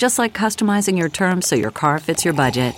Just 0.00 0.18
like 0.18 0.32
customizing 0.32 0.96
your 0.96 1.10
terms 1.10 1.46
so 1.46 1.54
your 1.56 1.70
car 1.70 1.98
fits 1.98 2.24
your 2.24 2.32
budget. 2.32 2.74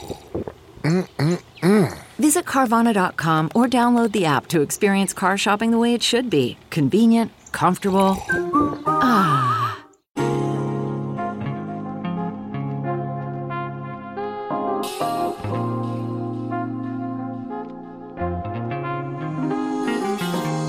Mm-mm-mm. 0.82 1.96
Visit 2.18 2.44
Carvana.com 2.46 3.48
or 3.54 3.66
download 3.66 4.10
the 4.10 4.24
app 4.24 4.48
to 4.48 4.60
experience 4.60 5.12
car 5.12 5.38
shopping 5.38 5.70
the 5.70 5.78
way 5.78 5.94
it 5.94 6.02
should 6.02 6.28
be 6.28 6.58
convenient, 6.70 7.30
comfortable. 7.52 8.16
Ah. 8.88 9.84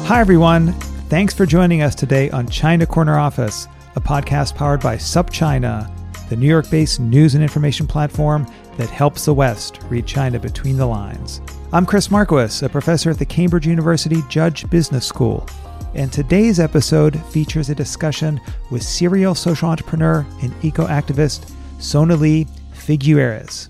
Hi, 0.06 0.20
everyone. 0.20 0.74
Thanks 1.10 1.34
for 1.34 1.48
joining 1.48 1.82
us 1.82 1.96
today 1.96 2.30
on 2.30 2.48
China 2.48 2.86
Corner 2.86 3.18
Office, 3.18 3.68
a 3.96 4.00
podcast 4.00 4.54
powered 4.54 4.82
by 4.82 4.98
SupChina, 4.98 5.90
the 6.34 6.40
New 6.40 6.48
York 6.48 6.68
based 6.72 7.00
news 7.00 7.36
and 7.36 7.44
information 7.44 7.86
platform 7.86 8.52
that 8.78 8.90
helps 8.90 9.26
the 9.26 9.34
West 9.36 9.80
read 9.88 10.08
China 10.08 10.40
between 10.40 10.78
the 10.78 10.86
lines. 10.88 11.42
I'm 11.72 11.86
Chris 11.86 12.10
Marquis, 12.10 12.66
a 12.66 12.70
professor 12.70 13.12
at 13.12 13.20
the 13.20 13.26
Cambridge 13.26 13.68
University 13.68 14.24
Judge 14.30 14.68
Business 14.72 15.06
School. 15.06 15.48
And 15.94 16.12
today's 16.12 16.60
episode 16.60 17.24
features 17.26 17.70
a 17.70 17.76
discussion 17.76 18.42
with 18.72 18.82
serial 18.82 19.36
social 19.36 19.70
entrepreneur 19.70 20.26
and 20.42 20.52
eco 20.64 20.88
activist 20.88 21.52
Sonalie 21.78 22.50
Figueiras. 22.74 23.70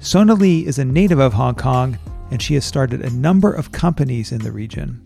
Sonalie 0.00 0.64
is 0.64 0.78
a 0.78 0.86
native 0.86 1.18
of 1.18 1.34
Hong 1.34 1.56
Kong, 1.56 1.98
and 2.30 2.40
she 2.40 2.54
has 2.54 2.64
started 2.64 3.02
a 3.02 3.10
number 3.10 3.52
of 3.52 3.70
companies 3.70 4.32
in 4.32 4.38
the 4.38 4.50
region. 4.50 5.04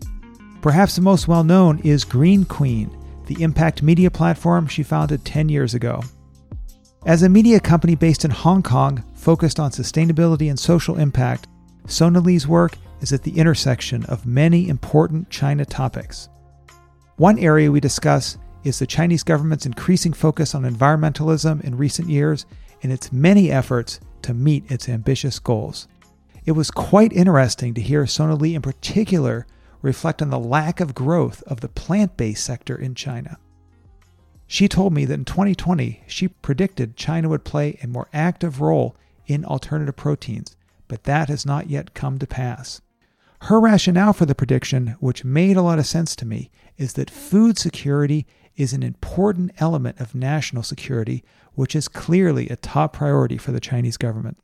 Perhaps 0.61 0.95
the 0.95 1.01
most 1.01 1.27
well 1.27 1.43
known 1.43 1.79
is 1.79 2.05
Green 2.05 2.45
Queen, 2.45 2.89
the 3.25 3.43
impact 3.43 3.83
media 3.83 4.09
platform 4.09 4.67
she 4.67 4.83
founded 4.83 5.25
10 5.25 5.49
years 5.49 5.73
ago. 5.73 6.01
As 7.07 7.23
a 7.23 7.29
media 7.29 7.61
company 7.61 7.95
based 7.95 8.25
in 8.25 8.31
Hong 8.31 8.61
Kong 8.61 9.01
focused 9.13 9.61
on 9.61 9.71
sustainability 9.71 10.49
and 10.49 10.59
social 10.59 10.97
impact, 10.97 11.47
Sonalie's 11.85 12.49
work 12.49 12.77
is 12.99 13.13
at 13.13 13.23
the 13.23 13.39
intersection 13.39 14.03
of 14.07 14.25
many 14.25 14.67
important 14.67 15.29
China 15.29 15.63
topics. 15.63 16.27
One 17.15 17.39
area 17.39 17.71
we 17.71 17.79
discuss 17.79 18.37
is 18.65 18.77
the 18.77 18.85
Chinese 18.85 19.23
government's 19.23 19.65
increasing 19.65 20.11
focus 20.11 20.53
on 20.53 20.63
environmentalism 20.63 21.63
in 21.63 21.77
recent 21.77 22.09
years 22.09 22.45
and 22.83 22.91
its 22.91 23.13
many 23.13 23.51
efforts 23.51 24.01
to 24.23 24.33
meet 24.33 24.69
its 24.69 24.89
ambitious 24.89 25.39
goals. 25.39 25.87
It 26.45 26.51
was 26.51 26.69
quite 26.69 27.13
interesting 27.13 27.73
to 27.75 27.81
hear 27.81 28.03
Sonalie 28.03 28.53
in 28.53 28.61
particular 28.61 29.47
reflect 29.81 30.21
on 30.21 30.29
the 30.29 30.37
lack 30.37 30.81
of 30.81 30.93
growth 30.93 31.41
of 31.43 31.61
the 31.61 31.69
plant 31.69 32.17
based 32.17 32.43
sector 32.43 32.75
in 32.75 32.95
China. 32.95 33.37
She 34.47 34.67
told 34.67 34.93
me 34.93 35.05
that 35.05 35.13
in 35.13 35.25
2020, 35.25 36.03
she 36.07 36.29
predicted 36.29 36.95
China 36.95 37.29
would 37.29 37.43
play 37.43 37.77
a 37.83 37.87
more 37.87 38.07
active 38.13 38.61
role 38.61 38.95
in 39.25 39.43
alternative 39.43 39.97
proteins, 39.97 40.55
but 40.87 41.03
that 41.03 41.27
has 41.27 41.45
not 41.45 41.69
yet 41.69 41.93
come 41.93 42.17
to 42.19 42.27
pass. 42.27 42.81
Her 43.41 43.59
rationale 43.59 44.13
for 44.13 44.25
the 44.25 44.33
prediction, 44.33 44.95
which 44.99 45.25
made 45.25 45.57
a 45.57 45.61
lot 45.61 45.79
of 45.79 45.85
sense 45.85 46.15
to 46.15 46.25
me, 46.25 46.49
is 46.77 46.93
that 46.93 47.09
food 47.09 47.59
security 47.59 48.25
is 48.55 48.73
an 48.73 48.83
important 48.83 49.51
element 49.59 49.99
of 49.99 50.15
national 50.15 50.63
security, 50.63 51.23
which 51.53 51.75
is 51.75 51.87
clearly 51.87 52.49
a 52.49 52.55
top 52.55 52.93
priority 52.93 53.37
for 53.37 53.51
the 53.51 53.59
Chinese 53.59 53.97
government. 53.97 54.37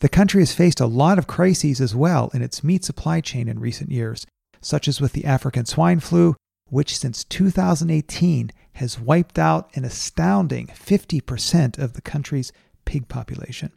The 0.00 0.08
country 0.08 0.40
has 0.42 0.54
faced 0.54 0.80
a 0.80 0.86
lot 0.86 1.18
of 1.18 1.26
crises 1.26 1.80
as 1.80 1.94
well 1.94 2.30
in 2.34 2.42
its 2.42 2.64
meat 2.64 2.84
supply 2.84 3.20
chain 3.20 3.48
in 3.48 3.60
recent 3.60 3.90
years, 3.90 4.26
such 4.60 4.88
as 4.88 5.00
with 5.00 5.12
the 5.12 5.24
African 5.24 5.64
swine 5.64 6.00
flu, 6.00 6.36
which 6.66 6.98
since 6.98 7.24
2018 7.24 8.50
has 8.80 8.98
wiped 8.98 9.38
out 9.38 9.70
an 9.76 9.84
astounding 9.84 10.66
50% 10.68 11.78
of 11.78 11.92
the 11.92 12.00
country's 12.00 12.50
pig 12.86 13.08
population. 13.08 13.72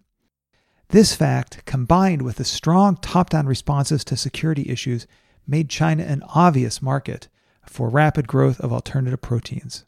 This 0.90 1.14
fact, 1.14 1.66
combined 1.66 2.22
with 2.22 2.38
the 2.38 2.46
strong 2.46 2.96
top 2.96 3.30
down 3.30 3.46
responses 3.46 4.06
to 4.06 4.16
security 4.16 4.70
issues, 4.70 5.06
made 5.46 5.70
China 5.70 6.04
an 6.04 6.24
obvious 6.34 6.82
market 6.82 7.28
for 7.66 7.90
rapid 7.90 8.30
growth 8.30 8.62
of 8.62 8.72
alternative 8.72 9.22
proteins. 9.22 9.84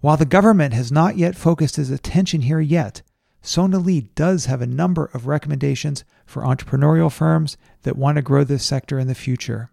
While 0.00 0.16
the 0.16 0.24
government 0.24 0.74
has 0.74 0.90
not 0.90 1.16
yet 1.16 1.36
focused 1.36 1.78
its 1.78 1.90
attention 1.90 2.40
here 2.40 2.60
yet, 2.60 3.02
Sonalie 3.44 4.08
does 4.16 4.46
have 4.46 4.60
a 4.60 4.66
number 4.66 5.04
of 5.14 5.28
recommendations 5.28 6.02
for 6.26 6.42
entrepreneurial 6.42 7.12
firms 7.12 7.56
that 7.82 7.96
want 7.96 8.16
to 8.16 8.22
grow 8.22 8.42
this 8.42 8.64
sector 8.64 8.98
in 8.98 9.06
the 9.06 9.14
future. 9.14 9.70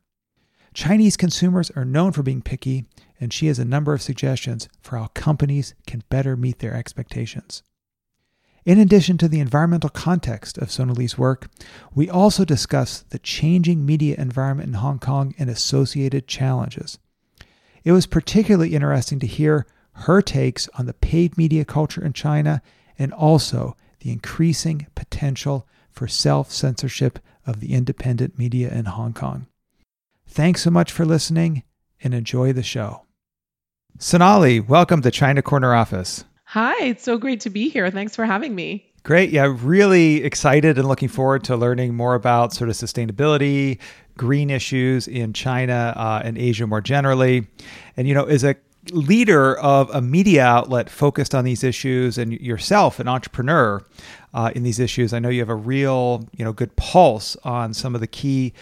Chinese 0.75 1.17
consumers 1.17 1.71
are 1.71 1.85
known 1.85 2.11
for 2.11 2.21
being 2.21 2.43
picky, 2.43 2.85
and 3.19 3.33
she 3.33 3.47
has 3.47 3.59
a 3.59 3.65
number 3.65 3.93
of 3.93 4.01
suggestions 4.01 4.69
for 4.81 4.97
how 4.97 5.07
companies 5.07 5.73
can 5.85 6.03
better 6.09 6.35
meet 6.35 6.59
their 6.59 6.73
expectations. 6.73 7.63
In 8.65 8.79
addition 8.79 9.17
to 9.17 9.27
the 9.27 9.39
environmental 9.39 9.89
context 9.89 10.57
of 10.57 10.69
Sonalie's 10.69 11.17
work, 11.17 11.49
we 11.95 12.09
also 12.09 12.45
discuss 12.45 13.01
the 13.09 13.19
changing 13.19 13.85
media 13.85 14.15
environment 14.17 14.67
in 14.67 14.75
Hong 14.75 14.99
Kong 14.99 15.33
and 15.39 15.49
associated 15.49 16.27
challenges. 16.27 16.99
It 17.83 17.93
was 17.93 18.05
particularly 18.05 18.75
interesting 18.75 19.19
to 19.19 19.27
hear 19.27 19.65
her 19.93 20.21
takes 20.21 20.69
on 20.77 20.85
the 20.85 20.93
paid 20.93 21.37
media 21.37 21.65
culture 21.65 22.03
in 22.03 22.13
China 22.13 22.61
and 22.97 23.13
also 23.13 23.75
the 24.01 24.11
increasing 24.11 24.87
potential 24.95 25.67
for 25.89 26.07
self 26.07 26.51
censorship 26.51 27.19
of 27.45 27.59
the 27.59 27.73
independent 27.73 28.37
media 28.37 28.69
in 28.71 28.85
Hong 28.85 29.13
Kong. 29.13 29.47
Thanks 30.27 30.61
so 30.61 30.69
much 30.69 30.91
for 30.91 31.05
listening 31.05 31.63
and 32.01 32.13
enjoy 32.13 32.53
the 32.53 32.63
show. 32.63 33.05
Sonalie, 33.97 34.65
welcome 34.65 35.01
to 35.01 35.11
China 35.11 35.41
Corner 35.41 35.73
Office. 35.73 36.23
Hi, 36.45 36.83
it's 36.83 37.03
so 37.03 37.17
great 37.17 37.41
to 37.41 37.49
be 37.49 37.69
here. 37.69 37.91
Thanks 37.91 38.15
for 38.15 38.25
having 38.25 38.55
me. 38.55 38.85
Great. 39.03 39.29
Yeah, 39.29 39.55
really 39.61 40.23
excited 40.23 40.77
and 40.77 40.87
looking 40.87 41.09
forward 41.09 41.43
to 41.45 41.55
learning 41.55 41.95
more 41.95 42.15
about 42.15 42.53
sort 42.53 42.69
of 42.69 42.75
sustainability, 42.75 43.79
green 44.17 44.49
issues 44.49 45.07
in 45.07 45.33
China 45.33 45.93
uh, 45.95 46.21
and 46.23 46.37
Asia 46.37 46.67
more 46.67 46.81
generally. 46.81 47.47
And, 47.97 48.07
you 48.07 48.13
know, 48.13 48.25
as 48.25 48.43
a 48.43 48.55
leader 48.91 49.57
of 49.59 49.89
a 49.93 50.01
media 50.01 50.43
outlet 50.43 50.89
focused 50.89 51.35
on 51.35 51.43
these 51.43 51.63
issues 51.63 52.17
and 52.17 52.33
yourself 52.33 52.99
an 52.99 53.07
entrepreneur 53.07 53.83
uh, 54.33 54.51
in 54.55 54.63
these 54.63 54.79
issues 54.79 55.13
i 55.13 55.19
know 55.19 55.29
you 55.29 55.41
have 55.41 55.49
a 55.49 55.55
real 55.55 56.27
you 56.37 56.45
know 56.45 56.53
good 56.53 56.73
pulse 56.75 57.35
on 57.43 57.73
some 57.73 57.93
of 57.93 58.01
the 58.01 58.07
key 58.07 58.53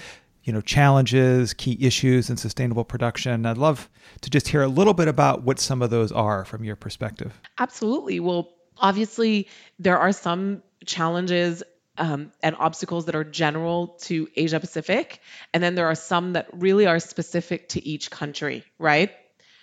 you 0.47 0.53
know 0.53 0.61
challenges 0.61 1.53
key 1.53 1.77
issues 1.81 2.29
in 2.29 2.37
sustainable 2.37 2.85
production. 2.85 3.45
I'd 3.45 3.57
love 3.57 3.89
to 4.21 4.29
just 4.29 4.47
hear 4.47 4.63
a 4.63 4.67
little 4.67 4.93
bit 4.93 5.09
about 5.09 5.43
what 5.43 5.59
some 5.59 5.81
of 5.81 5.89
those 5.89 6.11
are 6.13 6.45
from 6.45 6.63
your 6.63 6.77
perspective. 6.77 7.39
Absolutely. 7.59 8.21
Well 8.21 8.53
obviously 8.77 9.49
there 9.77 9.97
are 9.97 10.13
some 10.13 10.63
challenges 10.85 11.63
um, 11.97 12.31
and 12.41 12.55
obstacles 12.57 13.05
that 13.07 13.15
are 13.15 13.23
general 13.23 13.87
to 14.01 14.27
asia 14.35 14.59
pacific 14.59 15.19
and 15.51 15.63
then 15.63 15.73
there 15.73 15.87
are 15.87 15.95
some 15.95 16.33
that 16.33 16.47
really 16.53 16.85
are 16.85 16.99
specific 16.99 17.69
to 17.69 17.85
each 17.85 18.09
country 18.09 18.63
right? 18.79 19.11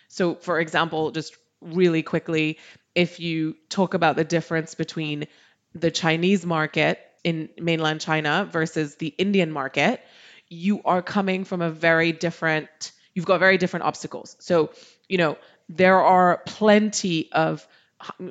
So, 0.08 0.34
for 0.34 0.60
example, 0.60 1.10
just 1.12 1.36
really 1.60 2.02
quickly, 2.02 2.58
if 2.94 3.18
you 3.18 3.56
talk 3.68 3.94
about 3.94 4.16
the 4.16 4.24
difference 4.24 4.74
between 4.74 5.26
the 5.74 5.90
Chinese 5.90 6.44
market 6.44 7.00
in 7.24 7.48
mainland 7.58 8.00
China 8.00 8.48
versus 8.52 8.96
the 8.96 9.08
Indian 9.08 9.50
market, 9.50 10.00
you 10.54 10.80
are 10.84 11.02
coming 11.02 11.44
from 11.44 11.62
a 11.62 11.70
very 11.70 12.12
different, 12.12 12.92
you've 13.14 13.26
got 13.26 13.40
very 13.40 13.58
different 13.58 13.84
obstacles. 13.84 14.36
So, 14.38 14.70
you 15.08 15.18
know, 15.18 15.36
there 15.68 16.00
are 16.00 16.42
plenty 16.46 17.30
of 17.32 17.66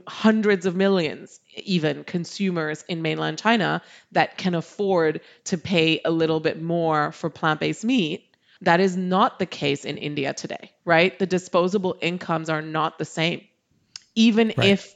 hundreds 0.08 0.66
of 0.66 0.76
millions 0.76 1.40
even 1.56 2.04
consumers 2.04 2.84
in 2.88 3.02
mainland 3.02 3.40
China 3.40 3.82
that 4.12 4.38
can 4.38 4.54
afford 4.54 5.22
to 5.46 5.58
pay 5.58 6.00
a 6.06 6.12
little 6.12 6.40
bit 6.40 6.62
more 6.62 7.12
for 7.12 7.30
plant-based 7.30 7.84
meat 7.84 8.36
that 8.62 8.80
is 8.80 8.96
not 8.96 9.40
the 9.40 9.48
case 9.48 9.84
in 9.84 9.98
India 9.98 10.34
today 10.34 10.72
right 10.86 11.18
the 11.18 11.26
disposable 11.26 11.96
incomes 12.02 12.50
are 12.50 12.62
not 12.62 13.00
the 13.00 13.06
same 13.06 13.42
even 14.14 14.54
right. 14.58 14.68
if 14.68 14.94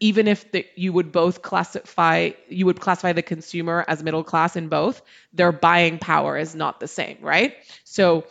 even 0.00 0.26
if 0.26 0.50
the, 0.52 0.66
you 0.74 0.92
would 0.92 1.12
both 1.12 1.42
classify 1.42 2.30
you 2.48 2.66
would 2.66 2.80
classify 2.80 3.12
the 3.12 3.22
consumer 3.22 3.84
as 3.86 4.02
middle 4.02 4.24
class 4.24 4.56
in 4.56 4.68
both 4.68 5.02
their 5.32 5.52
buying 5.52 5.98
power 5.98 6.36
is 6.36 6.54
not 6.54 6.80
the 6.80 6.88
same 6.88 7.18
right 7.20 7.54
so 7.84 8.24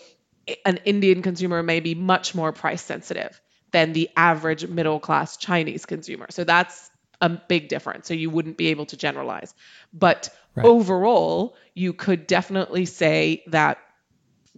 an 0.65 0.77
indian 0.86 1.21
consumer 1.21 1.62
may 1.62 1.80
be 1.80 1.94
much 1.95 2.33
more 2.33 2.51
price 2.51 2.81
sensitive 2.81 3.39
than 3.75 3.92
the 3.92 4.09
average 4.15 4.65
middle 4.65 5.01
class 5.01 5.36
Chinese 5.36 5.86
consumer. 5.86 6.27
So 6.30 6.45
that's 6.45 6.89
a 7.19 7.27
big 7.27 7.68
difference. 7.68 8.07
So 8.07 8.13
you 8.13 8.30
wouldn't 8.30 8.56
be 8.56 8.68
able 8.68 8.86
to 8.86 8.95
generalize. 8.95 9.53
But 9.92 10.30
right. 10.56 10.65
overall, 10.65 11.57
you 11.74 11.92
could 11.92 12.25
definitely 12.25 12.86
say 12.86 13.44
that 13.47 13.80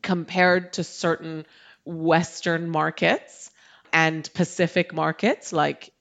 compared 0.03 0.73
to 0.73 0.83
certain 0.83 1.47
Western 1.83 2.69
markets 2.69 3.49
and 3.91 4.31
Pacific 4.35 4.93
markets 4.93 5.51
like 5.51 5.91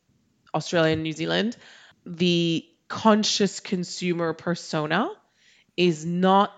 Australia 0.57 0.93
and 0.93 1.03
New 1.03 1.13
Zealand, 1.13 1.57
the 2.05 2.67
conscious 2.89 3.61
consumer 3.61 4.33
persona 4.33 5.11
is 5.77 6.05
not 6.05 6.53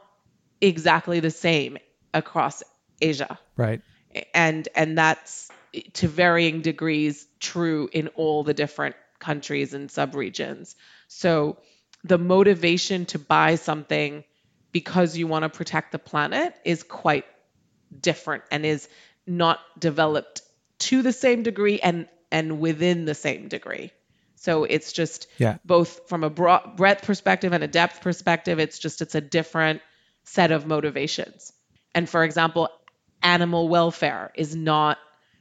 exactly 0.60 1.20
the 1.20 1.30
same 1.30 1.78
across 2.14 2.62
Asia. 3.00 3.38
Right. 3.56 3.82
And 4.32 4.68
and 4.74 4.96
that's 4.96 5.50
to 5.94 6.08
varying 6.08 6.62
degrees 6.62 7.26
true 7.40 7.88
in 7.92 8.08
all 8.08 8.42
the 8.42 8.54
different 8.54 8.96
countries 9.18 9.74
and 9.74 9.90
subregions. 9.90 10.74
So 11.08 11.58
the 12.04 12.18
motivation 12.18 13.06
to 13.06 13.18
buy 13.18 13.56
something 13.56 14.24
because 14.72 15.16
you 15.16 15.26
want 15.26 15.42
to 15.42 15.48
protect 15.48 15.92
the 15.92 15.98
planet 15.98 16.54
is 16.64 16.82
quite 16.82 17.24
different 18.00 18.44
and 18.50 18.64
is 18.64 18.88
not 19.26 19.58
developed 19.78 20.42
to 20.78 21.02
the 21.02 21.12
same 21.12 21.42
degree 21.42 21.80
and 21.80 22.06
and 22.30 22.60
within 22.60 23.04
the 23.04 23.14
same 23.14 23.48
degree. 23.48 23.92
So 24.36 24.64
it's 24.64 24.92
just 24.92 25.26
yeah. 25.38 25.58
both 25.64 26.08
from 26.08 26.22
a 26.22 26.30
broad, 26.30 26.76
breadth 26.76 27.04
perspective 27.04 27.52
and 27.52 27.64
a 27.64 27.68
depth 27.68 28.00
perspective. 28.00 28.58
It's 28.60 28.78
just 28.78 29.02
it's 29.02 29.14
a 29.14 29.20
different 29.20 29.82
set 30.24 30.52
of 30.52 30.66
motivations. 30.66 31.52
And 31.94 32.08
for 32.08 32.22
example, 32.22 32.68
animal 33.22 33.68
welfare 33.68 34.30
is 34.34 34.54
not 34.54 34.98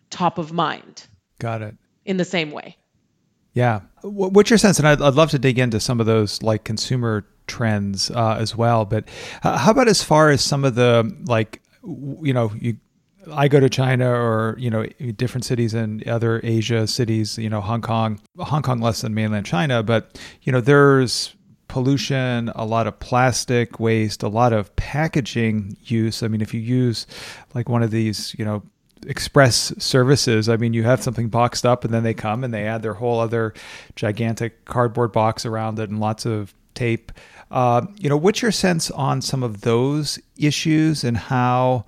top 0.10 0.38
of 0.38 0.52
mind. 0.52 1.06
Got 1.40 1.62
it. 1.62 1.76
In 2.06 2.18
the 2.18 2.26
same 2.26 2.52
way. 2.52 2.78
Yeah. 3.54 3.82
What's 4.02 4.50
your 4.50 4.58
sense? 4.58 4.80
And 4.80 4.88
I'd, 4.88 5.02
I'd 5.02 5.16
love 5.16 5.32
to 5.32 5.40
dig 5.40 5.60
into 5.60 5.80
some 5.80 6.00
of 6.00 6.06
those 6.06 6.42
like 6.42 6.64
consumer 6.64 7.26
trends 7.48 8.10
uh, 8.12 8.38
as 8.40 8.56
well. 8.56 8.86
But 8.86 9.08
uh, 9.44 9.58
how 9.58 9.72
about 9.72 9.88
as 9.88 10.04
far 10.04 10.30
as 10.30 10.44
some 10.44 10.64
of 10.64 10.76
the 10.76 11.16
like, 11.26 11.62
you 11.84 12.34
know, 12.34 12.52
you 12.60 12.78
I 13.32 13.48
go 13.48 13.60
to 13.60 13.70
China 13.70 14.10
or 14.10 14.56
you 14.58 14.70
know 14.70 14.86
different 15.16 15.46
cities 15.46 15.74
in 15.74 16.04
other 16.08 16.40
Asia 16.44 16.88
cities, 16.88 17.38
you 17.38 17.50
know 17.50 17.62
Hong 17.62 17.82
Kong, 17.82 18.20
Hong 18.38 18.62
Kong 18.62 18.80
less 18.80 19.02
than 19.02 19.14
mainland 19.14 19.46
China, 19.46 19.84
but 19.84 20.20
you 20.44 20.52
know 20.52 20.62
there's 20.62 21.36
pollution, 21.68 22.50
a 22.56 22.66
lot 22.66 22.88
of 22.88 23.00
plastic 23.00 23.80
waste, 23.80 24.24
a 24.24 24.28
lot 24.28 24.54
of 24.54 24.74
packaging 24.76 25.78
use. 25.84 26.24
I 26.24 26.28
mean, 26.28 26.42
if 26.42 26.54
you 26.54 26.62
use 26.62 27.06
like 27.54 27.68
one 27.68 27.84
of 27.84 27.92
these, 27.92 28.34
you 28.38 28.46
know, 28.46 28.64
express 29.06 29.74
services. 29.78 30.50
I 30.50 30.58
mean, 30.58 30.74
you 30.74 30.84
have 30.84 31.04
something 31.04 31.30
boxed 31.30 31.66
up 31.66 31.84
and 31.84 31.94
then 31.94 32.04
they 32.04 32.14
come 32.14 32.44
and 32.44 32.54
they 32.54 32.66
add 32.66 32.82
their 32.82 32.96
whole 32.96 33.20
other 33.20 33.54
gigantic 33.96 34.66
cardboard 34.66 35.12
box 35.12 35.46
around 35.46 35.80
it 35.80 35.90
and 35.90 36.00
lots 36.00 36.26
of 36.26 36.54
tape. 36.74 37.12
Uh, 37.52 37.86
you 37.98 38.10
know, 38.10 38.18
what's 38.18 38.42
your 38.42 38.52
sense 38.52 38.92
on 38.92 39.22
some 39.22 39.44
of 39.44 39.62
those 39.62 40.20
issues 40.38 41.04
and 41.04 41.18
how, 41.18 41.86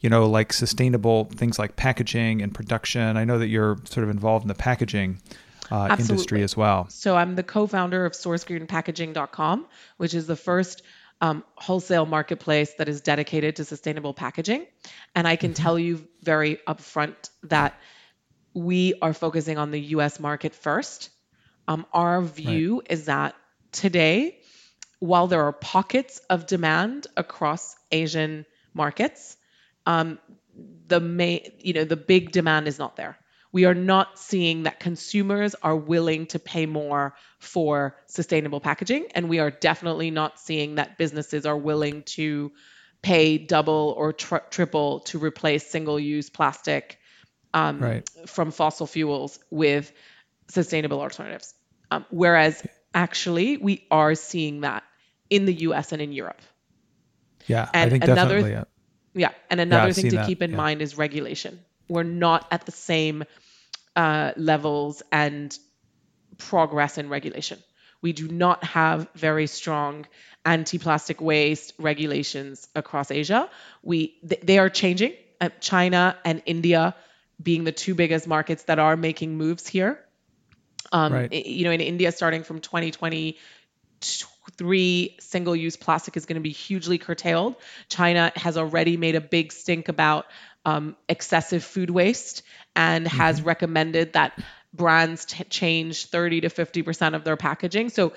you 0.00 0.10
know, 0.10 0.26
like 0.26 0.52
sustainable 0.52 1.26
things 1.26 1.58
like 1.58 1.76
packaging 1.76 2.42
and 2.42 2.54
production? 2.54 3.16
I 3.16 3.24
know 3.24 3.38
that 3.38 3.48
you're 3.48 3.78
sort 3.84 4.04
of 4.04 4.10
involved 4.10 4.44
in 4.44 4.48
the 4.48 4.54
packaging. 4.54 5.20
Uh, 5.70 5.94
industry 6.00 6.42
as 6.42 6.56
well. 6.56 6.88
So 6.88 7.16
I'm 7.16 7.36
the 7.36 7.44
co-founder 7.44 8.04
of 8.04 8.12
SourceGreenPackaging.com, 8.14 9.66
which 9.98 10.14
is 10.14 10.26
the 10.26 10.34
first 10.34 10.82
um, 11.20 11.44
wholesale 11.54 12.06
marketplace 12.06 12.74
that 12.78 12.88
is 12.88 13.00
dedicated 13.02 13.56
to 13.56 13.64
sustainable 13.64 14.14
packaging. 14.14 14.66
And 15.14 15.28
I 15.28 15.36
can 15.36 15.52
mm-hmm. 15.52 15.62
tell 15.62 15.78
you 15.78 16.06
very 16.22 16.58
upfront 16.66 17.30
that 17.44 17.78
we 18.54 18.94
are 19.00 19.12
focusing 19.12 19.58
on 19.58 19.70
the 19.70 19.80
US 19.80 20.18
market 20.18 20.54
first. 20.54 21.10
Um, 21.68 21.86
our 21.92 22.22
view 22.22 22.78
right. 22.78 22.90
is 22.90 23.04
that 23.04 23.34
today, 23.72 24.40
while 24.98 25.26
there 25.26 25.42
are 25.46 25.52
pockets 25.52 26.20
of 26.30 26.46
demand 26.46 27.06
across 27.16 27.76
Asian 27.92 28.44
markets, 28.74 29.36
um, 29.90 30.18
the 30.88 31.00
main, 31.00 31.52
you 31.58 31.72
know, 31.72 31.84
the 31.84 31.96
big 31.96 32.32
demand 32.32 32.68
is 32.68 32.78
not 32.78 32.96
there 32.96 33.18
we 33.52 33.64
are 33.64 33.74
not 33.74 34.18
seeing 34.18 34.64
that 34.64 34.78
consumers 34.78 35.54
are 35.56 35.76
willing 35.76 36.26
to 36.26 36.38
pay 36.38 36.66
more 36.66 37.14
for 37.38 37.96
sustainable 38.06 38.60
packaging. 38.60 39.06
And 39.14 39.28
we 39.28 39.40
are 39.40 39.50
definitely 39.50 40.10
not 40.10 40.38
seeing 40.38 40.76
that 40.76 40.98
businesses 40.98 41.46
are 41.46 41.56
willing 41.56 42.02
to 42.04 42.52
pay 43.02 43.38
double 43.38 43.94
or 43.96 44.12
tri- 44.12 44.42
triple 44.50 45.00
to 45.00 45.18
replace 45.18 45.66
single 45.66 45.98
use 45.98 46.30
plastic 46.30 46.98
um, 47.52 47.80
right. 47.80 48.08
from 48.26 48.52
fossil 48.52 48.86
fuels 48.86 49.38
with 49.50 49.92
sustainable 50.48 51.00
alternatives. 51.00 51.54
Um, 51.90 52.04
whereas 52.10 52.64
actually, 52.94 53.56
we 53.56 53.86
are 53.90 54.14
seeing 54.14 54.60
that 54.60 54.84
in 55.28 55.44
the 55.44 55.54
US 55.54 55.90
and 55.92 56.00
in 56.00 56.12
Europe. 56.12 56.40
Yeah, 57.46 57.68
and 57.74 57.88
I 57.88 57.90
think 57.90 58.04
another, 58.04 58.36
definitely. 58.36 58.64
Yeah. 59.14 59.30
and 59.50 59.60
another 59.60 59.88
yeah, 59.88 59.92
thing 59.92 60.10
to 60.10 60.16
that. 60.16 60.26
keep 60.26 60.42
in 60.42 60.50
yeah. 60.52 60.56
mind 60.56 60.82
is 60.82 60.96
regulation 60.96 61.60
we're 61.90 62.04
not 62.04 62.46
at 62.50 62.64
the 62.64 62.72
same 62.72 63.24
uh, 63.96 64.32
levels 64.36 65.02
and 65.10 65.56
progress 66.38 66.96
in 66.96 67.08
regulation. 67.08 67.58
We 68.00 68.12
do 68.12 68.28
not 68.28 68.64
have 68.64 69.08
very 69.14 69.46
strong 69.46 70.06
anti-plastic 70.44 71.20
waste 71.20 71.74
regulations 71.78 72.66
across 72.74 73.10
Asia. 73.10 73.50
We 73.82 74.18
th- 74.26 74.40
they 74.42 74.58
are 74.58 74.70
changing. 74.70 75.14
Uh, 75.38 75.50
China 75.60 76.16
and 76.24 76.42
India 76.46 76.94
being 77.42 77.64
the 77.64 77.72
two 77.72 77.94
biggest 77.94 78.26
markets 78.26 78.62
that 78.64 78.78
are 78.78 78.96
making 78.96 79.36
moves 79.36 79.66
here. 79.66 79.98
Um, 80.92 81.12
right. 81.12 81.32
You 81.32 81.64
know, 81.64 81.70
in 81.72 81.80
India, 81.80 82.12
starting 82.12 82.42
from 82.42 82.60
2023, 84.56 85.16
single-use 85.20 85.76
plastic 85.76 86.16
is 86.16 86.26
going 86.26 86.36
to 86.36 86.40
be 86.40 86.50
hugely 86.50 86.98
curtailed. 86.98 87.56
China 87.88 88.32
has 88.36 88.56
already 88.56 88.96
made 88.96 89.14
a 89.14 89.20
big 89.20 89.52
stink 89.52 89.88
about 89.88 90.26
um, 90.64 90.96
excessive 91.08 91.64
food 91.64 91.90
waste 91.90 92.42
and 92.76 93.06
mm-hmm. 93.06 93.16
has 93.16 93.42
recommended 93.42 94.14
that 94.14 94.38
brands 94.72 95.24
t- 95.24 95.44
change 95.44 96.06
30 96.06 96.42
to 96.42 96.48
50% 96.48 97.14
of 97.14 97.24
their 97.24 97.36
packaging. 97.36 97.88
So 97.88 98.12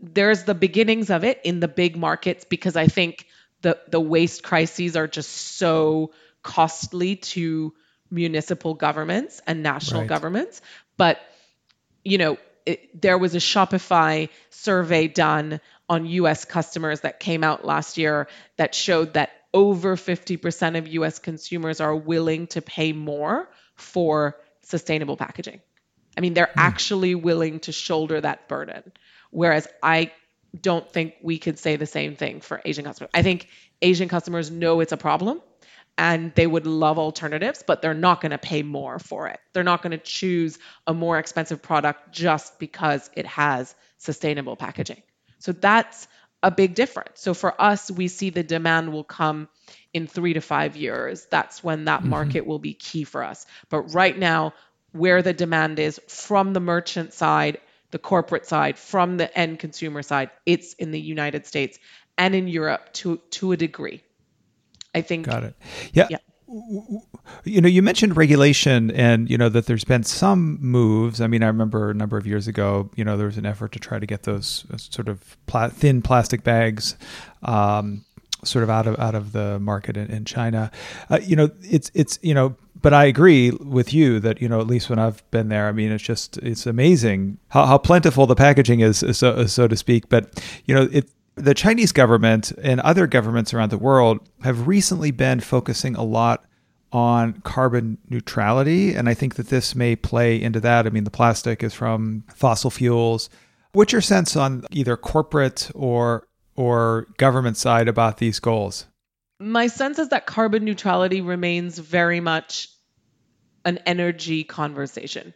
there's 0.00 0.44
the 0.44 0.54
beginnings 0.54 1.10
of 1.10 1.24
it 1.24 1.40
in 1.44 1.60
the 1.60 1.68
big 1.68 1.96
markets 1.96 2.44
because 2.44 2.76
I 2.76 2.86
think 2.86 3.26
the 3.62 3.78
the 3.88 4.00
waste 4.00 4.42
crises 4.42 4.96
are 4.96 5.08
just 5.08 5.30
so 5.30 6.12
costly 6.42 7.16
to 7.16 7.74
municipal 8.10 8.74
governments 8.74 9.40
and 9.46 9.62
national 9.62 10.02
right. 10.02 10.08
governments. 10.08 10.62
But 10.96 11.20
you 12.04 12.18
know, 12.18 12.38
it, 12.70 13.00
there 13.02 13.18
was 13.18 13.34
a 13.34 13.38
Shopify 13.38 14.28
survey 14.50 15.08
done 15.08 15.60
on 15.88 16.06
US 16.06 16.44
customers 16.44 17.00
that 17.00 17.20
came 17.20 17.42
out 17.44 17.64
last 17.64 17.98
year 17.98 18.28
that 18.56 18.74
showed 18.74 19.14
that 19.14 19.30
over 19.52 19.96
50% 19.96 20.78
of 20.78 20.86
US 20.88 21.18
consumers 21.18 21.80
are 21.80 21.94
willing 21.94 22.46
to 22.48 22.62
pay 22.62 22.92
more 22.92 23.50
for 23.74 24.36
sustainable 24.62 25.16
packaging. 25.16 25.60
I 26.16 26.20
mean, 26.20 26.34
they're 26.34 26.46
mm. 26.46 26.52
actually 26.56 27.14
willing 27.14 27.60
to 27.60 27.72
shoulder 27.72 28.20
that 28.20 28.48
burden. 28.48 28.92
Whereas 29.30 29.66
I 29.82 30.12
don't 30.58 30.90
think 30.92 31.14
we 31.22 31.38
could 31.38 31.58
say 31.58 31.76
the 31.76 31.86
same 31.86 32.16
thing 32.16 32.40
for 32.40 32.60
Asian 32.64 32.84
customers. 32.84 33.10
I 33.14 33.22
think 33.22 33.48
Asian 33.82 34.08
customers 34.08 34.50
know 34.50 34.80
it's 34.80 34.92
a 34.92 34.96
problem 34.96 35.40
and 36.00 36.34
they 36.34 36.46
would 36.46 36.66
love 36.66 36.98
alternatives, 36.98 37.62
but 37.62 37.82
they're 37.82 37.92
not 37.92 38.22
going 38.22 38.30
to 38.30 38.38
pay 38.38 38.62
more 38.62 38.98
for 38.98 39.28
it. 39.28 39.38
They're 39.52 39.62
not 39.62 39.82
going 39.82 39.90
to 39.90 39.98
choose 39.98 40.58
a 40.86 40.94
more 40.94 41.18
expensive 41.18 41.60
product 41.60 42.10
just 42.10 42.58
because 42.58 43.10
it 43.14 43.26
has 43.26 43.74
sustainable 43.98 44.56
packaging. 44.56 45.02
So 45.40 45.52
that's 45.52 46.08
a 46.42 46.50
big 46.50 46.74
difference. 46.74 47.20
So 47.20 47.34
for 47.34 47.54
us, 47.60 47.90
we 47.90 48.08
see 48.08 48.30
the 48.30 48.42
demand 48.42 48.94
will 48.94 49.04
come 49.04 49.50
in 49.92 50.06
three 50.06 50.32
to 50.32 50.40
five 50.40 50.74
years. 50.74 51.26
That's 51.30 51.62
when 51.62 51.84
that 51.84 52.00
mm-hmm. 52.00 52.08
market 52.08 52.46
will 52.46 52.58
be 52.58 52.72
key 52.72 53.04
for 53.04 53.22
us. 53.22 53.44
But 53.68 53.92
right 53.92 54.18
now, 54.18 54.54
where 54.92 55.20
the 55.20 55.34
demand 55.34 55.78
is 55.78 56.00
from 56.08 56.54
the 56.54 56.60
merchant 56.60 57.12
side, 57.12 57.60
the 57.90 57.98
corporate 57.98 58.46
side, 58.46 58.78
from 58.78 59.18
the 59.18 59.38
end 59.38 59.58
consumer 59.58 60.00
side, 60.00 60.30
it's 60.46 60.72
in 60.74 60.92
the 60.92 61.00
United 61.00 61.46
States 61.46 61.78
and 62.16 62.34
in 62.34 62.48
Europe 62.48 62.90
to 62.94 63.18
to 63.32 63.52
a 63.52 63.58
degree. 63.58 64.02
I 64.94 65.02
think. 65.02 65.26
Got 65.26 65.44
it. 65.44 65.56
Yeah. 65.92 66.08
yeah. 66.10 66.18
you 67.44 67.60
know, 67.60 67.68
you 67.68 67.80
mentioned 67.82 68.16
regulation 68.16 68.90
and, 68.90 69.30
you 69.30 69.38
know, 69.38 69.48
that 69.48 69.66
there's 69.66 69.84
been 69.84 70.02
some 70.02 70.58
moves. 70.60 71.20
I 71.20 71.26
mean, 71.26 71.42
I 71.42 71.46
remember 71.46 71.90
a 71.90 71.94
number 71.94 72.18
of 72.18 72.26
years 72.26 72.48
ago, 72.48 72.90
you 72.96 73.04
know, 73.04 73.16
there 73.16 73.26
was 73.26 73.38
an 73.38 73.46
effort 73.46 73.72
to 73.72 73.78
try 73.78 73.98
to 73.98 74.06
get 74.06 74.24
those 74.24 74.64
uh, 74.72 74.76
sort 74.76 75.08
of 75.08 75.36
pla- 75.46 75.68
thin 75.68 76.02
plastic 76.02 76.42
bags 76.42 76.96
um, 77.42 78.04
sort 78.44 78.62
of 78.62 78.70
out 78.70 78.86
of 78.86 78.98
out 78.98 79.14
of 79.14 79.32
the 79.32 79.58
market 79.60 79.96
in, 79.96 80.08
in 80.10 80.24
China. 80.24 80.70
Uh, 81.08 81.20
you 81.22 81.36
know, 81.36 81.50
it's 81.62 81.90
it's 81.94 82.18
you 82.22 82.34
know, 82.34 82.56
but 82.80 82.94
I 82.94 83.04
agree 83.04 83.50
with 83.50 83.92
you 83.92 84.20
that 84.20 84.40
you 84.40 84.48
know 84.48 84.60
at 84.60 84.66
least 84.66 84.88
when 84.90 84.98
I've 84.98 85.28
been 85.30 85.48
there, 85.48 85.68
I 85.68 85.72
mean, 85.72 85.92
it's 85.92 86.02
just 86.02 86.38
it's 86.38 86.66
amazing 86.66 87.38
how, 87.48 87.66
how 87.66 87.78
plentiful 87.78 88.26
the 88.26 88.34
packaging 88.34 88.80
is, 88.80 89.04
so 89.12 89.46
so 89.46 89.68
to 89.68 89.76
speak. 89.76 90.08
But 90.08 90.42
you 90.64 90.74
know, 90.74 90.88
it 90.92 91.10
the 91.40 91.54
Chinese 91.54 91.92
government 91.92 92.52
and 92.62 92.80
other 92.80 93.06
governments 93.06 93.52
around 93.54 93.70
the 93.70 93.78
world 93.78 94.20
have 94.42 94.66
recently 94.66 95.10
been 95.10 95.40
focusing 95.40 95.96
a 95.96 96.02
lot 96.02 96.44
on 96.92 97.40
carbon 97.42 97.98
neutrality. 98.08 98.94
And 98.94 99.08
I 99.08 99.14
think 99.14 99.36
that 99.36 99.48
this 99.48 99.74
may 99.74 99.96
play 99.96 100.40
into 100.40 100.60
that. 100.60 100.86
I 100.86 100.90
mean, 100.90 101.04
the 101.04 101.10
plastic 101.10 101.62
is 101.62 101.74
from 101.74 102.24
fossil 102.34 102.70
fuels. 102.70 103.30
What's 103.72 103.92
your 103.92 104.00
sense 104.00 104.36
on 104.36 104.64
either 104.70 104.96
corporate 104.96 105.70
or 105.74 106.26
or 106.56 107.06
government 107.16 107.56
side 107.56 107.88
about 107.88 108.18
these 108.18 108.40
goals? 108.40 108.86
My 109.38 109.68
sense 109.68 109.98
is 109.98 110.08
that 110.08 110.26
carbon 110.26 110.64
neutrality 110.64 111.20
remains 111.20 111.78
very 111.78 112.20
much 112.20 112.68
an 113.64 113.78
energy 113.86 114.44
conversation 114.44 115.32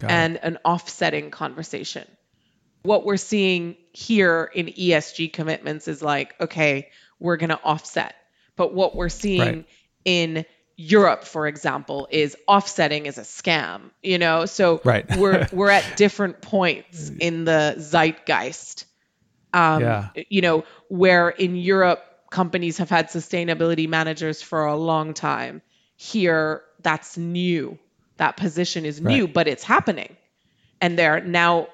and 0.00 0.38
an 0.42 0.56
offsetting 0.64 1.30
conversation 1.30 2.06
what 2.82 3.04
we're 3.04 3.16
seeing 3.16 3.76
here 3.92 4.50
in 4.54 4.66
ESG 4.66 5.32
commitments 5.32 5.88
is 5.88 6.02
like, 6.02 6.34
okay, 6.40 6.90
we're 7.18 7.36
going 7.36 7.50
to 7.50 7.60
offset. 7.62 8.14
But 8.56 8.74
what 8.74 8.94
we're 8.94 9.08
seeing 9.08 9.40
right. 9.40 9.66
in 10.04 10.44
Europe, 10.76 11.24
for 11.24 11.46
example, 11.46 12.08
is 12.10 12.36
offsetting 12.48 13.06
is 13.06 13.18
a 13.18 13.22
scam, 13.22 13.90
you 14.02 14.18
know? 14.18 14.46
So 14.46 14.80
right. 14.84 15.04
we're 15.16 15.46
we're 15.52 15.70
at 15.78 15.96
different 15.96 16.40
points 16.40 17.10
in 17.10 17.44
the 17.44 17.74
zeitgeist. 17.78 18.86
Um, 19.52 19.82
yeah. 19.82 20.08
you 20.28 20.42
know, 20.42 20.64
where 20.88 21.28
in 21.28 21.56
Europe 21.56 22.04
companies 22.30 22.78
have 22.78 22.88
had 22.88 23.08
sustainability 23.08 23.88
managers 23.88 24.40
for 24.40 24.64
a 24.66 24.76
long 24.76 25.12
time. 25.12 25.60
Here 25.96 26.62
that's 26.82 27.18
new. 27.18 27.78
That 28.16 28.36
position 28.36 28.86
is 28.86 29.00
new, 29.00 29.24
right. 29.24 29.34
but 29.34 29.48
it's 29.48 29.64
happening. 29.64 30.16
And 30.80 30.98
they're 30.98 31.20
now 31.20 31.68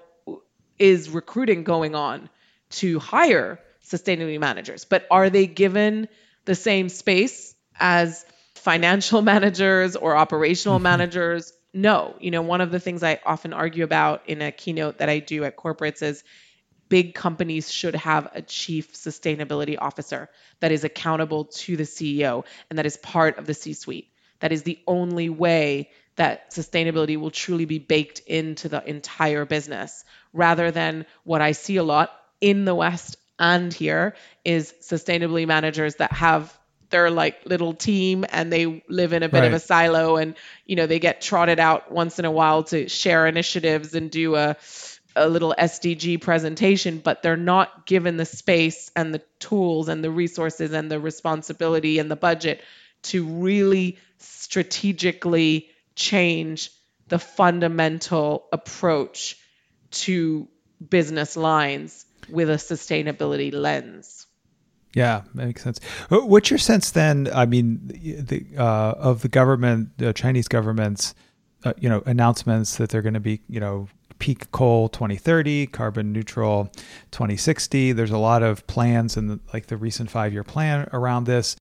is 0.79 1.11
recruiting 1.11 1.65
going 1.65 1.95
on 1.95 2.29
to 2.71 2.99
hire 2.99 3.61
sustainability 3.85 4.41
managers, 4.41 4.85
but 4.85 5.07
are 5.11 5.31
they 5.31 5.47
given 5.47 6.09
the 6.45 6.55
same 6.55 6.89
space 6.89 7.55
as 7.79 8.25
financial 8.55 9.23
managers 9.35 9.97
or 9.97 10.17
operational 10.17 10.77
mm-hmm. 10.77 10.85
managers? 10.85 11.53
No. 11.73 12.17
You 12.21 12.31
know, 12.31 12.43
one 12.43 12.61
of 12.61 12.71
the 12.71 12.81
things 12.81 13.03
I 13.03 13.21
often 13.25 13.53
argue 13.53 13.85
about 13.85 14.29
in 14.29 14.43
a 14.43 14.51
keynote 14.51 14.99
that 14.99 15.09
I 15.09 15.19
do 15.19 15.45
at 15.45 15.57
corporates 15.57 16.03
is 16.03 16.25
big 16.89 17.15
companies 17.15 17.71
should 17.71 17.95
have 17.97 18.29
a 18.35 18.43
chief 18.43 18.93
sustainability 18.93 19.77
officer 19.79 20.29
that 20.61 20.73
is 20.73 20.85
accountable 20.85 21.45
to 21.45 21.77
the 21.77 21.83
CEO 21.83 22.45
and 22.71 22.79
that 22.79 22.87
is 22.87 22.97
part 22.97 23.39
of 23.39 23.47
the 23.47 23.55
C 23.55 23.73
suite. 23.73 24.09
That 24.41 24.53
is 24.53 24.63
the 24.63 24.79
only 24.87 25.29
way 25.29 25.91
that 26.17 26.51
sustainability 26.51 27.19
will 27.19 27.31
truly 27.31 27.65
be 27.65 27.79
baked 27.79 28.21
into 28.21 28.69
the 28.69 28.87
entire 28.89 29.45
business 29.45 30.05
rather 30.33 30.71
than 30.71 31.07
what 31.25 31.43
I 31.43 31.53
see 31.53 31.77
a 31.77 31.83
lot 31.83 32.11
in 32.41 32.65
the 32.65 32.75
West 32.75 33.17
and 33.39 33.73
here 33.73 34.15
is 34.45 34.75
sustainability 34.83 35.47
managers 35.47 35.97
that 35.97 36.13
have 36.13 36.57
their 36.91 37.11
like 37.11 37.45
little 37.45 37.75
team 37.75 38.25
and 38.31 38.53
they 38.53 38.83
live 38.89 39.13
in 39.13 39.23
a 39.23 39.29
bit 39.29 39.41
right. 39.41 39.47
of 39.49 39.55
a 39.55 39.61
silo 39.61 40.17
and 40.17 40.37
you 40.65 40.77
know 40.77 40.87
they 40.87 40.99
get 40.99 41.21
trotted 41.21 41.59
out 41.59 41.91
once 41.91 42.19
in 42.19 42.25
a 42.25 42.31
while 42.31 42.63
to 42.63 42.89
share 42.89 43.27
initiatives 43.27 43.95
and 43.95 44.11
do 44.11 44.37
a 44.37 44.57
a 45.17 45.29
little 45.29 45.55
SDG 45.59 46.21
presentation 46.21 46.99
but 46.99 47.23
they're 47.23 47.37
not 47.37 47.87
given 47.87 48.17
the 48.17 48.25
space 48.25 48.91
and 48.95 49.13
the 49.13 49.23
tools 49.39 49.89
and 49.89 50.05
the 50.05 50.11
resources 50.11 50.73
and 50.73 50.91
the 50.91 51.01
responsibility 51.01 51.99
and 51.99 52.11
the 52.11 52.17
budget 52.17 52.63
to 53.03 53.25
really 53.25 53.99
strategically 54.19 55.71
change 55.97 56.71
the 57.09 57.19
fundamental 57.19 58.47
approach 58.53 59.37
to 59.91 60.49
business 60.89 61.37
lines 61.37 62.07
with 62.29 62.51
a 62.51 62.55
sustainability 62.55 63.53
lens. 63.53 64.27
Yeah, 64.95 65.23
makes 65.35 65.63
sense. 65.63 65.79
What's 66.09 66.51
your 66.51 66.59
sense 66.59 66.91
then? 66.91 67.29
I 67.35 67.45
mean, 67.45 67.81
the, 67.87 68.47
uh, 68.57 68.93
of 68.93 69.23
the 69.23 69.29
government, 69.29 69.99
the 69.99 70.13
Chinese 70.13 70.49
government's, 70.49 71.15
uh, 71.65 71.75
you 71.79 71.89
know, 71.89 72.03
announcements 72.07 72.77
that 72.77 72.89
they're 72.89 73.03
going 73.03 73.15
to 73.15 73.21
be, 73.21 73.43
you 73.49 73.61
know, 73.61 73.89
peak 74.19 74.51
coal 74.53 74.89
2030, 74.89 75.67
carbon 75.67 76.13
neutral 76.13 76.71
2060. 77.11 77.93
There's 77.93 78.11
a 78.11 78.19
lot 78.19 78.43
of 78.43 78.67
plans 78.67 79.17
in 79.17 79.27
the, 79.27 79.41
like 79.53 79.67
the 79.67 79.77
recent 79.77 80.11
five 80.11 80.33
year 80.33 80.45
plan 80.45 80.89
around 80.93 81.25
this. 81.25 81.57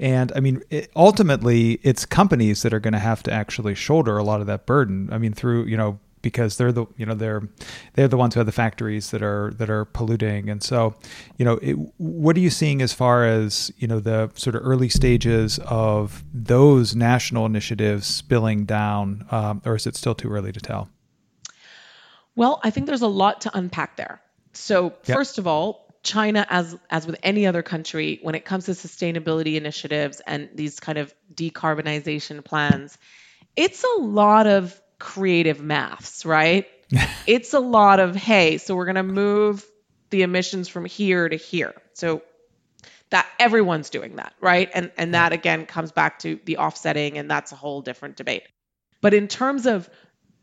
And 0.00 0.32
I 0.34 0.40
mean, 0.40 0.62
it, 0.70 0.90
ultimately, 0.96 1.78
it's 1.82 2.06
companies 2.06 2.62
that 2.62 2.72
are 2.72 2.80
going 2.80 2.94
to 2.94 2.98
have 2.98 3.22
to 3.24 3.32
actually 3.32 3.74
shoulder 3.74 4.16
a 4.16 4.24
lot 4.24 4.40
of 4.40 4.46
that 4.46 4.64
burden. 4.64 5.10
I 5.12 5.18
mean, 5.18 5.34
through 5.34 5.66
you 5.66 5.76
know 5.76 6.00
because 6.22 6.56
they're 6.56 6.72
the 6.72 6.86
you 6.96 7.06
know 7.06 7.14
they're 7.14 7.42
they're 7.94 8.08
the 8.08 8.16
ones 8.16 8.34
who 8.34 8.40
have 8.40 8.46
the 8.46 8.52
factories 8.52 9.10
that 9.10 9.22
are 9.22 9.52
that 9.56 9.70
are 9.70 9.84
polluting 9.84 10.50
and 10.50 10.62
so 10.62 10.94
you 11.38 11.44
know 11.44 11.54
it, 11.62 11.72
what 11.98 12.36
are 12.36 12.40
you 12.40 12.50
seeing 12.50 12.82
as 12.82 12.92
far 12.92 13.24
as 13.24 13.72
you 13.78 13.88
know 13.88 14.00
the 14.00 14.30
sort 14.34 14.54
of 14.54 14.62
early 14.64 14.88
stages 14.88 15.58
of 15.66 16.22
those 16.32 16.94
national 16.94 17.46
initiatives 17.46 18.06
spilling 18.06 18.64
down 18.64 19.26
um, 19.30 19.62
or 19.64 19.76
is 19.76 19.86
it 19.86 19.96
still 19.96 20.14
too 20.14 20.30
early 20.30 20.52
to 20.52 20.60
tell 20.60 20.88
well 22.36 22.60
i 22.62 22.70
think 22.70 22.86
there's 22.86 23.02
a 23.02 23.08
lot 23.08 23.40
to 23.40 23.56
unpack 23.56 23.96
there 23.96 24.20
so 24.52 24.92
yep. 25.06 25.16
first 25.16 25.38
of 25.38 25.46
all 25.46 25.89
China, 26.02 26.46
as 26.48 26.76
as 26.88 27.06
with 27.06 27.18
any 27.22 27.46
other 27.46 27.62
country, 27.62 28.18
when 28.22 28.34
it 28.34 28.44
comes 28.44 28.66
to 28.66 28.72
sustainability 28.72 29.56
initiatives 29.56 30.20
and 30.26 30.48
these 30.54 30.80
kind 30.80 30.98
of 30.98 31.14
decarbonization 31.34 32.44
plans, 32.44 32.96
it's 33.56 33.84
a 33.84 34.00
lot 34.00 34.46
of 34.46 34.80
creative 34.98 35.60
maths, 35.60 36.24
right? 36.24 36.66
it's 37.26 37.52
a 37.54 37.60
lot 37.60 38.00
of, 38.00 38.16
hey, 38.16 38.58
so 38.58 38.74
we're 38.74 38.86
going 38.86 38.94
to 38.96 39.02
move 39.02 39.64
the 40.10 40.22
emissions 40.22 40.68
from 40.68 40.84
here 40.84 41.28
to 41.28 41.36
here. 41.36 41.74
So 41.92 42.22
that 43.10 43.26
everyone's 43.38 43.90
doing 43.90 44.16
that, 44.16 44.32
right? 44.40 44.70
And 44.72 44.92
and 44.96 45.14
that 45.14 45.32
again 45.32 45.66
comes 45.66 45.92
back 45.92 46.20
to 46.20 46.38
the 46.44 46.58
offsetting 46.58 47.18
and 47.18 47.30
that's 47.30 47.52
a 47.52 47.56
whole 47.56 47.82
different 47.82 48.16
debate. 48.16 48.44
But 49.00 49.14
in 49.14 49.28
terms 49.28 49.66
of 49.66 49.90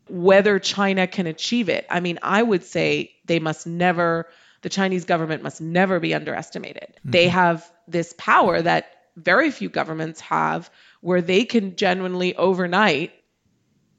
whether 0.08 0.58
China 0.58 1.06
can 1.06 1.26
achieve 1.26 1.68
it, 1.68 1.86
I 1.90 2.00
mean, 2.00 2.18
I 2.22 2.42
would 2.42 2.64
say 2.64 3.12
they 3.24 3.38
must 3.38 3.66
never 3.66 4.28
the 4.62 4.68
Chinese 4.68 5.04
government 5.04 5.42
must 5.42 5.60
never 5.60 6.00
be 6.00 6.14
underestimated. 6.14 6.88
Mm-hmm. 6.98 7.10
They 7.10 7.28
have 7.28 7.70
this 7.86 8.14
power 8.16 8.60
that 8.60 8.90
very 9.16 9.50
few 9.50 9.68
governments 9.68 10.20
have 10.20 10.70
where 11.00 11.22
they 11.22 11.44
can 11.44 11.76
genuinely 11.76 12.36
overnight 12.36 13.12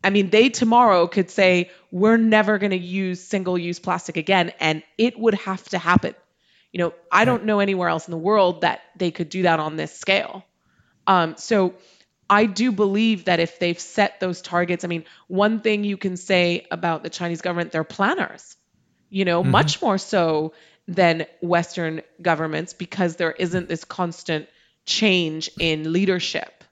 I 0.03 0.11
mean, 0.11 0.29
they 0.29 0.49
tomorrow 0.49 1.07
could 1.07 1.29
say, 1.29 1.71
we're 1.91 2.17
never 2.17 2.57
going 2.57 2.71
to 2.71 2.77
use 2.77 3.21
single 3.21 3.57
use 3.57 3.79
plastic 3.79 4.17
again, 4.17 4.53
and 4.59 4.83
it 4.97 5.19
would 5.19 5.33
have 5.35 5.63
to 5.69 5.77
happen. 5.77 6.15
You 6.71 6.79
know, 6.79 6.93
I 7.11 7.25
don't 7.25 7.45
know 7.45 7.59
anywhere 7.59 7.89
else 7.89 8.07
in 8.07 8.11
the 8.11 8.17
world 8.17 8.61
that 8.61 8.81
they 8.95 9.11
could 9.11 9.29
do 9.29 9.41
that 9.43 9.59
on 9.59 9.75
this 9.75 9.93
scale. 9.93 10.45
Um, 11.07 11.35
so 11.37 11.73
I 12.29 12.45
do 12.45 12.71
believe 12.71 13.25
that 13.25 13.39
if 13.39 13.59
they've 13.59 13.79
set 13.79 14.19
those 14.19 14.41
targets, 14.41 14.83
I 14.83 14.87
mean, 14.87 15.05
one 15.27 15.61
thing 15.61 15.83
you 15.83 15.97
can 15.97 16.15
say 16.15 16.67
about 16.69 17.03
the 17.03 17.09
Chinese 17.09 17.41
government, 17.41 17.71
they're 17.71 17.83
planners, 17.83 18.55
you 19.09 19.25
know, 19.25 19.41
mm-hmm. 19.41 19.51
much 19.51 19.81
more 19.81 19.97
so 19.97 20.53
than 20.87 21.25
Western 21.41 22.01
governments 22.21 22.73
because 22.73 23.15
there 23.15 23.31
isn't 23.31 23.69
this 23.69 23.83
constant 23.83 24.47
change 24.85 25.49
in 25.59 25.93
leadership 25.93 26.63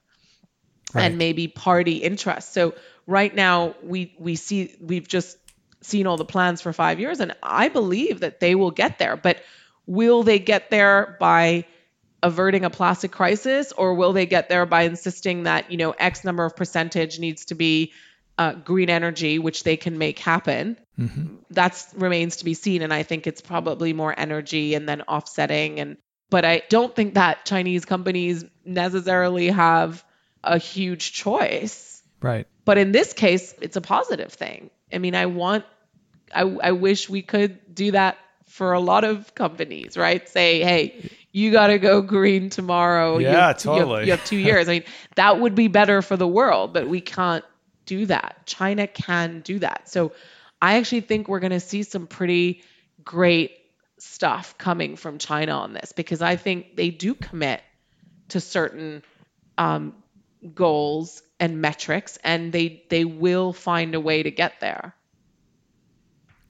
right. 0.92 1.04
and 1.04 1.18
maybe 1.18 1.46
party 1.48 1.98
interest. 1.98 2.52
So 2.52 2.74
right 3.06 3.34
now 3.34 3.74
we 3.82 4.14
we 4.18 4.36
see 4.36 4.74
we've 4.80 5.08
just 5.08 5.36
seen 5.80 6.06
all 6.06 6.16
the 6.16 6.24
plans 6.24 6.60
for 6.60 6.72
5 6.72 7.00
years 7.00 7.20
and 7.20 7.34
I 7.42 7.68
believe 7.68 8.20
that 8.20 8.40
they 8.40 8.54
will 8.54 8.72
get 8.72 8.98
there 8.98 9.16
but 9.16 9.40
will 9.86 10.24
they 10.24 10.40
get 10.40 10.70
there 10.70 11.16
by 11.20 11.64
averting 12.22 12.64
a 12.64 12.70
plastic 12.70 13.12
crisis 13.12 13.72
or 13.72 13.94
will 13.94 14.12
they 14.12 14.26
get 14.26 14.48
there 14.48 14.66
by 14.66 14.82
insisting 14.82 15.44
that 15.44 15.70
you 15.70 15.78
know 15.78 15.92
x 15.92 16.24
number 16.24 16.44
of 16.44 16.56
percentage 16.56 17.18
needs 17.18 17.46
to 17.46 17.54
be 17.54 17.92
uh, 18.38 18.52
green 18.52 18.88
energy 18.88 19.38
which 19.38 19.64
they 19.64 19.76
can 19.76 19.98
make 19.98 20.18
happen 20.18 20.78
mm-hmm. 20.98 21.34
that 21.50 21.84
remains 21.96 22.36
to 22.36 22.44
be 22.44 22.54
seen 22.54 22.82
and 22.82 22.94
i 22.94 23.02
think 23.02 23.26
it's 23.26 23.40
probably 23.40 23.92
more 23.92 24.14
energy 24.16 24.74
and 24.74 24.88
then 24.88 25.02
offsetting 25.02 25.80
and 25.80 25.96
but 26.30 26.44
i 26.44 26.62
don't 26.68 26.94
think 26.94 27.14
that 27.14 27.44
chinese 27.44 27.84
companies 27.84 28.44
necessarily 28.64 29.48
have 29.48 30.04
a 30.44 30.58
huge 30.58 31.12
choice 31.12 32.02
right 32.22 32.46
but 32.68 32.76
in 32.76 32.92
this 32.92 33.14
case, 33.14 33.54
it's 33.62 33.76
a 33.76 33.80
positive 33.80 34.30
thing. 34.30 34.68
I 34.92 34.98
mean, 34.98 35.14
I 35.14 35.24
want, 35.24 35.64
I, 36.34 36.42
I 36.42 36.72
wish 36.72 37.08
we 37.08 37.22
could 37.22 37.74
do 37.74 37.92
that 37.92 38.18
for 38.44 38.74
a 38.74 38.78
lot 38.78 39.04
of 39.04 39.34
companies, 39.34 39.96
right? 39.96 40.28
Say, 40.28 40.60
hey, 40.60 41.10
you 41.32 41.50
got 41.50 41.68
to 41.68 41.78
go 41.78 42.02
green 42.02 42.50
tomorrow. 42.50 43.16
You 43.16 43.24
Yeah, 43.24 43.30
have- 43.30 43.64
you 43.64 43.70
have- 43.70 43.78
totally. 43.78 44.04
You 44.04 44.10
have 44.10 44.24
two 44.26 44.36
years. 44.36 44.68
I 44.68 44.72
mean, 44.72 44.84
that 45.14 45.40
would 45.40 45.54
be 45.54 45.68
better 45.68 46.02
for 46.02 46.18
the 46.18 46.28
world, 46.28 46.74
but 46.74 46.86
we 46.86 47.00
can't 47.00 47.42
do 47.88 48.06
that. 48.06 48.42
China 48.44 48.86
can 48.86 49.40
do 49.40 49.58
that. 49.60 49.88
So 49.88 50.12
I 50.60 50.76
actually 50.76 51.00
think 51.00 51.26
we're 51.26 51.40
going 51.40 51.52
to 51.52 51.60
see 51.60 51.82
some 51.82 52.06
pretty 52.06 52.62
great 53.02 53.52
stuff 53.98 54.56
coming 54.58 54.94
from 54.96 55.18
China 55.18 55.52
on 55.52 55.72
this 55.72 55.92
because 55.92 56.20
I 56.20 56.36
think 56.36 56.76
they 56.76 56.90
do 56.90 57.14
commit 57.14 57.62
to 58.28 58.40
certain 58.40 59.02
um, 59.56 59.94
goals 60.54 61.22
and 61.40 61.60
metrics, 61.60 62.18
and 62.22 62.52
they 62.52 62.84
they 62.90 63.04
will 63.04 63.52
find 63.52 63.94
a 63.94 64.00
way 64.00 64.22
to 64.22 64.30
get 64.30 64.60
there. 64.60 64.94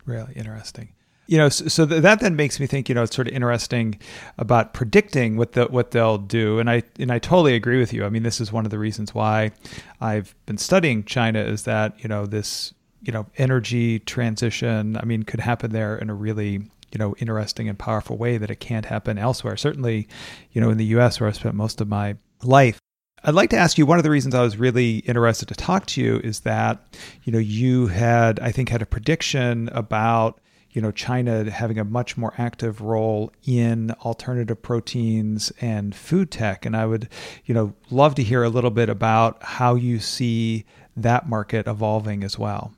Really 0.05 0.35
interesting. 0.35 0.89
You 1.29 1.37
know, 1.37 1.51
so, 1.51 1.69
so 1.69 1.85
that 1.85 2.21
then 2.21 2.37
makes 2.37 2.59
me 2.59 2.67
think. 2.67 2.89
You 2.89 2.95
know, 2.95 3.03
it's 3.03 3.15
sort 3.15 3.29
of 3.29 3.35
interesting 3.35 4.01
about 4.39 4.73
predicting 4.73 5.37
what 5.37 5.53
the 5.53 5.67
what 5.67 5.91
they'll 5.91 6.17
do, 6.17 6.59
and 6.59 6.71
I 6.71 6.83
and 6.99 7.13
I 7.13 7.19
totally 7.19 7.55
agree 7.55 7.79
with 7.79 7.93
you. 7.93 8.07
I 8.07 8.09
mean, 8.09 8.23
this 8.23 8.41
is 8.41 8.51
one 8.51 8.65
of 8.65 8.71
the 8.71 8.79
reasons 8.79 9.15
why 9.15 9.53
I've 10.01 10.35
been 10.47 10.57
studying 10.57 11.05
China 11.05 11.41
is 11.41 11.65
that 11.65 12.03
you 12.03 12.09
know 12.09 12.25
this 12.25 12.73
you 13.03 13.13
know 13.13 13.27
energy 13.37 13.99
transition. 13.99 14.97
I 14.97 15.05
mean, 15.05 15.23
could 15.23 15.41
happen 15.41 15.71
there 15.71 15.99
in 15.99 16.09
a 16.09 16.15
really 16.15 16.63
you 16.93 16.99
know 16.99 17.15
interesting 17.19 17.69
and 17.69 17.79
powerful 17.79 18.17
way 18.17 18.39
that 18.39 18.51
it 18.51 18.61
can't 18.61 18.87
happen 18.87 19.19
elsewhere. 19.19 19.59
Certainly, 19.59 20.09
you 20.53 20.63
know, 20.63 20.71
in 20.71 20.79
the 20.79 20.87
U.S. 20.87 21.21
where 21.21 21.29
I 21.29 21.33
spent 21.33 21.55
most 21.55 21.83
of 21.83 21.89
my 21.89 22.17
life. 22.43 22.79
I'd 23.23 23.35
like 23.35 23.51
to 23.51 23.59
ask 23.59 23.77
you 23.77 23.85
one 23.85 23.99
of 23.99 24.05
the 24.05 24.11
reasons 24.11 24.35
I 24.35 24.43
was 24.43 24.57
really 24.57 24.99
interested 25.01 25.49
to 25.49 25.55
talk 25.55 25.85
to 25.87 26.01
you 26.01 26.21
is 26.21 26.41
that 26.41 26.87
you 27.25 27.33
know 27.33 27.39
you 27.39 27.89
had 27.89 28.41
I 28.41 28.51
think 28.51 28.71
had 28.71 28.81
a 28.81 28.87
prediction 28.87 29.69
about 29.73 30.41
you 30.79 30.83
know 30.83 30.93
China 30.93 31.51
having 31.51 31.77
a 31.77 31.83
much 31.83 32.17
more 32.17 32.33
active 32.39 32.81
role 32.81 33.33
in 33.45 33.91
alternative 34.05 34.63
proteins 34.63 35.51
and 35.61 35.93
food 35.93 36.31
tech 36.31 36.65
and 36.65 36.77
I 36.77 36.87
would 36.87 37.09
you 37.47 37.53
know 37.53 37.75
love 37.91 38.15
to 38.15 38.23
hear 38.23 38.45
a 38.45 38.49
little 38.49 38.71
bit 38.71 38.89
about 38.89 39.43
how 39.43 39.75
you 39.75 39.99
see 39.99 40.67
that 40.97 41.29
market 41.29 41.67
evolving 41.67 42.23
as 42.23 42.39
well. 42.39 42.73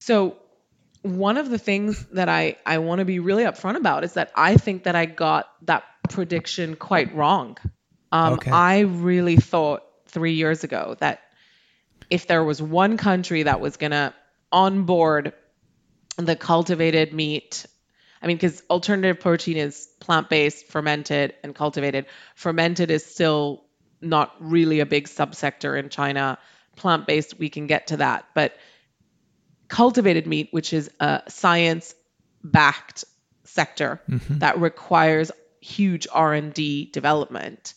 So 0.00 0.38
one 1.02 1.36
of 1.36 1.50
the 1.50 1.58
things 1.58 2.06
that 2.06 2.30
I, 2.30 2.56
I 2.64 2.78
want 2.78 3.00
to 3.00 3.04
be 3.04 3.18
really 3.18 3.44
upfront 3.44 3.76
about 3.76 4.02
is 4.02 4.14
that 4.14 4.32
I 4.34 4.56
think 4.56 4.84
that 4.84 4.96
I 4.96 5.04
got 5.04 5.50
that 5.66 5.84
prediction 6.08 6.74
quite 6.74 7.14
wrong. 7.14 7.58
Um, 8.12 8.32
Okay. 8.34 8.50
I 8.50 8.80
really 8.80 9.36
thought 9.36 9.82
three 10.06 10.32
years 10.32 10.64
ago 10.64 10.96
that 11.00 11.20
if 12.08 12.26
there 12.28 12.44
was 12.44 12.62
one 12.62 12.96
country 12.96 13.42
that 13.42 13.60
was 13.60 13.76
going 13.76 13.92
to 13.92 14.14
onboard 14.52 15.34
the 16.24 16.36
cultivated 16.36 17.12
meat, 17.12 17.66
I 18.22 18.26
mean, 18.26 18.36
because 18.36 18.62
alternative 18.70 19.20
protein 19.20 19.56
is 19.56 19.88
plant 20.00 20.28
based, 20.28 20.66
fermented, 20.66 21.34
and 21.42 21.54
cultivated. 21.54 22.06
Fermented 22.34 22.90
is 22.90 23.04
still 23.04 23.64
not 24.00 24.34
really 24.40 24.80
a 24.80 24.86
big 24.86 25.08
subsector 25.08 25.78
in 25.78 25.88
China. 25.88 26.38
Plant 26.76 27.06
based, 27.06 27.38
we 27.38 27.48
can 27.48 27.66
get 27.66 27.88
to 27.88 27.98
that. 27.98 28.26
But 28.34 28.56
cultivated 29.68 30.26
meat, 30.26 30.48
which 30.50 30.72
is 30.72 30.90
a 31.00 31.22
science 31.28 31.94
backed 32.42 33.04
sector 33.44 34.00
that 34.38 34.60
requires 34.60 35.30
huge 35.60 36.06
R&D 36.12 36.90
development. 36.92 37.74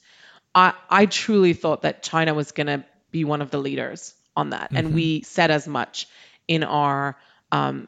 I, 0.55 0.73
I 0.89 1.05
truly 1.05 1.53
thought 1.53 1.81
that 1.81 2.03
China 2.03 2.33
was 2.33 2.51
going 2.51 2.67
to 2.67 2.85
be 3.11 3.23
one 3.25 3.41
of 3.41 3.51
the 3.51 3.57
leaders 3.57 4.13
on 4.35 4.51
that. 4.51 4.71
And 4.71 4.93
we 4.93 5.21
said 5.21 5.51
as 5.51 5.67
much 5.67 6.07
in 6.47 6.63
our 6.63 7.17
um, 7.51 7.87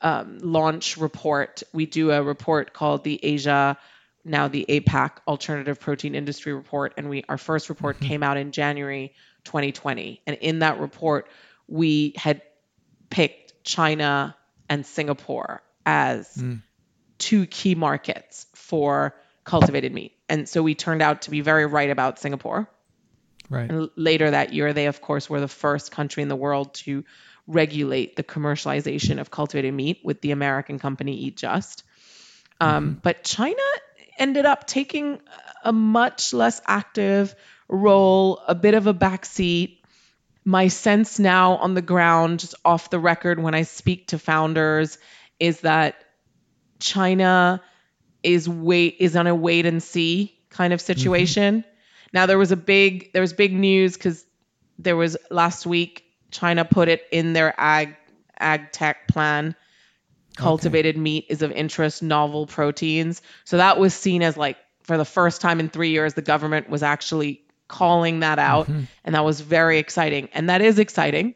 um, 0.00 0.38
launch 0.38 0.96
report. 0.96 1.62
We 1.72 1.86
do 1.86 2.10
a 2.10 2.22
report 2.22 2.72
called 2.72 3.04
the 3.04 3.18
Asia, 3.22 3.78
now 4.24 4.48
the 4.48 4.66
APAC 4.68 5.18
Alternative 5.26 5.78
Protein 5.78 6.14
Industry 6.14 6.52
Report. 6.52 6.94
And 6.96 7.08
we 7.08 7.24
our 7.28 7.38
first 7.38 7.68
report 7.68 8.00
came 8.00 8.22
out 8.22 8.36
in 8.36 8.52
January 8.52 9.14
2020. 9.44 10.22
And 10.26 10.36
in 10.40 10.60
that 10.60 10.78
report, 10.78 11.28
we 11.68 12.14
had 12.16 12.42
picked 13.10 13.64
China 13.64 14.36
and 14.68 14.84
Singapore 14.84 15.62
as 15.84 16.42
two 17.18 17.46
key 17.46 17.74
markets 17.74 18.46
for 18.54 19.14
cultivated 19.44 19.92
meat. 19.92 20.12
And 20.28 20.48
so 20.48 20.62
we 20.62 20.74
turned 20.74 21.02
out 21.02 21.22
to 21.22 21.30
be 21.30 21.40
very 21.40 21.66
right 21.66 21.90
about 21.90 22.18
Singapore. 22.18 22.68
Right. 23.48 23.70
And 23.70 23.90
later 23.94 24.30
that 24.30 24.52
year, 24.52 24.72
they, 24.72 24.86
of 24.86 25.00
course, 25.00 25.30
were 25.30 25.40
the 25.40 25.48
first 25.48 25.92
country 25.92 26.22
in 26.22 26.28
the 26.28 26.36
world 26.36 26.74
to 26.74 27.04
regulate 27.46 28.16
the 28.16 28.24
commercialization 28.24 29.20
of 29.20 29.30
cultivated 29.30 29.72
meat 29.72 30.00
with 30.02 30.20
the 30.20 30.32
American 30.32 30.78
company 30.78 31.14
Eat 31.14 31.36
Just. 31.36 31.84
Um, 32.60 32.98
But 33.02 33.22
China 33.24 33.62
ended 34.18 34.46
up 34.46 34.66
taking 34.66 35.20
a 35.64 35.72
much 35.72 36.32
less 36.32 36.60
active 36.66 37.34
role, 37.68 38.40
a 38.46 38.54
bit 38.54 38.74
of 38.74 38.86
a 38.86 38.94
backseat. 38.94 39.78
My 40.44 40.68
sense 40.68 41.18
now 41.18 41.56
on 41.56 41.74
the 41.74 41.82
ground, 41.82 42.40
just 42.40 42.54
off 42.64 42.90
the 42.90 42.98
record, 42.98 43.42
when 43.42 43.54
I 43.54 43.62
speak 43.62 44.08
to 44.08 44.18
founders, 44.18 44.98
is 45.38 45.60
that 45.60 45.96
China 46.78 47.62
is 48.22 48.48
wait 48.48 48.96
is 49.00 49.16
on 49.16 49.26
a 49.26 49.34
wait 49.34 49.66
and 49.66 49.82
see 49.82 50.38
kind 50.50 50.72
of 50.72 50.80
situation. 50.80 51.64
Now 52.12 52.26
there 52.26 52.38
was 52.38 52.52
a 52.52 52.56
big 52.56 53.12
there 53.12 53.22
was 53.22 53.32
big 53.32 53.52
news 53.52 53.94
because 53.94 54.24
there 54.78 54.96
was 54.96 55.16
last 55.30 55.66
week 55.66 56.05
China 56.36 56.64
put 56.64 56.88
it 56.88 57.02
in 57.10 57.32
their 57.32 57.54
ag 57.58 57.96
ag 58.38 58.72
tech 58.72 59.08
plan. 59.08 59.54
Cultivated 60.36 60.98
meat 60.98 61.26
is 61.30 61.40
of 61.40 61.50
interest, 61.50 62.02
novel 62.02 62.46
proteins. 62.46 63.22
So 63.44 63.56
that 63.56 63.78
was 63.78 63.94
seen 63.94 64.22
as 64.22 64.36
like 64.36 64.58
for 64.82 64.98
the 64.98 65.04
first 65.04 65.40
time 65.40 65.60
in 65.60 65.70
three 65.70 65.90
years, 65.90 66.12
the 66.12 66.22
government 66.22 66.68
was 66.68 66.82
actually 66.82 67.40
calling 67.68 68.20
that 68.20 68.38
out, 68.38 68.66
mm-hmm. 68.66 68.84
and 69.04 69.14
that 69.14 69.24
was 69.24 69.40
very 69.40 69.78
exciting. 69.78 70.28
And 70.32 70.50
that 70.50 70.60
is 70.60 70.78
exciting. 70.78 71.34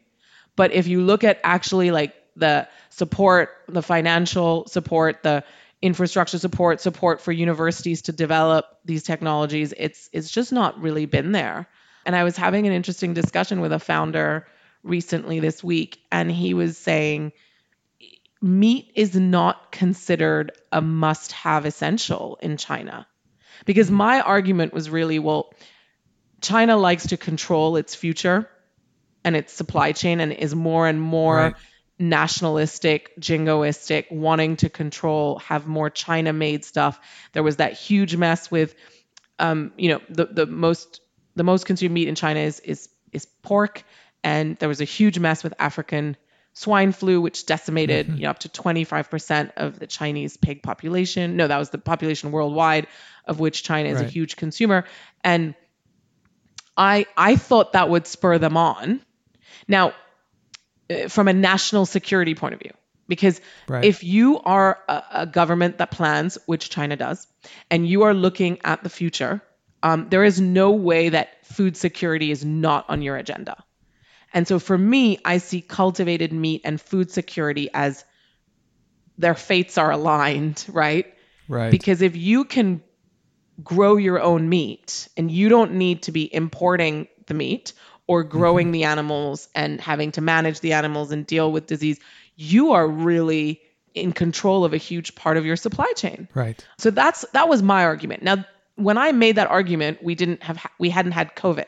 But 0.55 0.71
if 0.71 0.87
you 0.87 1.01
look 1.01 1.23
at 1.23 1.39
actually 1.43 1.89
like 1.89 2.13
the 2.35 2.67
support, 2.89 3.49
the 3.67 3.81
financial 3.81 4.67
support, 4.67 5.23
the 5.23 5.43
infrastructure 5.81 6.37
support, 6.37 6.79
support 6.79 7.21
for 7.21 7.31
universities 7.31 8.03
to 8.03 8.11
develop 8.11 8.65
these 8.85 9.01
technologies, 9.01 9.73
it's 9.75 10.09
it's 10.13 10.29
just 10.29 10.53
not 10.53 10.79
really 10.79 11.07
been 11.07 11.31
there. 11.31 11.67
And 12.05 12.15
I 12.15 12.23
was 12.23 12.37
having 12.37 12.67
an 12.67 12.73
interesting 12.73 13.15
discussion 13.15 13.61
with 13.61 13.73
a 13.73 13.79
founder 13.79 14.45
recently 14.83 15.39
this 15.39 15.63
week, 15.63 15.99
and 16.11 16.31
he 16.31 16.53
was 16.53 16.77
saying 16.77 17.31
meat 18.41 18.91
is 18.95 19.15
not 19.15 19.71
considered 19.71 20.51
a 20.71 20.81
must-have 20.81 21.65
essential 21.65 22.39
in 22.41 22.57
China. 22.57 23.07
Because 23.65 23.91
my 23.91 24.21
argument 24.21 24.73
was 24.73 24.89
really, 24.89 25.19
well, 25.19 25.53
China 26.41 26.75
likes 26.75 27.07
to 27.07 27.17
control 27.17 27.75
its 27.75 27.93
future 27.93 28.49
and 29.23 29.35
its 29.35 29.53
supply 29.53 29.91
chain 29.91 30.19
and 30.19 30.33
is 30.33 30.55
more 30.55 30.87
and 30.87 30.99
more 30.99 31.35
Right. 31.35 31.55
nationalistic, 31.99 33.11
jingoistic, 33.19 34.11
wanting 34.11 34.55
to 34.57 34.69
control, 34.69 35.37
have 35.39 35.67
more 35.67 35.91
China 35.91 36.33
made 36.33 36.65
stuff. 36.65 36.99
There 37.33 37.43
was 37.43 37.57
that 37.57 37.73
huge 37.73 38.15
mess 38.15 38.49
with 38.49 38.73
um, 39.37 39.73
you 39.77 39.89
know, 39.89 40.01
the, 40.09 40.25
the 40.25 40.45
most 40.45 41.01
the 41.35 41.43
most 41.43 41.65
consumed 41.65 41.93
meat 41.93 42.07
in 42.07 42.15
China 42.15 42.39
is 42.39 42.59
is 42.59 42.89
is 43.11 43.25
pork. 43.25 43.83
And 44.23 44.57
there 44.57 44.69
was 44.69 44.81
a 44.81 44.85
huge 44.85 45.19
mess 45.19 45.43
with 45.43 45.53
African 45.59 46.15
swine 46.53 46.91
flu, 46.91 47.21
which 47.21 47.45
decimated 47.45 48.07
you 48.07 48.23
know, 48.23 48.29
up 48.29 48.39
to 48.39 48.49
25% 48.49 49.51
of 49.57 49.79
the 49.79 49.87
Chinese 49.87 50.37
pig 50.37 50.61
population. 50.61 51.37
No, 51.37 51.47
that 51.47 51.57
was 51.57 51.69
the 51.69 51.77
population 51.77 52.31
worldwide, 52.31 52.87
of 53.25 53.39
which 53.39 53.63
China 53.63 53.89
is 53.89 54.01
a 54.01 54.05
huge 54.05 54.35
consumer. 54.35 54.85
And 55.23 55.55
I 56.77 57.05
I 57.17 57.35
thought 57.35 57.73
that 57.73 57.89
would 57.89 58.07
spur 58.07 58.37
them 58.37 58.57
on. 58.57 59.01
Now, 59.67 59.93
uh, 60.89 61.07
from 61.07 61.27
a 61.27 61.33
national 61.33 61.85
security 61.85 62.35
point 62.35 62.53
of 62.53 62.59
view, 62.59 62.71
because 63.07 63.41
Right. 63.67 63.85
if 63.85 64.03
you 64.03 64.39
are 64.39 64.79
a, 64.87 65.03
a 65.11 65.25
government 65.25 65.77
that 65.79 65.91
plans, 65.91 66.37
which 66.45 66.69
China 66.69 66.95
does, 66.95 67.27
and 67.69 67.87
you 67.87 68.03
are 68.03 68.13
looking 68.13 68.59
at 68.63 68.83
the 68.83 68.89
future, 68.89 69.41
um, 69.83 70.07
there 70.09 70.23
is 70.23 70.39
no 70.39 70.71
way 70.71 71.09
that 71.09 71.45
food 71.45 71.75
security 71.77 72.31
is 72.31 72.45
not 72.45 72.89
on 72.89 73.01
your 73.01 73.17
agenda. 73.17 73.63
And 74.33 74.47
so 74.47 74.59
for 74.59 74.77
me, 74.77 75.19
I 75.25 75.37
see 75.37 75.61
cultivated 75.61 76.31
meat 76.31 76.61
and 76.63 76.79
food 76.79 77.11
security 77.11 77.69
as 77.73 78.05
their 79.17 79.35
fates 79.35 79.77
are 79.77 79.91
aligned, 79.91 80.65
right? 80.69 81.13
Right. 81.47 81.71
Because 81.71 82.01
if 82.01 82.15
you 82.15 82.45
can 82.45 82.81
grow 83.63 83.97
your 83.97 84.21
own 84.21 84.49
meat 84.49 85.07
and 85.17 85.29
you 85.29 85.49
don't 85.49 85.73
need 85.73 86.03
to 86.03 86.11
be 86.11 86.33
importing 86.33 87.07
the 87.27 87.33
meat 87.33 87.73
or 88.07 88.23
mm-hmm. 88.23 88.37
growing 88.37 88.71
the 88.71 88.85
animals 88.85 89.49
and 89.53 89.79
having 89.79 90.11
to 90.13 90.21
manage 90.21 90.61
the 90.61 90.73
animals 90.73 91.11
and 91.11 91.27
deal 91.27 91.51
with 91.51 91.67
disease, 91.67 91.99
you 92.35 92.71
are 92.71 92.87
really 92.87 93.61
in 93.93 94.13
control 94.13 94.63
of 94.63 94.73
a 94.73 94.77
huge 94.77 95.15
part 95.15 95.37
of 95.37 95.45
your 95.45 95.57
supply 95.57 95.91
chain. 95.95 96.27
right. 96.33 96.65
So 96.77 96.91
that's 96.91 97.25
that 97.33 97.49
was 97.49 97.61
my 97.61 97.83
argument. 97.83 98.23
Now, 98.23 98.45
when 98.75 98.97
I 98.97 99.11
made 99.11 99.35
that 99.35 99.47
argument, 99.47 100.01
we 100.01 100.15
didn't 100.15 100.43
have 100.43 100.65
we 100.79 100.89
hadn't 100.89 101.11
had 101.11 101.35
COVID. 101.35 101.65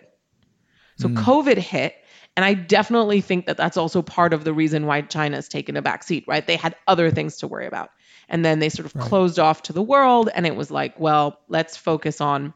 So 0.97 1.09
mm. 1.09 1.15
COVID 1.17 1.57
hit, 1.57 1.95
and 2.35 2.43
I 2.43 2.55
definitely 2.55 3.21
think 3.21 3.45
that 3.45 3.57
that's 3.57 3.77
also 3.77 4.01
part 4.01 4.33
of 4.33 4.43
the 4.43 4.53
reason 4.53 4.87
why 4.87 5.01
China's 5.01 5.47
taken 5.47 5.77
a 5.77 5.81
back 5.81 6.03
seat, 6.03 6.25
right? 6.27 6.45
They 6.45 6.55
had 6.55 6.75
other 6.87 7.11
things 7.11 7.37
to 7.37 7.47
worry 7.47 7.67
about. 7.67 7.91
And 8.27 8.43
then 8.43 8.59
they 8.59 8.69
sort 8.69 8.87
of 8.87 8.93
closed 8.99 9.37
off 9.37 9.63
to 9.63 9.73
the 9.73 9.81
world. 9.81 10.29
And 10.33 10.47
it 10.47 10.55
was 10.55 10.71
like, 10.71 10.99
well, 10.99 11.39
let's 11.47 11.77
focus 11.77 12.21
on 12.21 12.53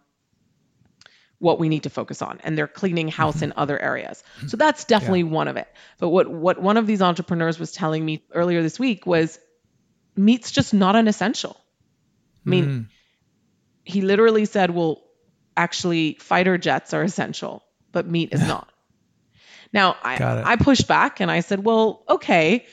what 1.39 1.59
we 1.59 1.69
need 1.69 1.83
to 1.83 1.91
focus 1.91 2.23
on. 2.23 2.39
And 2.43 2.57
they're 2.57 2.67
cleaning 2.67 3.09
house 3.09 3.43
in 3.43 3.51
mm-hmm. 3.51 3.59
other 3.59 3.79
areas. 3.79 4.23
So 4.47 4.57
that's 4.57 4.85
definitely 4.85 5.23
one 5.23 5.47
of 5.47 5.57
it. 5.57 5.67
But 5.99 6.09
what 6.09 6.27
what 6.27 6.59
one 6.59 6.77
of 6.77 6.87
these 6.87 7.03
entrepreneurs 7.03 7.59
was 7.59 7.71
telling 7.71 8.03
me 8.03 8.23
earlier 8.33 8.63
this 8.63 8.79
week 8.79 9.05
was 9.05 9.37
meat's 10.15 10.51
just 10.51 10.73
not 10.73 10.95
an 10.95 11.07
essential. 11.07 11.55
I 12.45 12.49
mean 12.49 12.65
mm. 12.65 12.87
he 13.83 14.01
literally 14.01 14.45
said 14.45 14.71
well 14.71 15.03
actually 15.55 16.17
fighter 16.19 16.57
jets 16.57 16.93
are 16.93 17.03
essential 17.03 17.63
but 17.91 18.07
meat 18.07 18.29
is 18.31 18.47
not 18.47 18.71
now 19.73 19.95
I, 20.03 20.17
I 20.43 20.55
pushed 20.55 20.87
back 20.87 21.19
and 21.19 21.29
i 21.29 21.41
said 21.41 21.63
well 21.63 22.03
okay 22.09 22.65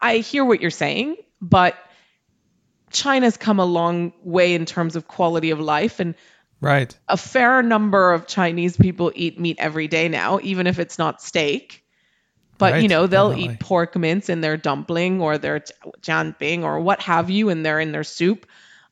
i 0.00 0.18
hear 0.18 0.44
what 0.44 0.60
you're 0.60 0.70
saying 0.70 1.16
but 1.40 1.76
china's 2.90 3.36
come 3.36 3.58
a 3.58 3.64
long 3.64 4.12
way 4.22 4.54
in 4.54 4.64
terms 4.64 4.96
of 4.96 5.06
quality 5.06 5.50
of 5.50 5.60
life 5.60 6.00
and 6.00 6.14
Right. 6.60 6.96
a 7.08 7.16
fair 7.16 7.62
number 7.62 8.12
of 8.12 8.26
Chinese 8.26 8.76
people 8.76 9.12
eat 9.14 9.38
meat 9.38 9.58
every 9.60 9.86
day 9.86 10.08
now, 10.08 10.40
even 10.42 10.66
if 10.66 10.78
it's 10.78 10.98
not 10.98 11.22
steak. 11.22 11.84
But 12.58 12.82
you 12.82 12.88
know, 12.88 13.06
they'll 13.06 13.30
definitely. 13.30 13.54
eat 13.54 13.60
pork 13.60 13.94
mince 13.94 14.28
in 14.28 14.40
their 14.40 14.56
dumpling 14.56 15.20
or 15.20 15.38
their 15.38 15.60
jianbing 16.00 16.64
or 16.64 16.80
what 16.80 17.00
have 17.02 17.30
you, 17.30 17.50
and 17.50 17.64
they're 17.64 17.78
in 17.78 17.92
their 17.92 18.02
soup. 18.02 18.46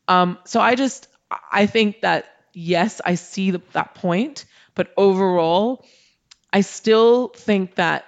Um, 0.07 0.39
so 0.45 0.61
I 0.61 0.77
just, 0.77 1.09
I 1.51 1.67
think 1.67 2.03
that 2.03 2.27
yes, 2.55 3.01
I 3.05 3.17
see 3.17 3.51
the, 3.51 3.61
that 3.73 3.97
point, 3.97 4.45
but 4.77 4.93
overall, 4.97 5.85
I 6.53 6.61
still 6.63 7.29
think 7.29 7.77
that 7.77 8.05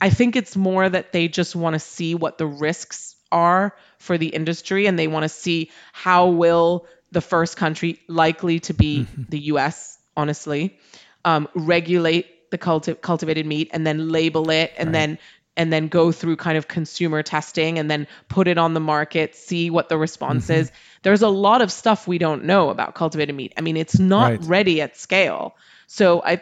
I 0.00 0.10
think 0.10 0.36
it's 0.36 0.56
more 0.56 0.88
that 0.88 1.12
they 1.12 1.28
just 1.28 1.54
want 1.54 1.74
to 1.74 1.78
see 1.80 2.14
what 2.14 2.38
the 2.38 2.46
risks 2.46 3.16
are 3.30 3.76
for 3.98 4.18
the 4.18 4.28
industry 4.28 4.86
and 4.86 4.98
they 4.98 5.08
want 5.08 5.24
to 5.24 5.28
see 5.28 5.70
how 5.92 6.28
will 6.28 6.86
the 7.12 7.20
first 7.20 7.56
country 7.56 8.00
likely 8.08 8.60
to 8.60 8.74
be 8.74 9.06
the 9.28 9.38
US 9.52 9.98
honestly 10.16 10.78
um, 11.24 11.48
regulate 11.54 12.50
the 12.50 12.58
culti- 12.58 13.00
cultivated 13.00 13.46
meat 13.46 13.70
and 13.72 13.86
then 13.86 14.08
label 14.08 14.50
it 14.50 14.72
and 14.76 14.94
then 14.94 15.18
and 15.56 15.72
then 15.72 15.88
go 15.88 16.10
through 16.12 16.36
kind 16.36 16.56
of 16.56 16.66
consumer 16.66 17.22
testing 17.22 17.78
and 17.78 17.90
then 17.90 18.06
put 18.28 18.48
it 18.48 18.56
on 18.56 18.72
the 18.72 18.80
market 18.80 19.36
see 19.36 19.68
what 19.70 19.88
the 19.88 19.98
response 19.98 20.48
is. 20.48 20.72
There's 21.02 21.22
a 21.22 21.28
lot 21.28 21.60
of 21.60 21.70
stuff 21.70 22.08
we 22.08 22.18
don't 22.18 22.44
know 22.44 22.70
about 22.70 22.94
cultivated 22.94 23.34
meat. 23.34 23.52
I 23.56 23.60
mean 23.60 23.76
it's 23.76 23.98
not 23.98 24.30
Right. 24.30 24.40
ready 24.44 24.80
at 24.80 24.96
scale. 24.96 25.54
So 25.86 26.22
i 26.24 26.40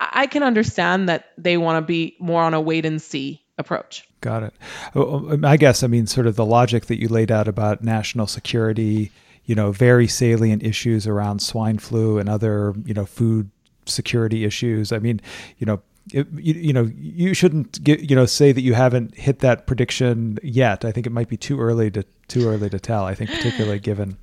i 0.00 0.26
can 0.26 0.42
understand 0.42 1.08
that 1.08 1.30
they 1.38 1.56
want 1.56 1.80
to 1.80 1.86
be 1.86 2.16
more 2.18 2.42
on 2.42 2.54
a 2.54 2.60
wait 2.60 2.84
and 2.84 3.00
see 3.00 3.42
approach 3.58 4.04
Got 4.20 4.42
it. 4.42 4.54
Oh, 4.94 5.30
um, 5.30 5.44
I 5.44 5.56
guess, 5.56 5.82
I 5.82 5.86
mean, 5.86 6.06
sort 6.06 6.26
of 6.26 6.36
the 6.36 6.44
logic 6.44 6.86
that 6.86 7.00
you 7.00 7.08
laid 7.08 7.30
out 7.30 7.48
about 7.48 7.82
national 7.82 8.26
security, 8.26 9.10
you 9.46 9.54
know, 9.54 9.72
very 9.72 10.06
salient 10.06 10.62
issues 10.62 11.06
around 11.06 11.40
swine 11.40 11.78
flu 11.78 12.18
and 12.18 12.28
other, 12.28 12.74
you 12.84 12.92
know, 12.92 13.06
food 13.06 13.50
security 13.86 14.44
issues. 14.44 14.92
I 14.92 14.98
mean, 14.98 15.22
you 15.58 15.66
know, 15.66 15.80
it, 16.12 16.26
you, 16.34 16.54
you 16.54 16.72
know, 16.72 16.90
you 16.98 17.32
shouldn't 17.32 17.82
get, 17.82 18.10
you 18.10 18.16
know, 18.16 18.26
say 18.26 18.52
that 18.52 18.60
you 18.60 18.74
haven't 18.74 19.14
hit 19.14 19.38
that 19.38 19.66
prediction 19.66 20.38
yet. 20.42 20.84
I 20.84 20.92
think 20.92 21.06
it 21.06 21.10
might 21.10 21.28
be 21.28 21.38
too 21.38 21.58
early 21.58 21.90
to 21.92 22.04
too 22.30 22.46
early 22.46 22.70
to 22.70 22.80
tell. 22.80 23.04
I 23.04 23.14
think 23.14 23.32
particularly 23.32 23.78
given 23.90 24.16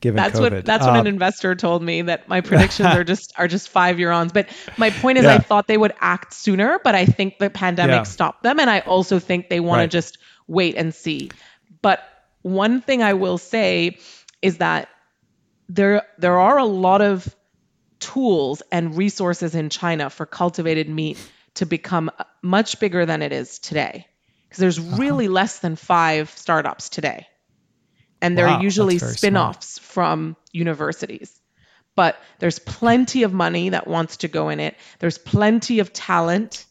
given 0.00 0.22
that's 0.22 0.38
COVID. 0.38 0.52
what 0.52 0.64
that's 0.64 0.86
what 0.86 0.94
an 0.94 1.00
Um, 1.00 1.06
investor 1.06 1.54
told 1.56 1.82
me 1.82 2.02
that 2.02 2.28
my 2.28 2.40
predictions 2.42 2.94
are 2.94 3.04
just 3.12 3.32
are 3.36 3.48
just 3.48 3.68
five 3.70 3.98
year 3.98 4.12
ons. 4.12 4.32
But 4.32 4.48
my 4.76 4.90
point 4.90 5.18
is, 5.18 5.26
I 5.26 5.38
thought 5.38 5.66
they 5.66 5.76
would 5.78 5.94
act 6.00 6.32
sooner, 6.34 6.78
but 6.84 6.94
I 6.94 7.06
think 7.06 7.38
the 7.38 7.50
pandemic 7.50 7.90
Yeah. 7.90 8.02
stopped 8.04 8.42
them, 8.44 8.60
and 8.60 8.70
I 8.70 8.80
also 8.80 9.18
think 9.18 9.48
they 9.48 9.60
want 9.60 9.80
Right. 9.80 9.90
to 9.90 9.96
just 9.96 10.18
wait 10.46 10.76
and 10.76 10.94
see. 10.94 11.30
But 11.82 12.00
one 12.42 12.80
thing 12.82 13.02
I 13.02 13.14
will 13.14 13.38
say 13.38 13.98
is 14.42 14.58
that 14.58 14.88
there 15.68 16.02
there 16.18 16.38
are 16.38 16.58
a 16.58 16.64
lot 16.64 17.00
of 17.02 17.34
tools 18.00 18.62
and 18.70 18.96
resources 18.96 19.54
in 19.54 19.70
China 19.70 20.10
for 20.10 20.26
cultivated 20.26 20.88
meat 20.88 21.18
to 21.54 21.66
become 21.66 22.10
much 22.42 22.80
bigger 22.80 23.06
than 23.06 23.22
it 23.22 23.32
is 23.32 23.58
today. 23.58 24.06
Because 24.48 24.60
there's 24.60 24.78
Uh-huh. 24.78 24.98
really 24.98 25.28
less 25.28 25.60
than 25.60 25.76
five 25.76 26.30
startups 26.30 26.88
today. 26.90 27.26
And 28.24 28.38
they're 28.38 28.46
Wow, 28.46 28.60
usually 28.60 28.98
very 28.98 29.14
smart. 29.14 29.64
from 29.64 30.36
universities. 30.52 31.38
But 31.96 32.16
there's 32.38 32.58
plenty 32.58 33.22
of 33.22 33.32
money 33.32 33.68
that 33.70 33.86
wants 33.86 34.18
to 34.18 34.28
go 34.28 34.48
in 34.48 34.60
it, 34.60 34.76
there's 34.98 35.18
plenty 35.18 35.78
of 35.78 35.92
talent. 35.92 36.64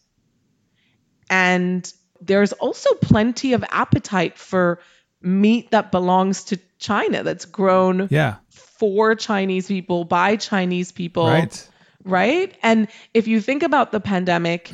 And 1.29 1.91
there's 2.21 2.53
also 2.53 2.93
plenty 2.95 3.53
of 3.53 3.63
appetite 3.69 4.37
for 4.37 4.79
meat 5.21 5.71
that 5.71 5.91
belongs 5.91 6.45
to 6.45 6.59
China 6.79 7.23
that's 7.23 7.45
grown 7.45 8.07
yeah. 8.11 8.35
for 8.49 9.15
Chinese 9.15 9.67
people 9.67 10.03
by 10.03 10.35
Chinese 10.35 10.91
people. 10.91 11.27
Right. 11.27 11.69
Right? 12.03 12.57
And 12.61 12.89
if 13.13 13.27
you 13.27 13.39
think 13.39 13.63
about 13.63 13.93
the 13.93 14.01
pandemic, 14.01 14.73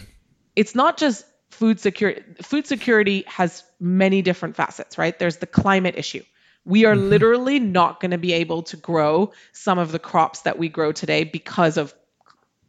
it's 0.55 0.73
not 0.73 0.97
just 0.97 1.23
food 1.51 1.79
security. 1.79 2.23
Food 2.41 2.65
security 2.65 3.23
has 3.27 3.63
many 3.79 4.23
different 4.23 4.55
facets, 4.55 4.97
right? 4.97 5.17
There's 5.17 5.37
the 5.37 5.45
climate 5.47 5.95
issue. 5.97 6.23
We 6.65 6.85
are 6.85 6.95
mm-hmm. 6.95 7.09
literally 7.09 7.59
not 7.59 7.99
going 7.99 8.11
to 8.11 8.17
be 8.17 8.33
able 8.33 8.63
to 8.63 8.77
grow 8.77 9.31
some 9.53 9.79
of 9.79 9.91
the 9.91 9.99
crops 9.99 10.41
that 10.41 10.59
we 10.59 10.69
grow 10.69 10.91
today 10.91 11.23
because 11.23 11.77
of 11.77 11.93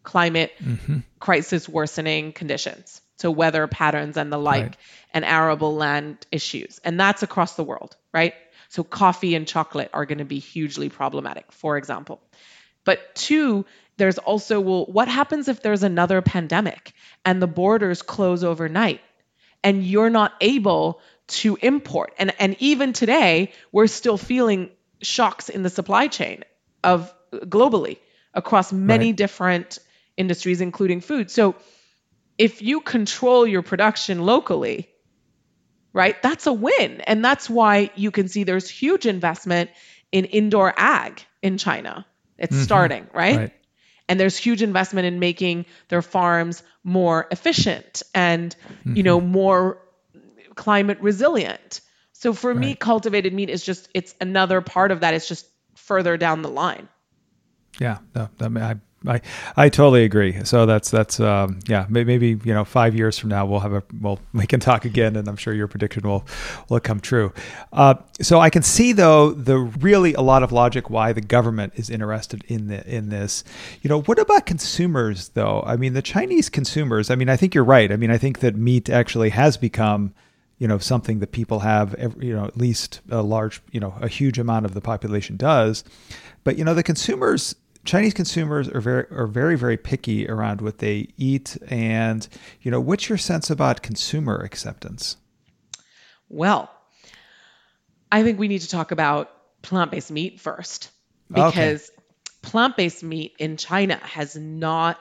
climate 0.02 0.52
mm-hmm. 0.62 0.98
crisis 1.18 1.68
worsening 1.68 2.32
conditions. 2.32 3.00
So 3.18 3.30
weather 3.30 3.66
patterns 3.66 4.16
and 4.16 4.32
the 4.32 4.38
like 4.38 4.62
Right. 4.62 4.76
and 5.12 5.24
arable 5.24 5.74
land 5.74 6.26
issues. 6.32 6.80
And 6.84 6.98
that's 6.98 7.22
across 7.22 7.54
the 7.54 7.64
world, 7.64 7.96
right? 8.14 8.34
So 8.68 8.82
coffee 8.82 9.34
and 9.34 9.46
chocolate 9.46 9.90
are 9.92 10.06
going 10.06 10.18
to 10.18 10.24
be 10.24 10.38
hugely 10.38 10.88
problematic, 10.88 11.52
for 11.52 11.76
example. 11.76 12.22
But 12.84 13.14
two, 13.14 13.66
there's 13.98 14.16
also, 14.16 14.60
well, 14.60 14.86
what 14.86 15.08
happens 15.08 15.48
if 15.48 15.60
there's 15.60 15.82
another 15.82 16.22
pandemic 16.22 16.94
and 17.24 17.42
the 17.42 17.46
borders 17.46 18.00
close 18.00 18.42
overnight 18.42 19.00
and 19.62 19.84
you're 19.84 20.08
not 20.08 20.32
able 20.40 21.00
to 21.30 21.56
import? 21.60 22.12
And, 22.18 22.32
and 22.38 22.56
even 22.58 22.92
today, 22.92 23.52
we're 23.72 23.86
still 23.86 24.18
feeling 24.18 24.70
shocks 25.02 25.48
in 25.48 25.62
the 25.62 25.70
supply 25.70 26.08
chain 26.08 26.44
of 26.84 27.12
globally 27.32 27.98
across 28.34 28.72
many 28.72 29.06
Right. 29.06 29.16
different 29.16 29.78
industries, 30.16 30.60
including 30.60 31.00
food. 31.00 31.30
So 31.30 31.54
if 32.38 32.62
you 32.62 32.80
control 32.80 33.46
your 33.46 33.62
production 33.62 34.24
locally, 34.24 34.88
right, 35.92 36.20
that's 36.22 36.46
a 36.46 36.52
win. 36.52 37.00
And 37.02 37.24
that's 37.24 37.50
why 37.50 37.90
you 37.96 38.10
can 38.10 38.28
see 38.28 38.44
there's 38.44 38.68
huge 38.68 39.06
investment 39.06 39.70
in 40.12 40.24
indoor 40.24 40.72
ag 40.76 41.22
in 41.42 41.58
China. 41.58 42.06
It's 42.38 42.54
mm-hmm. 42.54 42.64
starting, 42.64 43.06
right? 43.12 43.36
Right. 43.36 43.52
And 44.08 44.18
there's 44.18 44.36
huge 44.36 44.62
investment 44.62 45.06
in 45.06 45.20
making 45.20 45.66
their 45.88 46.02
farms 46.02 46.62
more 46.82 47.28
efficient 47.30 48.02
and, 48.14 48.56
you 48.84 49.02
know, 49.02 49.20
mm-hmm. 49.20 49.30
more 49.30 49.82
climate 50.54 50.98
resilient. 51.00 51.80
So 52.12 52.34
for 52.34 52.54
me, 52.54 52.74
cultivated 52.74 53.32
meat 53.32 53.48
is 53.48 53.64
just 53.64 53.88
it's 53.94 54.14
another 54.20 54.60
part 54.60 54.90
of 54.90 55.00
that. 55.00 55.14
It's 55.14 55.26
just 55.26 55.46
further 55.74 56.18
down 56.18 56.42
the 56.42 56.50
line. 56.50 56.86
Yeah, 57.78 57.98
no, 58.14 58.28
I, 58.40 58.46
I, 58.46 58.76
I, 59.06 59.20
I 59.56 59.68
totally 59.70 60.04
agree. 60.04 60.44
So 60.44 60.66
that's 60.66 60.90
that's 60.90 61.18
um, 61.18 61.60
yeah, 61.66 61.86
may- 61.88 62.04
maybe 62.04 62.38
you 62.44 62.52
know 62.52 62.66
five 62.66 62.94
years 62.94 63.18
from 63.18 63.30
now 63.30 63.46
we'll 63.46 63.60
have 63.60 63.72
a 63.72 63.82
well 64.02 64.18
we 64.34 64.46
can 64.46 64.60
talk 64.60 64.84
again, 64.84 65.16
and 65.16 65.26
I'm 65.28 65.36
sure 65.36 65.54
your 65.54 65.66
prediction 65.66 66.06
will 66.06 66.26
will 66.68 66.80
come 66.80 67.00
true. 67.00 67.32
Uh, 67.72 67.94
so 68.20 68.38
I 68.38 68.50
can 68.50 68.62
see 68.62 68.92
though 68.92 69.30
the 69.30 69.56
really 69.56 70.12
a 70.12 70.20
lot 70.20 70.42
of 70.42 70.52
logic 70.52 70.90
why 70.90 71.14
the 71.14 71.22
government 71.22 71.72
is 71.76 71.88
interested 71.88 72.44
in 72.48 72.66
the 72.66 72.86
in 72.86 73.08
this. 73.08 73.44
You 73.80 73.88
know, 73.88 74.02
what 74.02 74.18
about 74.18 74.44
consumers 74.44 75.30
though? 75.30 75.62
I 75.64 75.76
mean, 75.76 75.94
the 75.94 76.02
Chinese 76.02 76.50
consumers. 76.50 77.10
I 77.10 77.14
mean, 77.14 77.30
I 77.30 77.36
think 77.36 77.54
you're 77.54 77.64
right. 77.64 77.90
I 77.90 77.96
mean, 77.96 78.10
I 78.10 78.18
think 78.18 78.40
that 78.40 78.56
meat 78.56 78.90
actually 78.90 79.30
has 79.30 79.56
become 79.56 80.12
you 80.60 80.68
know 80.68 80.78
something 80.78 81.18
that 81.18 81.32
people 81.32 81.60
have 81.60 81.94
ev- 81.94 82.22
you 82.22 82.36
know 82.36 82.44
at 82.44 82.56
least 82.56 83.00
a 83.10 83.22
large 83.22 83.60
you 83.72 83.80
know 83.80 83.94
a 84.00 84.06
huge 84.06 84.38
amount 84.38 84.66
of 84.66 84.74
the 84.74 84.80
population 84.80 85.36
does. 85.36 85.82
But 86.44 86.56
you 86.56 86.64
know 86.64 86.74
the 86.74 86.84
consumers 86.84 87.56
chinese 87.82 88.12
consumers 88.12 88.68
are 88.68 88.80
very 88.82 89.06
are 89.10 89.26
very 89.26 89.56
very 89.56 89.78
picky 89.78 90.28
around 90.28 90.60
what 90.60 90.78
they 90.78 91.08
eat. 91.16 91.56
And 91.68 92.28
you 92.60 92.70
know 92.70 92.80
what's 92.80 93.08
your 93.08 93.18
sense 93.18 93.50
about 93.50 93.82
consumer 93.82 94.36
acceptance? 94.36 95.16
Well, 96.28 96.70
I 98.12 98.22
think 98.22 98.38
we 98.38 98.46
need 98.46 98.60
to 98.60 98.68
talk 98.68 98.92
about 98.92 99.32
plant 99.62 99.90
based 99.90 100.12
meat 100.12 100.40
first. 100.40 100.90
Okay. 101.32 101.48
because 101.48 101.90
plant 102.42 102.76
based 102.76 103.02
meat 103.02 103.34
in 103.38 103.56
China 103.56 103.96
has 103.96 104.36
not 104.36 104.98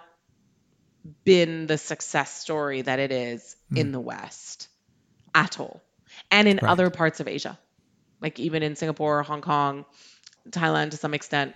been 1.26 1.68
the 1.68 1.78
success 1.78 2.32
story 2.32 2.84
that 2.84 3.00
it 3.00 3.12
is 3.12 3.58
hmm. 3.70 3.78
in 3.78 3.92
the 3.92 4.00
West 4.00 4.69
at 5.34 5.60
all, 5.60 5.82
and 6.32 6.48
in 6.48 6.60
Right. 6.62 6.70
other 6.70 6.90
parts 6.90 7.20
of 7.20 7.28
Asia, 7.28 7.58
like 8.22 8.40
even 8.40 8.64
in 8.64 8.76
Singapore, 8.76 9.24
Hong 9.24 9.42
Kong, 9.42 9.86
Thailand 10.50 10.92
to 10.92 10.98
some 10.98 11.14
extent, 11.14 11.56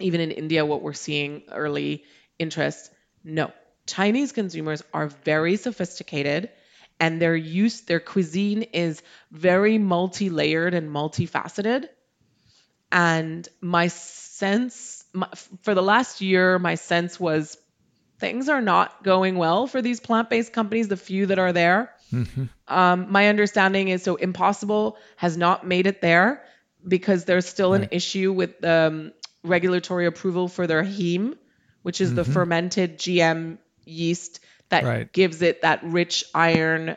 even 0.00 0.20
in 0.20 0.30
India, 0.30 0.64
what 0.64 0.82
we're 0.82 0.92
seeing 0.92 1.42
early 1.50 2.04
interest. 2.38 2.90
No, 3.24 3.52
Chinese 3.86 4.32
consumers 4.32 4.82
are 4.92 5.08
very 5.08 5.56
sophisticated 5.56 6.50
and 7.00 7.20
their 7.20 7.34
use 7.34 7.80
their 7.82 8.00
cuisine 8.00 8.62
is 8.62 9.02
very 9.30 9.78
multi-layered 9.78 10.74
and 10.74 10.90
multifaceted. 10.90 11.88
And 12.90 13.48
my 13.60 13.88
sense 13.88 15.04
my, 15.12 15.28
for 15.62 15.74
the 15.74 15.82
last 15.82 16.20
year, 16.20 16.58
my 16.58 16.76
sense 16.76 17.18
was 17.18 17.56
things 18.18 18.48
are 18.48 18.60
not 18.60 19.02
going 19.02 19.36
well 19.36 19.66
for 19.66 19.82
these 19.82 20.00
plant-based 20.00 20.52
companies, 20.52 20.88
the 20.88 20.96
few 20.96 21.26
that 21.26 21.38
are 21.38 21.52
there. 21.52 21.92
Mm-hmm. 22.12 22.44
Um, 22.68 23.10
my 23.10 23.28
understanding 23.28 23.88
is 23.88 24.02
so 24.02 24.16
Impossible 24.16 24.96
has 25.16 25.36
not 25.36 25.66
made 25.66 25.86
it 25.86 26.00
there 26.00 26.44
because 26.86 27.24
there's 27.24 27.46
still 27.46 27.72
right. 27.72 27.82
an 27.82 27.88
issue 27.90 28.32
with 28.32 28.64
um, 28.64 29.12
regulatory 29.42 30.06
approval 30.06 30.48
for 30.48 30.66
their 30.66 30.82
heme, 30.82 31.36
which 31.82 32.00
is 32.00 32.08
mm-hmm. 32.08 32.16
the 32.16 32.24
fermented 32.24 32.98
GM 32.98 33.58
yeast 33.84 34.40
that 34.68 34.84
right. 34.84 35.12
gives 35.12 35.42
it 35.42 35.62
that 35.62 35.82
rich 35.82 36.24
iron 36.34 36.96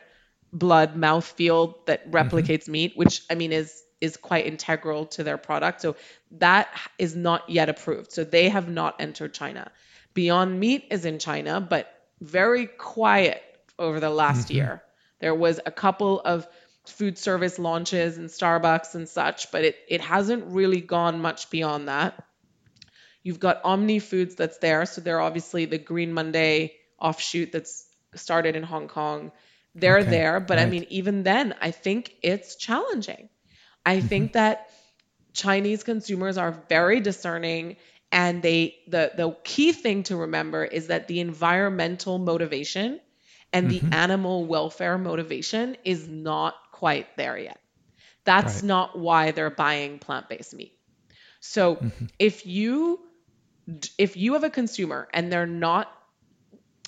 blood 0.53 0.95
mouthfeel 0.95 1.85
that 1.85 2.09
mm-hmm. 2.09 2.15
replicates 2.15 2.63
mm-hmm. 2.63 2.71
meat, 2.71 2.93
which 2.95 3.23
I 3.29 3.35
mean 3.35 3.51
is 3.51 3.83
is 4.01 4.17
quite 4.17 4.45
integral 4.45 5.05
to 5.05 5.23
their 5.23 5.37
product. 5.37 5.81
So 5.81 5.95
that 6.31 6.67
is 6.97 7.15
not 7.15 7.49
yet 7.49 7.69
approved. 7.69 8.11
So 8.11 8.23
they 8.23 8.49
have 8.49 8.69
not 8.69 8.95
entered 8.99 9.33
China. 9.33 9.71
Beyond 10.13 10.59
Meat 10.59 10.87
is 10.91 11.05
in 11.05 11.17
China, 11.19 11.59
but 11.61 11.91
very 12.21 12.67
quiet 12.67 13.41
over 13.77 13.99
the 13.99 14.09
last 14.09 14.47
mm-hmm. 14.47 14.57
year. 14.57 14.83
There 15.25 15.33
was 15.33 15.59
a 15.65 15.71
couple 15.71 16.21
of 16.21 16.47
food 16.85 17.17
service 17.17 17.57
launches 17.57 18.19
and 18.19 18.29
Starbucks 18.29 18.93
and 18.93 19.09
such, 19.09 19.51
but 19.51 19.63
it, 19.63 19.75
it 19.89 19.99
hasn't 19.99 20.45
really 20.53 20.81
gone 20.81 21.19
much 21.19 21.49
beyond 21.49 21.87
that. 21.87 22.23
You've 23.23 23.39
got 23.39 23.59
Omni 23.63 23.97
Foods 23.97 24.35
that's 24.35 24.59
there. 24.59 24.85
So 24.85 25.01
they're 25.01 25.19
obviously 25.19 25.65
the 25.65 25.79
Green 25.79 26.13
Monday 26.13 26.75
offshoot 26.99 27.51
that's 27.51 27.87
started 28.13 28.55
in 28.55 28.61
Hong 28.61 28.87
Kong. 28.87 29.31
They're 29.73 30.01
okay, 30.01 30.11
there. 30.11 30.39
But 30.39 30.57
right. 30.57 30.67
I 30.67 30.69
mean, 30.69 30.85
even 30.89 31.23
then, 31.23 31.55
I 31.59 31.71
think 31.71 32.13
it's 32.21 32.55
challenging. 32.55 33.29
I 33.83 33.97
mm-hmm. 33.97 34.07
think 34.07 34.33
that 34.33 34.69
Chinese 35.33 35.81
consumers 35.83 36.37
are 36.37 36.51
very 36.69 36.99
discerning 36.99 37.77
and 38.11 38.43
they 38.43 38.75
the 38.87 39.11
the 39.17 39.35
key 39.43 39.71
thing 39.71 40.03
to 40.03 40.17
remember 40.17 40.63
is 40.63 40.85
that 40.89 41.07
the 41.07 41.19
environmental 41.19 42.19
motivation 42.19 42.99
and 43.53 43.69
mm-hmm. 43.69 43.89
the 43.89 43.95
animal 43.95 44.45
welfare 44.45 44.97
motivation 44.97 45.77
is 45.83 46.07
not 46.07 46.55
quite 46.71 47.15
there 47.17 47.37
yet. 47.37 47.59
That's 48.23 48.55
right. 48.55 48.63
not 48.63 48.97
why 48.97 49.31
they're 49.31 49.49
buying 49.49 49.99
plant-based 49.99 50.53
meat. 50.55 50.77
So 51.39 51.75
mm-hmm. 51.75 52.05
if 52.17 52.45
you 52.45 52.99
if 53.97 54.15
you 54.17 54.33
have 54.33 54.43
a 54.43 54.49
consumer 54.49 55.07
and 55.13 55.31
they're 55.31 55.47
not 55.47 55.91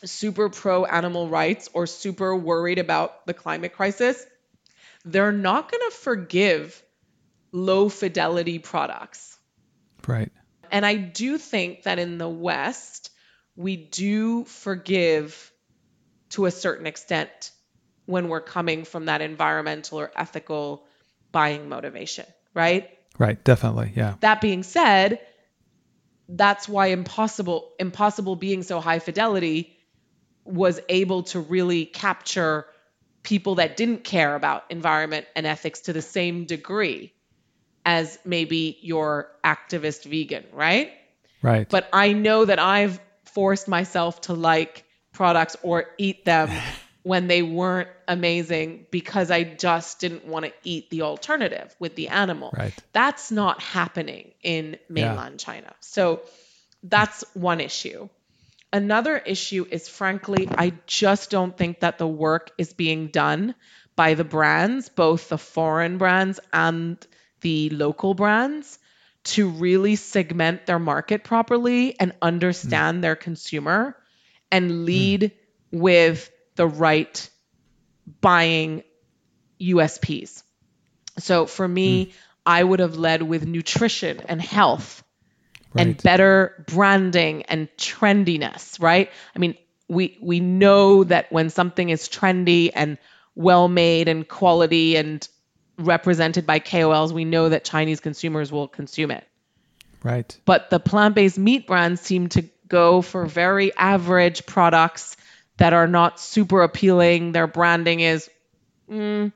super 0.06 0.50
pro 0.50 0.86
animal 0.86 1.28
rights 1.28 1.70
or 1.74 1.88
super 1.88 2.36
worried 2.36 2.80
about 2.80 3.26
the 3.26 3.34
climate 3.34 3.74
crisis, 3.74 4.24
they're 5.06 5.32
not 5.32 5.72
going 5.72 5.82
to 5.90 5.96
forgive 5.96 6.84
low 7.52 7.90
fidelity 7.90 8.60
products. 8.60 9.38
Right. 10.06 10.32
And 10.72 10.86
I 10.86 10.96
do 10.96 11.38
think 11.38 11.84
that 11.84 12.00
in 12.00 12.18
the 12.18 12.30
West, 12.30 13.12
we 13.56 13.76
do 13.76 14.44
forgive 14.46 15.52
to 16.30 16.46
a 16.46 16.52
certain 16.52 16.88
extent 16.88 17.52
when 18.06 18.30
we're 18.30 18.42
coming 18.42 18.86
from 18.86 19.06
that 19.06 19.22
environmental 19.22 20.00
or 20.00 20.12
ethical 20.16 20.86
buying 21.32 21.70
motivation, 21.70 22.26
right? 22.54 22.90
Right, 23.18 23.42
definitely. 23.44 23.94
Yeah. 23.96 24.16
That 24.22 24.42
being 24.42 24.64
said, 24.64 25.20
that's 26.30 26.68
why 26.68 26.88
impossible 26.88 27.72
impossible 27.80 28.36
being 28.36 28.64
so 28.64 28.80
high 28.80 29.00
fidelity 29.00 29.78
was 30.44 30.80
able 30.90 31.24
to 31.24 31.40
really 31.40 31.86
capture 31.86 32.66
people 33.24 33.56
that 33.56 33.76
didn't 33.76 34.04
care 34.04 34.36
about 34.36 34.64
environment 34.70 35.26
and 35.36 35.46
ethics 35.46 35.82
to 35.82 35.94
the 35.94 36.02
same 36.02 36.46
degree 36.46 37.14
as 37.86 38.18
maybe 38.26 38.78
your 38.82 39.30
activist 39.44 40.06
vegan, 40.06 40.46
right? 40.54 40.92
Right. 41.42 41.68
But 41.70 41.90
I 41.92 42.14
know 42.14 42.46
that 42.46 42.60
I've 42.60 43.00
forced 43.26 43.68
myself 43.68 44.22
to 44.22 44.34
like 44.34 44.86
products 45.18 45.58
or 45.64 45.86
eat 45.98 46.24
them 46.24 46.50
when 47.04 47.28
they 47.28 47.42
weren't 47.42 47.90
amazing 48.08 48.86
because 48.92 49.32
I 49.32 49.44
just 49.44 50.00
didn't 50.00 50.26
want 50.26 50.46
to 50.46 50.54
eat 50.64 50.90
the 50.90 51.02
alternative 51.02 51.76
with 51.80 51.96
the 51.96 52.10
animal. 52.10 52.54
Right. 52.56 52.74
That's 52.94 53.32
not 53.32 53.62
happening 53.62 54.34
in 54.44 54.78
mainland 54.90 55.36
yeah. 55.40 55.46
China. 55.46 55.74
So 55.80 56.22
that's 56.84 57.24
one 57.34 57.60
issue. 57.60 58.10
Another 58.72 59.18
issue 59.18 59.66
is 59.72 59.88
frankly, 59.88 60.48
I 60.52 60.74
just 60.86 61.30
don't 61.32 61.58
think 61.58 61.80
that 61.80 61.98
the 61.98 62.08
work 62.08 62.52
is 62.58 62.74
being 62.74 63.08
done 63.08 63.56
by 63.96 64.14
the 64.14 64.26
brands, 64.26 64.90
both 64.90 65.30
the 65.30 65.38
foreign 65.38 65.98
brands 65.98 66.40
and 66.54 66.98
the 67.42 67.70
local 67.70 68.14
brands, 68.14 68.78
to 69.24 69.50
really 69.50 69.96
segment 69.96 70.66
their 70.66 70.80
market 70.80 71.24
properly 71.24 72.00
and 72.00 72.14
understand 72.22 73.00
mm. 73.00 73.02
their 73.02 73.16
consumer 73.16 73.98
and 74.52 74.86
lead 74.86 75.22
mm. 75.22 75.80
with 75.80 76.30
the 76.56 76.68
right 76.68 77.30
buying 78.22 78.84
USPs. 79.60 80.44
So 81.20 81.46
for 81.46 81.68
me, 81.68 82.08
mm. 82.08 82.14
I 82.46 82.64
would 82.64 82.80
have 82.80 82.98
led 82.98 83.22
with 83.22 83.46
nutrition 83.46 84.22
and 84.22 84.42
health 84.42 85.04
right. 85.74 85.88
and 85.88 86.02
better 86.02 86.64
branding 86.68 87.44
and 87.44 87.68
trendiness, 87.78 88.82
right? 88.82 89.12
I 89.36 89.40
mean, 89.40 89.56
we 89.90 90.18
we 90.22 90.40
know 90.40 91.04
that 91.04 91.32
when 91.32 91.50
something 91.50 91.90
is 91.90 92.10
trendy 92.10 92.72
and 92.74 92.98
well 93.36 93.68
made 93.68 94.08
and 94.08 94.28
quality 94.28 94.96
and 94.96 95.28
represented 95.78 96.46
by 96.46 96.60
KOLs, 96.60 97.14
we 97.14 97.26
know 97.26 97.50
that 97.50 97.64
Chinese 97.64 98.00
consumers 98.00 98.52
will 98.52 98.68
consume 98.68 99.12
it. 99.12 99.26
Right. 100.04 100.38
But 100.46 100.70
the 100.70 100.80
plant-based 100.80 101.38
meat 101.38 101.68
brands 101.68 102.02
seem 102.02 102.30
to 102.30 102.44
go 102.68 103.02
for 103.02 103.26
very 103.26 103.76
average 103.76 104.46
products 104.46 105.18
that 105.58 105.74
are 105.74 105.88
not 105.88 106.20
super 106.20 106.62
appealing. 106.62 107.32
Their 107.32 107.48
branding 107.48 108.00
is, 108.00 108.30
mm. 108.90 109.32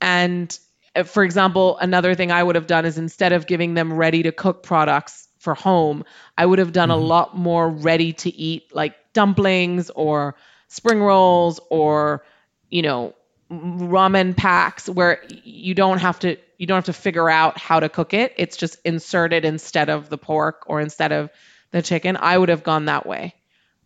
and 0.00 0.58
uh, 0.94 1.04
for 1.04 1.24
example, 1.24 1.78
another 1.78 2.14
thing 2.14 2.32
I 2.32 2.42
would 2.42 2.56
have 2.56 2.66
done 2.66 2.84
is 2.84 2.98
instead 2.98 3.32
of 3.32 3.46
giving 3.46 3.74
them 3.74 3.92
ready 3.92 4.24
to 4.24 4.32
cook 4.32 4.62
products 4.62 5.28
for 5.38 5.54
home, 5.54 6.04
I 6.36 6.44
would 6.44 6.58
have 6.58 6.72
done 6.72 6.88
mm-hmm. 6.88 7.00
a 7.00 7.06
lot 7.06 7.36
more 7.36 7.68
ready 7.68 8.12
to 8.14 8.34
eat, 8.34 8.74
like 8.74 8.94
dumplings 9.12 9.90
or 9.90 10.34
spring 10.68 11.00
rolls 11.00 11.60
or, 11.70 12.24
you 12.68 12.82
know, 12.82 13.14
ramen 13.50 14.36
packs 14.36 14.88
where 14.88 15.22
you 15.42 15.74
don't 15.74 15.98
have 15.98 16.18
to 16.18 16.36
you 16.58 16.66
don't 16.66 16.76
have 16.76 16.84
to 16.84 16.92
figure 16.92 17.30
out 17.30 17.56
how 17.56 17.80
to 17.80 17.88
cook 17.88 18.12
it. 18.12 18.34
It's 18.36 18.56
just 18.56 18.76
inserted 18.84 19.44
instead 19.44 19.88
of 19.88 20.10
the 20.10 20.18
pork 20.18 20.64
or 20.66 20.80
instead 20.80 21.12
of 21.12 21.30
the 21.70 21.82
chicken. 21.82 22.16
I 22.16 22.36
would 22.36 22.48
have 22.48 22.62
gone 22.62 22.86
that 22.86 23.06
way. 23.06 23.34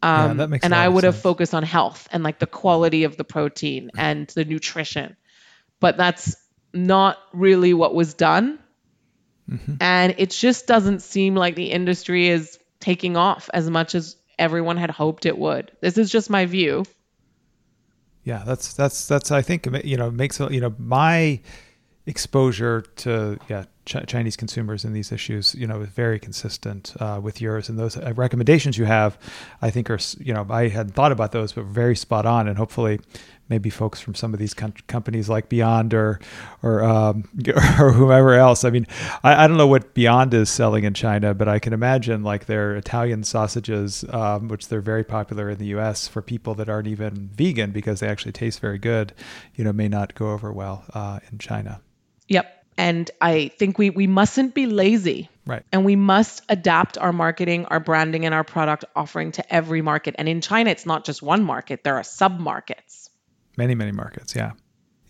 Um, 0.02 0.30
yeah, 0.30 0.34
that 0.34 0.50
makes 0.50 0.64
and 0.64 0.74
I 0.74 0.88
would 0.88 1.04
have 1.04 1.16
focused 1.16 1.54
on 1.54 1.62
health 1.62 2.08
and 2.10 2.24
like 2.24 2.38
the 2.38 2.46
quality 2.46 3.04
of 3.04 3.16
the 3.16 3.24
protein 3.24 3.90
and 3.96 4.26
the 4.28 4.44
nutrition. 4.44 5.16
But 5.78 5.96
that's 5.96 6.36
not 6.72 7.18
really 7.32 7.74
what 7.74 7.94
was 7.94 8.14
done. 8.14 8.58
Mm-hmm. 9.48 9.74
And 9.80 10.14
it 10.18 10.30
just 10.30 10.66
doesn't 10.66 11.02
seem 11.02 11.34
like 11.34 11.54
the 11.54 11.70
industry 11.70 12.28
is 12.28 12.58
taking 12.80 13.16
off 13.16 13.48
as 13.52 13.68
much 13.68 13.94
as 13.94 14.16
everyone 14.38 14.76
had 14.76 14.90
hoped 14.90 15.26
it 15.26 15.38
would. 15.38 15.70
This 15.80 15.98
is 15.98 16.10
just 16.10 16.30
my 16.30 16.46
view. 16.46 16.84
Yeah, 18.24 18.42
that's 18.46 18.74
that's 18.74 19.06
that's 19.06 19.30
I 19.30 19.42
think 19.42 19.68
you 19.84 19.96
know 19.96 20.10
makes 20.10 20.38
you 20.38 20.60
know 20.60 20.74
my 20.78 21.40
exposure 22.06 22.82
to 22.96 23.38
yeah 23.48 23.64
Ch- 23.84 24.06
Chinese 24.06 24.36
consumers 24.36 24.84
in 24.84 24.92
these 24.92 25.12
issues, 25.12 25.54
you 25.54 25.66
know, 25.66 25.80
very 25.80 26.18
consistent 26.18 26.94
uh, 27.00 27.20
with 27.22 27.40
yours. 27.40 27.68
And 27.68 27.78
those 27.78 27.96
uh, 27.96 28.12
recommendations 28.14 28.78
you 28.78 28.84
have, 28.84 29.18
I 29.60 29.70
think, 29.70 29.90
are 29.90 29.98
you 30.20 30.32
know, 30.32 30.46
I 30.48 30.68
hadn't 30.68 30.92
thought 30.92 31.12
about 31.12 31.32
those, 31.32 31.52
but 31.52 31.64
very 31.64 31.96
spot 31.96 32.24
on. 32.24 32.48
And 32.48 32.58
hopefully, 32.58 33.00
maybe 33.48 33.70
folks 33.70 34.00
from 34.00 34.14
some 34.14 34.32
of 34.32 34.40
these 34.40 34.54
com- 34.54 34.72
companies 34.86 35.28
like 35.28 35.48
Beyond 35.48 35.92
or 35.94 36.20
or 36.62 36.82
um, 36.82 37.28
or 37.78 37.92
whomever 37.92 38.34
else. 38.34 38.64
I 38.64 38.70
mean, 38.70 38.86
I, 39.22 39.44
I, 39.44 39.46
don't 39.46 39.56
know 39.56 39.66
what 39.66 39.94
Beyond 39.94 40.32
is 40.32 40.48
selling 40.48 40.84
in 40.84 40.94
China, 40.94 41.34
but 41.34 41.48
I 41.48 41.58
can 41.58 41.72
imagine 41.72 42.22
like 42.22 42.46
their 42.46 42.76
Italian 42.76 43.24
sausages, 43.24 44.04
um, 44.10 44.48
which 44.48 44.68
they're 44.68 44.80
very 44.80 45.04
popular 45.04 45.50
in 45.50 45.58
the 45.58 45.66
U.S. 45.66 46.08
for 46.08 46.22
people 46.22 46.54
that 46.54 46.68
aren't 46.68 46.88
even 46.88 47.30
vegan 47.34 47.72
because 47.72 48.00
they 48.00 48.08
actually 48.08 48.32
taste 48.32 48.60
very 48.60 48.78
good. 48.78 49.12
You 49.54 49.64
know, 49.64 49.72
may 49.72 49.88
not 49.88 50.14
go 50.14 50.30
over 50.30 50.52
well 50.52 50.84
uh, 50.94 51.18
in 51.30 51.38
China. 51.38 51.80
Yep. 52.28 52.61
And 52.78 53.10
I 53.20 53.48
think 53.58 53.78
we 53.78 53.90
we 53.90 54.06
mustn't 54.06 54.54
be 54.54 54.66
lazy. 54.66 55.28
Right. 55.44 55.64
And 55.72 55.84
we 55.84 55.96
must 55.96 56.42
adapt 56.48 56.98
our 56.98 57.12
marketing, 57.12 57.66
our 57.66 57.80
branding, 57.80 58.24
and 58.24 58.34
our 58.34 58.44
product 58.44 58.84
offering 58.94 59.32
to 59.32 59.54
every 59.54 59.82
market. 59.82 60.14
And 60.18 60.28
in 60.28 60.40
China, 60.40 60.70
it's 60.70 60.86
not 60.86 61.04
just 61.04 61.20
one 61.22 61.42
market, 61.42 61.82
there 61.84 61.96
are 61.96 62.04
sub 62.04 62.38
markets. 62.38 63.10
Many, 63.56 63.74
many 63.74 63.92
markets, 63.92 64.34
yeah. 64.34 64.52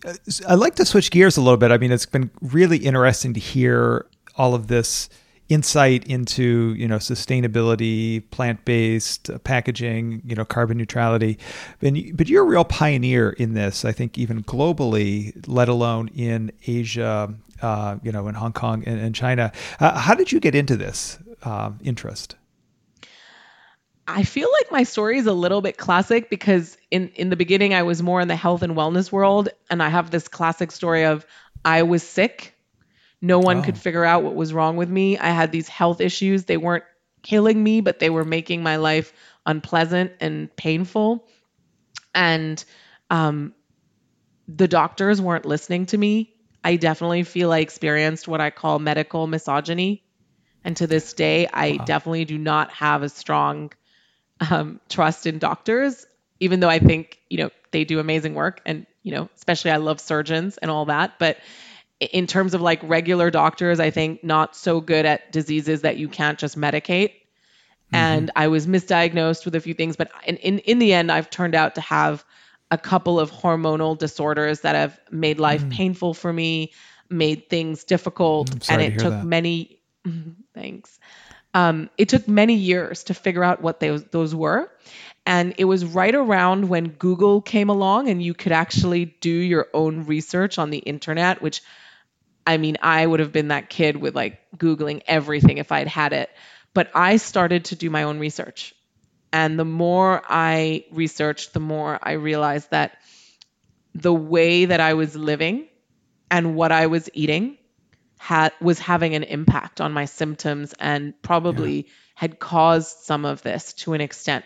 Uh, 0.05 0.13
I'd 0.49 0.55
like 0.55 0.75
to 0.75 0.85
switch 0.85 1.11
gears 1.11 1.37
a 1.37 1.41
little 1.41 1.57
bit. 1.57 1.71
I 1.71 1.77
mean, 1.77 1.91
it's 1.91 2.05
been 2.05 2.31
really 2.41 2.77
interesting 2.77 3.33
to 3.35 3.39
hear 3.39 4.07
all 4.35 4.55
of 4.55 4.67
this 4.67 5.07
insight 5.49 6.05
into 6.05 6.73
you 6.77 6.87
know 6.87 6.97
sustainability, 6.97 8.29
plant 8.31 8.65
based 8.65 9.29
uh, 9.29 9.37
packaging, 9.39 10.21
you 10.25 10.35
know 10.35 10.45
carbon 10.45 10.77
neutrality. 10.77 11.37
But 11.79 12.29
you're 12.29 12.43
a 12.43 12.47
real 12.47 12.65
pioneer 12.65 13.31
in 13.31 13.53
this. 13.53 13.85
I 13.85 13.91
think 13.91 14.17
even 14.17 14.43
globally, 14.43 15.33
let 15.47 15.69
alone 15.69 16.09
in 16.09 16.51
Asia, 16.65 17.33
uh, 17.63 17.97
you 18.03 18.11
know, 18.11 18.27
in 18.27 18.35
Hong 18.35 18.53
Kong 18.53 18.83
and, 18.85 18.99
and 18.99 19.15
China. 19.15 19.51
Uh, 19.79 19.97
how 19.97 20.13
did 20.13 20.31
you 20.31 20.39
get 20.39 20.53
into 20.53 20.75
this 20.75 21.17
uh, 21.43 21.71
interest? 21.83 22.35
I 24.05 24.23
feel 24.23 24.49
like 24.51 24.71
my 24.71 24.83
story 24.83 25.17
is 25.17 25.27
a 25.27 25.33
little 25.33 25.61
bit 25.61 25.77
classic 25.77 26.29
because 26.29 26.77
in 26.91 27.09
in 27.15 27.29
the 27.29 27.37
beginning 27.37 27.73
I 27.73 27.83
was 27.83 28.03
more 28.03 28.19
in 28.19 28.27
the 28.27 28.35
health 28.35 28.61
and 28.61 28.75
wellness 28.75 29.11
world 29.11 29.47
and 29.69 29.81
I 29.81 29.87
have 29.87 30.11
this 30.11 30.27
classic 30.27 30.71
story 30.71 31.05
of 31.05 31.25
I 31.63 31.83
was 31.83 32.03
sick. 32.03 32.53
No 33.21 33.39
one 33.39 33.59
oh. 33.59 33.61
could 33.61 33.77
figure 33.77 34.03
out 34.03 34.23
what 34.23 34.35
was 34.35 34.53
wrong 34.53 34.75
with 34.75 34.89
me. 34.89 35.17
I 35.17 35.29
had 35.29 35.53
these 35.53 35.69
health 35.69 36.01
issues. 36.01 36.43
They 36.43 36.57
weren't 36.57 36.83
killing 37.21 37.63
me, 37.63 37.79
but 37.79 37.99
they 37.99 38.09
were 38.09 38.25
making 38.25 38.61
my 38.61 38.75
life 38.75 39.13
unpleasant 39.45 40.11
and 40.19 40.53
painful. 40.57 41.25
And 42.13 42.63
um, 43.09 43.53
the 44.49 44.67
doctors 44.67 45.21
weren't 45.21 45.45
listening 45.45 45.85
to 45.87 45.97
me. 45.97 46.33
I 46.63 46.77
definitely 46.77 47.23
feel 47.23 47.51
I 47.51 47.59
experienced 47.59 48.27
what 48.27 48.41
I 48.41 48.49
call 48.49 48.79
medical 48.79 49.27
misogyny. 49.27 50.03
And 50.63 50.77
to 50.77 50.87
this 50.87 51.13
day, 51.13 51.47
I 51.47 51.77
wow. 51.77 51.85
definitely 51.85 52.25
do 52.25 52.37
not 52.37 52.71
have 52.71 53.03
a 53.03 53.09
strong 53.09 53.73
um, 54.49 54.79
trust 54.87 55.25
in 55.25 55.39
doctors, 55.39 56.05
even 56.39 56.59
though 56.61 56.69
I 56.69 56.79
think, 56.79 57.19
you 57.29 57.37
know, 57.37 57.49
they 57.71 57.83
do 57.83 57.99
amazing 57.99 58.33
work. 58.33 58.61
And, 58.65 58.85
you 59.01 59.11
know, 59.11 59.29
especially 59.35 59.71
I 59.71 59.77
love 59.77 59.99
surgeons 59.99 60.57
and 60.57 60.71
all 60.71 60.85
that. 60.85 61.19
But 61.19 61.37
in 61.99 62.27
terms 62.27 62.53
of 62.53 62.61
like 62.61 62.81
regular 62.83 63.29
doctors, 63.29 63.79
I 63.79 63.89
think 63.89 64.23
not 64.23 64.55
so 64.55 64.79
good 64.79 65.05
at 65.05 65.31
diseases 65.31 65.81
that 65.81 65.97
you 65.97 66.07
can't 66.07 66.39
just 66.39 66.57
medicate. 66.57 67.11
Mm-hmm. 67.11 67.95
And 67.95 68.31
I 68.35 68.47
was 68.47 68.67
misdiagnosed 68.67 69.45
with 69.45 69.55
a 69.55 69.59
few 69.59 69.73
things, 69.73 69.97
but 69.97 70.11
in, 70.25 70.37
in, 70.37 70.59
in 70.59 70.79
the 70.79 70.93
end, 70.93 71.11
I've 71.11 71.29
turned 71.29 71.55
out 71.55 71.75
to 71.75 71.81
have 71.81 72.23
a 72.73 72.77
couple 72.77 73.19
of 73.19 73.31
hormonal 73.31 73.95
disorders 73.95 74.61
that 74.61 74.73
have 74.75 74.99
made 75.11 75.39
life 75.39 75.63
mm. 75.63 75.71
painful 75.71 76.15
for 76.15 76.33
me, 76.33 76.73
made 77.07 77.47
things 77.47 77.83
difficult, 77.83 78.49
and 78.67 78.81
it 78.81 78.93
to 78.93 78.97
took 78.97 79.13
that. 79.13 79.25
many 79.25 79.79
thanks. 80.55 80.99
Um, 81.53 81.91
it 81.99 82.09
took 82.09 82.27
many 82.27 82.55
years 82.55 83.03
to 83.05 83.13
figure 83.13 83.43
out 83.43 83.61
what 83.61 83.79
those 83.79 84.03
those 84.05 84.33
were, 84.33 84.71
and 85.23 85.53
it 85.59 85.65
was 85.65 85.85
right 85.85 86.15
around 86.15 86.67
when 86.67 86.87
Google 86.87 87.41
came 87.41 87.69
along 87.69 88.09
and 88.09 88.23
you 88.23 88.33
could 88.33 88.51
actually 88.51 89.05
do 89.05 89.29
your 89.29 89.67
own 89.71 90.07
research 90.07 90.57
on 90.57 90.71
the 90.71 90.79
internet, 90.79 91.43
which 91.43 91.61
I 92.47 92.57
mean, 92.57 92.77
I 92.81 93.05
would 93.05 93.19
have 93.19 93.31
been 93.31 93.49
that 93.49 93.69
kid 93.69 93.97
with 93.97 94.15
like 94.15 94.39
Googling 94.57 95.03
everything 95.05 95.59
if 95.59 95.71
I'd 95.71 95.87
had 95.87 96.11
it. 96.11 96.31
But 96.73 96.89
I 96.95 97.17
started 97.17 97.65
to 97.65 97.75
do 97.75 97.91
my 97.91 98.01
own 98.01 98.17
research. 98.17 98.73
And 99.33 99.57
the 99.57 99.65
more 99.65 100.21
I 100.29 100.85
researched, 100.91 101.53
the 101.53 101.59
more 101.59 101.99
I 102.01 102.13
realized 102.13 102.69
that 102.69 102.97
the 103.95 104.13
way 104.13 104.65
that 104.65 104.79
I 104.79 104.93
was 104.93 105.15
living 105.15 105.67
and 106.29 106.55
what 106.55 106.71
I 106.71 106.85
was 106.85 107.09
eating 107.13 107.57
had 108.19 108.53
was 108.61 108.79
having 108.79 109.15
an 109.15 109.23
impact 109.23 109.81
on 109.81 109.91
my 109.91 110.05
symptoms 110.05 110.73
and 110.79 111.19
probably 111.23 111.75
yeah. 111.77 111.91
had 112.15 112.39
caused 112.39 112.99
some 112.99 113.25
of 113.25 113.41
this 113.41 113.73
to 113.73 113.93
an 113.93 114.01
extent. 114.01 114.45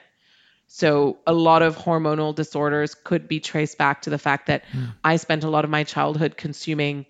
So 0.68 1.20
a 1.28 1.34
lot 1.34 1.62
of 1.62 1.78
hormonal 1.78 2.34
disorders 2.34 2.96
could 2.96 3.28
be 3.28 3.40
traced 3.40 3.78
back 3.78 4.04
to 4.04 4.10
the 4.10 4.18
fact 4.18 4.48
that 4.48 4.64
mm. 4.72 4.94
I 5.04 5.18
spent 5.18 5.44
a 5.44 5.50
lot 5.50 5.66
of 5.66 5.70
my 5.70 5.84
childhood 5.84 6.38
consuming 6.38 7.06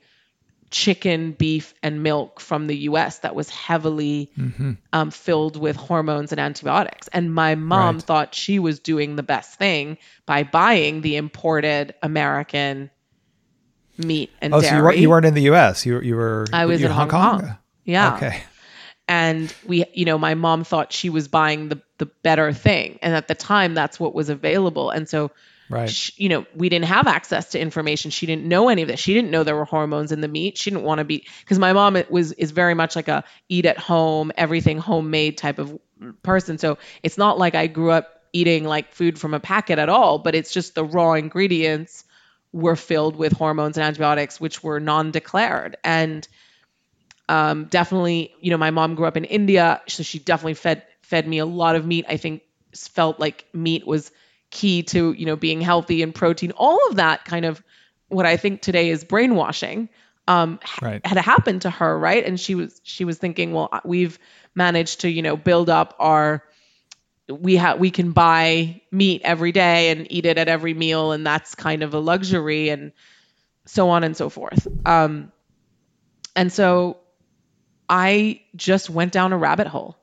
chicken, 0.70 1.32
beef, 1.32 1.74
and 1.82 2.04
milk 2.04 2.40
from 2.40 2.68
the 2.68 2.76
US 2.90 3.20
that 3.20 3.36
was 3.36 3.50
heavily 3.50 4.32
mm-hmm. 4.38 4.74
um, 4.92 5.12
filled 5.12 5.56
with 5.58 5.76
hormones 5.76 6.32
and 6.32 6.42
antibiotics. 6.42 7.08
And 7.10 7.34
my 7.34 7.56
mom 7.56 7.96
right. 7.96 8.04
thought 8.04 8.36
she 8.36 8.60
was 8.60 8.80
doing 8.80 9.16
the 9.16 9.24
best 9.24 9.58
thing 9.58 9.98
by 10.26 10.44
buying 10.44 11.02
the 11.02 11.16
imported 11.16 11.96
American 12.02 12.90
meat 13.98 14.32
and 14.42 14.54
oh, 14.54 14.62
dairy. 14.62 14.70
so 14.70 14.78
you 14.78 14.84
weren't, 14.84 14.98
you 14.98 15.10
weren't 15.10 15.26
in 15.26 15.34
the 15.34 15.44
U.S. 15.44 15.86
You 15.86 16.00
you 16.02 16.16
were. 16.16 16.46
I 16.54 16.66
was 16.66 16.82
in 16.82 16.92
Hong 16.92 17.10
Kong. 17.10 17.42
Kong. 17.42 17.58
Yeah. 17.84 18.16
Okay. 18.16 18.44
And 19.08 19.54
we, 19.66 19.86
you 19.94 20.04
know, 20.04 20.18
my 20.18 20.36
mom 20.36 20.66
thought 20.66 20.92
she 20.92 21.10
was 21.10 21.30
buying 21.30 21.70
the 21.70 21.82
the 21.98 22.08
better 22.08 22.52
thing, 22.52 23.00
and 23.02 23.16
at 23.16 23.28
the 23.28 23.36
time, 23.36 23.74
that's 23.74 24.00
what 24.00 24.14
was 24.14 24.30
available. 24.30 24.90
And 24.90 25.08
so, 25.08 25.32
right. 25.70 25.90
She, 25.90 26.14
you 26.24 26.30
know, 26.30 26.46
we 26.56 26.70
didn't 26.70 26.86
have 26.86 27.08
access 27.08 27.52
to 27.52 27.60
information. 27.60 28.12
She 28.12 28.26
didn't 28.26 28.46
know 28.46 28.70
any 28.70 28.82
of 28.82 28.88
this. 28.88 29.00
She 29.00 29.14
didn't 29.14 29.32
know 29.32 29.44
there 29.44 29.56
were 29.56 29.66
hormones 29.66 30.12
in 30.12 30.22
the 30.22 30.28
meat. 30.28 30.58
She 30.58 30.70
didn't 30.70 30.84
want 30.84 31.00
to 31.00 31.06
be 31.06 31.26
because 31.42 31.60
my 31.60 31.74
mom 31.74 31.98
was 32.10 32.32
is 32.34 32.52
very 32.52 32.74
much 32.74 32.96
like 32.96 33.08
a 33.08 33.24
eat 33.50 33.66
at 33.66 33.78
home, 33.78 34.32
everything 34.36 34.78
homemade 34.78 35.38
type 35.38 35.60
of 35.60 35.78
person. 36.24 36.58
So 36.58 36.78
it's 37.04 37.18
not 37.18 37.38
like 37.38 37.56
I 37.56 37.68
grew 37.68 37.92
up 37.92 38.14
eating 38.34 38.64
like 38.66 38.94
food 38.94 39.20
from 39.20 39.34
a 39.34 39.40
packet 39.40 39.80
at 39.80 39.90
all, 39.90 40.20
but 40.20 40.36
it's 40.36 40.52
just 40.52 40.76
the 40.76 40.86
raw 40.86 41.14
ingredients 41.14 42.04
were 42.52 42.76
filled 42.76 43.16
with 43.16 43.34
hormones 43.34 43.78
and 43.78 43.86
antibiotics, 43.86 44.40
which 44.40 44.64
were 44.64 44.80
non-declared. 44.80 45.78
And 45.84 46.28
um, 47.30 47.66
definitely, 47.66 48.34
you 48.40 48.52
know, 48.52 48.58
my 48.58 48.72
mom 48.72 48.96
grew 48.96 49.06
up 49.06 49.18
in 49.18 49.26
India, 49.26 49.82
so 49.88 50.04
she 50.04 50.20
definitely 50.20 50.54
fed 50.54 50.84
fed 51.02 51.28
me 51.28 51.40
a 51.40 51.46
lot 51.46 51.76
of 51.76 51.86
meat. 51.86 52.06
I 52.08 52.18
think 52.18 52.42
felt 52.76 53.20
like 53.20 53.46
meat 53.54 53.86
was 53.86 54.12
key 54.50 54.84
to 54.84 55.12
you 55.14 55.26
know 55.26 55.36
being 55.36 55.62
healthy 55.62 56.02
and 56.02 56.14
protein. 56.14 56.52
All 56.52 56.80
of 56.90 56.98
that 56.98 57.26
kind 57.26 57.46
of 57.46 57.64
what 58.10 58.26
I 58.26 58.38
think 58.38 58.62
today 58.62 58.90
is 58.90 59.04
brainwashing 59.04 59.90
um, 60.28 60.60
right. 60.82 61.06
had 61.06 61.18
happened 61.18 61.64
to 61.64 61.70
her, 61.70 61.98
right? 61.98 62.26
And 62.26 62.40
she 62.40 62.56
was 62.56 62.80
she 62.84 63.06
was 63.06 63.18
thinking, 63.18 63.54
well, 63.54 63.70
we've 63.86 64.20
managed 64.56 65.02
to 65.02 65.10
you 65.10 65.22
know 65.22 65.38
build 65.38 65.70
up 65.70 65.96
our 66.00 66.44
we 67.30 67.58
have 67.58 67.80
we 67.80 67.92
can 67.92 68.12
buy 68.12 68.82
meat 68.92 69.22
every 69.24 69.52
day 69.52 69.90
and 69.92 70.12
eat 70.12 70.26
it 70.26 70.38
at 70.38 70.48
every 70.48 70.74
meal 70.74 71.12
and 71.12 71.26
that's 71.26 71.56
kind 71.56 71.84
of 71.84 71.94
a 71.94 72.00
luxury 72.00 72.70
and 72.70 72.92
so 73.66 73.90
on 73.90 74.04
and 74.04 74.16
so 74.16 74.30
forth 74.30 74.68
um, 74.86 75.32
and 76.36 76.52
so 76.52 76.98
i 77.90 78.42
just 78.56 78.90
went 78.90 79.12
down 79.12 79.34
a 79.34 79.38
rabbit 79.38 79.68
hole 79.68 79.98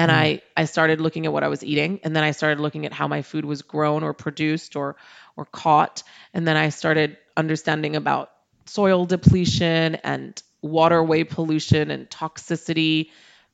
and 0.00 0.10
mm. 0.10 0.14
i 0.14 0.42
i 0.56 0.64
started 0.64 1.00
looking 1.00 1.26
at 1.26 1.32
what 1.32 1.44
i 1.44 1.48
was 1.48 1.62
eating 1.62 2.00
and 2.02 2.16
then 2.16 2.24
i 2.24 2.30
started 2.30 2.60
looking 2.60 2.86
at 2.86 2.92
how 2.92 3.06
my 3.06 3.22
food 3.22 3.44
was 3.44 3.62
grown 3.62 4.02
or 4.02 4.12
produced 4.12 4.76
or 4.76 4.96
or 5.36 5.44
caught 5.44 6.02
and 6.34 6.46
then 6.48 6.56
i 6.56 6.68
started 6.70 7.16
understanding 7.36 7.96
about 7.96 8.30
soil 8.66 9.04
depletion 9.04 9.96
and 9.96 10.42
waterway 10.62 11.24
pollution 11.24 11.90
and 11.90 12.08
toxicity 12.08 13.10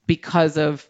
because 0.07 0.57
of 0.57 0.89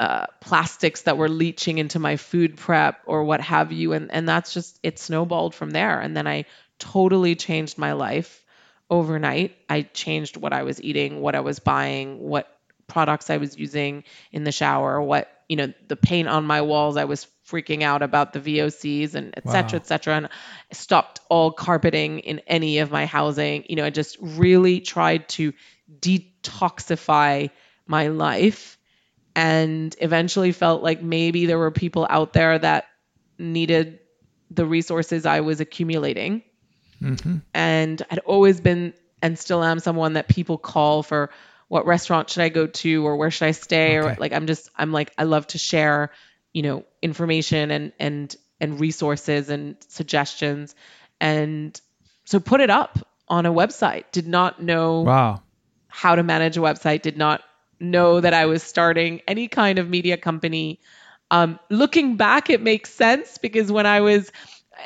uh, 0.00 0.26
plastics 0.40 1.02
that 1.02 1.16
were 1.16 1.28
leaching 1.28 1.78
into 1.78 1.98
my 1.98 2.16
food 2.16 2.56
prep 2.56 3.00
or 3.06 3.24
what 3.24 3.40
have 3.40 3.72
you. 3.72 3.92
And, 3.92 4.12
and 4.12 4.28
that's 4.28 4.54
just, 4.54 4.78
it 4.84 4.98
snowballed 4.98 5.54
from 5.54 5.70
there. 5.70 6.00
And 6.00 6.16
then 6.16 6.26
I 6.28 6.44
totally 6.78 7.34
changed 7.34 7.78
my 7.78 7.92
life 7.92 8.44
overnight. 8.88 9.56
I 9.68 9.82
changed 9.82 10.36
what 10.36 10.52
I 10.52 10.62
was 10.62 10.80
eating, 10.80 11.20
what 11.20 11.34
I 11.34 11.40
was 11.40 11.58
buying, 11.58 12.20
what 12.20 12.48
products 12.88 13.30
I 13.30 13.36
was 13.36 13.56
using 13.56 14.04
in 14.32 14.44
the 14.44 14.52
shower, 14.52 15.00
what, 15.00 15.30
you 15.48 15.56
know, 15.56 15.72
the 15.86 15.96
paint 15.96 16.28
on 16.28 16.44
my 16.44 16.62
walls. 16.62 16.96
I 16.96 17.04
was 17.04 17.26
freaking 17.46 17.82
out 17.82 18.02
about 18.02 18.32
the 18.32 18.40
VOCs 18.40 19.14
and 19.14 19.32
et 19.36 19.44
cetera, 19.46 19.78
wow. 19.78 19.82
et 19.82 19.86
cetera. 19.86 20.16
And 20.16 20.28
stopped 20.72 21.20
all 21.28 21.52
carpeting 21.52 22.18
in 22.20 22.40
any 22.46 22.78
of 22.78 22.90
my 22.90 23.06
housing. 23.06 23.64
You 23.68 23.76
know, 23.76 23.84
I 23.84 23.90
just 23.90 24.18
really 24.20 24.80
tried 24.80 25.28
to 25.30 25.52
detoxify 26.00 27.50
my 27.86 28.08
life 28.08 28.78
and 29.34 29.94
eventually 30.00 30.52
felt 30.52 30.82
like 30.82 31.02
maybe 31.02 31.46
there 31.46 31.58
were 31.58 31.70
people 31.70 32.06
out 32.10 32.32
there 32.32 32.58
that 32.58 32.86
needed 33.38 34.00
the 34.50 34.66
resources 34.66 35.26
I 35.26 35.40
was 35.40 35.60
accumulating. 35.60 36.42
Mm-hmm. 37.00 37.36
And 37.54 38.02
I'd 38.10 38.18
always 38.20 38.60
been 38.60 38.94
and 39.22 39.38
still 39.38 39.62
am 39.62 39.78
someone 39.78 40.14
that 40.14 40.28
people 40.28 40.58
call 40.58 41.02
for 41.02 41.30
what 41.68 41.86
restaurant 41.86 42.30
should 42.30 42.42
I 42.42 42.48
go 42.48 42.66
to 42.66 43.06
or 43.06 43.16
where 43.16 43.30
should 43.30 43.46
I 43.46 43.52
stay 43.52 43.98
okay. 43.98 44.08
or 44.08 44.16
like 44.18 44.32
I'm 44.32 44.46
just 44.46 44.68
I'm 44.76 44.92
like 44.92 45.12
I 45.16 45.24
love 45.24 45.46
to 45.48 45.58
share, 45.58 46.10
you 46.52 46.62
know, 46.62 46.84
information 47.02 47.70
and 47.70 47.92
and 48.00 48.34
and 48.60 48.80
resources 48.80 49.50
and 49.50 49.76
suggestions 49.88 50.74
and 51.20 51.80
so 52.24 52.40
put 52.40 52.60
it 52.60 52.70
up 52.70 52.98
on 53.28 53.46
a 53.46 53.52
website. 53.52 54.04
Did 54.12 54.26
not 54.26 54.62
know 54.62 55.02
wow. 55.02 55.42
how 55.88 56.14
to 56.14 56.22
manage 56.22 56.56
a 56.56 56.60
website, 56.60 57.02
did 57.02 57.16
not 57.16 57.42
know 57.80 58.20
that 58.20 58.34
I 58.34 58.46
was 58.46 58.62
starting 58.62 59.20
any 59.28 59.48
kind 59.48 59.78
of 59.78 59.88
media 59.88 60.16
company. 60.16 60.80
Um, 61.30 61.58
looking 61.70 62.16
back, 62.16 62.50
it 62.50 62.62
makes 62.62 62.92
sense 62.92 63.38
because 63.38 63.70
when 63.70 63.86
I 63.86 64.00
was 64.00 64.32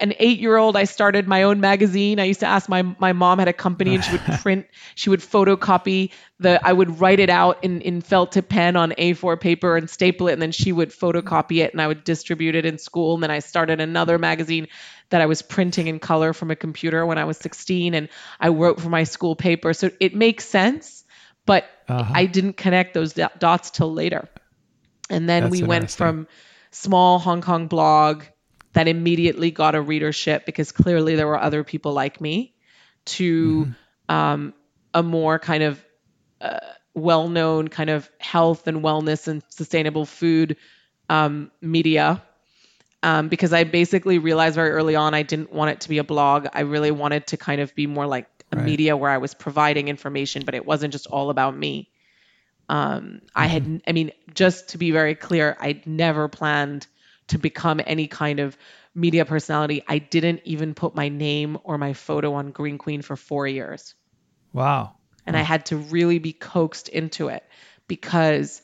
an 0.01 0.15
eight 0.19 0.39
year 0.39 0.57
old, 0.57 0.77
I 0.77 0.85
started 0.85 1.29
my 1.29 1.43
own 1.43 1.61
magazine. 1.61 2.19
I 2.19 2.25
used 2.25 2.41
to 2.41 2.47
ask 2.47 2.69
my 2.69 2.83
my 2.83 3.13
mom 3.13 3.39
had 3.39 3.49
a 3.49 3.53
company 3.53 3.95
and 3.95 4.05
she 4.05 4.13
would 4.13 4.25
print, 4.43 4.67
she 4.95 5.11
would 5.11 5.21
photocopy 5.21 6.11
the, 6.39 6.61
I 6.67 6.73
would 6.73 7.01
write 7.01 7.21
it 7.21 7.31
out 7.31 7.63
in, 7.63 7.81
in 7.83 8.01
felt 8.01 8.33
tip 8.33 8.49
pen 8.49 8.77
on 8.77 8.91
A4 8.93 9.41
paper 9.41 9.77
and 9.77 9.89
staple 9.89 10.29
it. 10.29 10.33
And 10.33 10.43
then 10.43 10.53
she 10.53 10.73
would 10.73 10.91
photocopy 10.91 11.63
it 11.63 11.73
and 11.73 11.81
I 11.81 11.87
would 11.87 12.05
distribute 12.05 12.55
it 12.55 12.67
in 12.67 12.79
school. 12.79 13.15
And 13.15 13.23
then 13.23 13.31
I 13.31 13.39
started 13.39 13.81
another 13.81 14.19
magazine 14.19 14.69
that 15.11 15.21
I 15.21 15.27
was 15.27 15.43
printing 15.43 15.87
in 15.87 15.99
color 15.99 16.33
from 16.33 16.51
a 16.51 16.57
computer 16.57 17.05
when 17.07 17.19
I 17.19 17.25
was 17.25 17.37
16 17.39 17.95
and 17.95 18.09
I 18.41 18.49
wrote 18.49 18.81
for 18.81 18.89
my 18.89 19.05
school 19.05 19.37
paper. 19.37 19.73
So 19.73 19.91
it 20.01 20.15
makes 20.15 20.45
sense 20.47 21.03
but 21.47 21.65
Uh-huh. 21.89 22.13
I 22.15 22.27
didn't 22.27 22.57
connect 22.57 22.95
those 22.95 23.13
dots 23.13 23.71
till 23.71 23.93
later. 23.93 24.29
And 25.11 25.29
then 25.29 25.45
That's 25.45 25.51
we 25.51 25.63
went 25.63 25.91
from 25.91 26.27
small 26.71 27.19
Hong 27.19 27.43
Kong 27.43 27.67
blog 27.67 28.25
that 28.73 28.89
immediately 28.89 29.51
got 29.51 29.75
a 29.75 29.81
readership 29.81 30.47
because 30.47 30.73
clearly 30.73 31.17
there 31.17 31.27
were 31.27 31.41
other 31.41 31.65
people 31.65 31.93
like 31.93 32.21
me 32.21 32.55
to 33.05 33.69
Mm-hmm. 33.69 33.73
um, 34.09 34.55
a 34.95 35.03
more 35.03 35.39
kind 35.39 35.63
of 35.63 35.85
uh, 36.41 36.59
well-known 36.95 37.69
kind 37.69 37.91
of 37.91 38.11
health 38.19 38.67
and 38.67 38.83
wellness 38.83 39.29
and 39.29 39.43
sustainable 39.51 40.07
food 40.07 40.57
um, 41.09 41.51
media 41.61 42.23
um, 43.03 43.29
because 43.29 43.53
I 43.53 43.65
basically 43.65 44.19
realized 44.19 44.55
very 44.55 44.71
early 44.71 44.95
on 44.97 45.15
I 45.15 45.23
didn't 45.23 45.53
want 45.53 45.71
it 45.73 45.81
to 45.83 45.89
be 45.89 45.99
a 45.99 46.05
blog. 46.05 46.47
I 46.53 46.61
really 46.61 46.91
wanted 46.91 47.27
to 47.29 47.37
kind 47.37 47.61
of 47.61 47.75
be 47.75 47.87
more 47.87 48.07
like 48.07 48.29
a 48.53 48.57
Right. 48.57 48.65
media 48.67 48.97
where 48.97 49.11
I 49.11 49.19
was 49.19 49.35
providing 49.35 49.89
information, 49.89 50.45
but 50.45 50.55
it 50.55 50.65
wasn't 50.65 50.93
just 50.93 51.07
all 51.07 51.31
about 51.31 51.57
me. 51.57 51.91
Um, 52.69 53.21
I 53.35 53.47
had, 53.47 53.83
I 53.87 53.93
mean, 53.93 54.13
just 54.35 54.71
to 54.71 54.79
be 54.79 54.91
very 54.91 55.15
clear, 55.15 55.57
I'd 55.61 55.87
never 55.87 56.29
planned 56.29 56.87
to 57.29 57.39
become 57.39 57.81
any 57.87 58.07
kind 58.09 58.41
of 58.41 58.57
media 58.95 59.25
personality. 59.25 59.83
I 59.89 59.99
didn't 59.99 60.43
even 60.45 60.75
put 60.75 60.95
my 60.95 61.09
name 61.09 61.59
or 61.65 61.79
my 61.79 61.93
photo 61.95 62.35
on 62.35 62.51
Green 62.51 62.79
Queen 62.79 63.03
for 63.03 63.17
four 63.17 63.47
years 63.47 63.95
Wow. 64.53 64.97
and 65.27 65.37
I 65.37 65.41
had 65.43 65.67
to 65.67 65.77
really 65.77 66.19
be 66.19 66.33
coaxed 66.33 66.89
into 66.89 67.29
it 67.29 67.43
because 67.89 68.61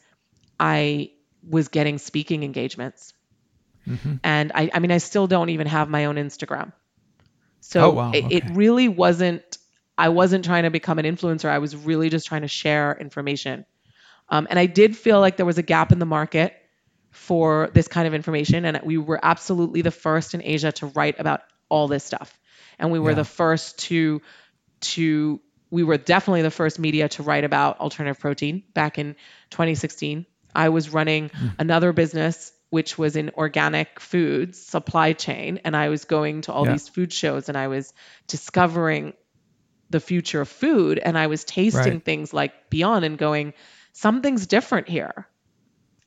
I 0.60 1.12
was 1.48 1.68
getting 1.68 1.98
speaking 1.98 2.42
engagements. 2.42 3.14
Mm-hmm. 3.88 4.16
And 4.22 4.52
I, 4.54 4.70
I 4.74 4.78
mean, 4.80 4.90
I 4.90 4.98
still 4.98 5.26
don't 5.26 5.48
even 5.48 5.66
have 5.66 5.88
my 5.88 6.06
own 6.06 6.16
Instagram. 6.16 6.72
So 7.60 7.80
Oh, 7.84 7.90
wow. 7.94 8.10
it, 8.12 8.24
it 8.30 8.44
really 8.56 8.88
wasn't, 8.88 9.56
I 9.96 10.10
wasn't 10.10 10.44
trying 10.44 10.64
to 10.64 10.70
become 10.70 10.98
an 10.98 11.06
influencer. 11.06 11.48
I 11.48 11.58
was 11.58 11.74
really 11.74 12.10
just 12.10 12.26
trying 12.26 12.42
to 12.42 12.48
share 12.48 12.96
information. 13.00 13.64
Um, 14.28 14.46
and 14.50 14.58
I 14.58 14.66
did 14.66 14.96
feel 14.96 15.20
like 15.20 15.36
there 15.38 15.46
was 15.46 15.58
a 15.58 15.62
gap 15.62 15.90
in 15.90 15.98
the 15.98 16.06
market 16.06 16.54
for 17.18 17.68
this 17.74 17.88
kind 17.88 18.06
of 18.06 18.14
information. 18.14 18.64
And 18.64 18.80
we 18.84 18.96
were 18.96 19.18
absolutely 19.22 19.82
the 19.82 19.90
first 19.90 20.34
in 20.34 20.42
Asia 20.42 20.72
to 20.72 20.86
write 20.86 21.18
about 21.18 21.40
all 21.68 21.88
this 21.88 22.04
stuff. 22.04 22.38
And 22.78 22.92
we 22.92 22.98
were 22.98 23.10
Yeah. 23.10 23.16
the 23.16 23.24
first 23.24 23.78
to, 23.88 24.22
to, 24.92 25.40
we 25.70 25.82
were 25.82 25.98
definitely 25.98 26.42
the 26.42 26.50
first 26.50 26.78
media 26.78 27.08
to 27.10 27.22
write 27.22 27.44
about 27.44 27.80
alternative 27.80 28.20
protein 28.20 28.62
back 28.72 28.98
in 28.98 29.16
2016. 29.50 30.26
I 30.54 30.68
was 30.70 30.90
running 30.90 31.30
Hmm. 31.30 31.48
another 31.58 31.92
business 31.92 32.52
which 32.70 32.98
was 32.98 33.16
in 33.16 33.30
organic 33.34 33.98
foods 33.98 34.60
supply 34.60 35.12
chain 35.14 35.60
and 35.64 35.74
I 35.76 35.88
was 35.88 36.04
going 36.04 36.42
to 36.42 36.52
all 36.52 36.66
Yeah. 36.66 36.72
these 36.72 36.88
food 36.88 37.12
shows 37.12 37.48
and 37.48 37.56
I 37.58 37.68
was 37.68 37.92
discovering 38.26 39.14
the 39.90 40.00
future 40.00 40.40
of 40.42 40.48
food 40.48 40.98
and 40.98 41.16
I 41.18 41.26
was 41.28 41.44
tasting 41.44 41.94
Right. 41.94 42.04
things 42.04 42.32
like 42.32 42.52
Beyond 42.70 43.04
and 43.04 43.18
going 43.18 43.54
something's 43.92 44.46
different 44.46 44.88
here. 44.88 45.26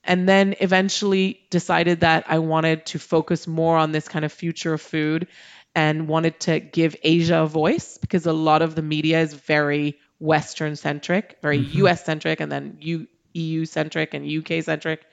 And 0.04 0.28
then 0.28 0.56
eventually 0.60 1.41
decided 1.49 1.99
that 1.99 2.26
I 2.28 2.39
wanted 2.39 2.86
to 2.88 2.99
focus 2.99 3.47
more 3.47 3.78
on 3.78 3.91
this 3.91 4.08
kind 4.08 4.26
of 4.26 4.32
future 4.32 4.74
of 4.74 4.82
food 4.82 5.28
and 5.76 6.08
wanted 6.08 6.39
to 6.41 6.60
give 6.60 6.95
Asia 7.04 7.43
a 7.43 7.47
voice 7.47 7.97
because 7.97 8.26
a 8.26 8.34
lot 8.34 8.62
of 8.62 8.76
the 8.76 8.82
media 8.82 9.22
is 9.22 9.34
very 9.34 9.97
Western 10.20 10.76
centric, 10.76 11.38
very 11.41 11.58
US 11.58 12.04
centric, 12.06 12.39
and 12.39 12.52
then 12.52 12.78
U- 12.82 13.08
EU 13.34 13.66
centric 13.66 14.14
and 14.14 14.26
UK 14.26 14.64
centric. 14.64 15.06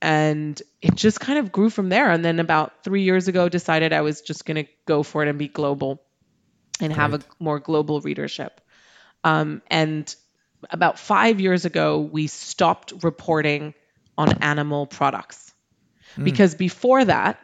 And 0.00 0.60
it 0.80 0.96
just 0.96 1.20
kind 1.20 1.38
of 1.38 1.52
grew 1.52 1.70
from 1.70 1.88
there. 1.88 2.10
And 2.10 2.24
then 2.24 2.40
about 2.40 2.82
three 2.82 3.02
years 3.02 3.28
ago, 3.28 3.48
decided 3.48 3.92
I 3.92 4.00
was 4.00 4.20
just 4.20 4.44
going 4.44 4.64
to 4.64 4.70
go 4.84 5.02
for 5.02 5.22
it 5.22 5.28
and 5.28 5.38
be 5.38 5.48
global 5.48 6.02
and 6.80 6.92
have 6.92 7.14
a 7.14 7.20
more 7.38 7.60
global 7.60 8.00
readership. 8.00 8.60
Um, 9.22 9.62
and 9.68 10.12
about 10.70 10.98
five 10.98 11.40
years 11.40 11.64
ago, 11.64 12.00
we 12.00 12.26
stopped 12.26 12.92
reporting 13.02 13.74
on 14.18 14.42
animal 14.42 14.86
products 14.86 15.52
hmm. 16.16 16.24
because 16.24 16.54
before 16.54 17.04
that, 17.04 17.38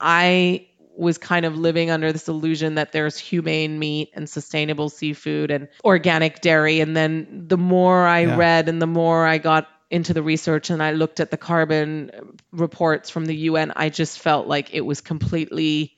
I 0.00 0.68
was 0.96 1.18
kind 1.18 1.44
of 1.44 1.58
living 1.58 1.90
under 1.90 2.12
this 2.12 2.28
illusion 2.28 2.76
that 2.76 2.92
there's 2.92 3.18
humane 3.18 3.78
meat 3.78 4.10
and 4.14 4.28
sustainable 4.28 4.88
seafood 4.88 5.50
and 5.50 5.68
organic 5.84 6.40
dairy. 6.40 6.80
And 6.80 6.96
then 6.96 7.44
the 7.48 7.58
more 7.58 8.06
I 8.06 8.20
Yeah. 8.20 8.36
read 8.36 8.68
and 8.68 8.80
the 8.80 8.86
more 8.86 9.26
I 9.26 9.38
got 9.38 9.68
into 9.90 10.14
the 10.14 10.22
research 10.22 10.70
and 10.70 10.82
I 10.82 10.92
looked 10.92 11.20
at 11.20 11.30
the 11.30 11.36
carbon 11.36 12.10
reports 12.50 13.10
from 13.10 13.26
the 13.26 13.36
UN, 13.36 13.72
I 13.76 13.88
just 13.88 14.18
felt 14.18 14.46
like 14.46 14.74
it 14.74 14.80
was 14.80 15.00
completely 15.00 15.92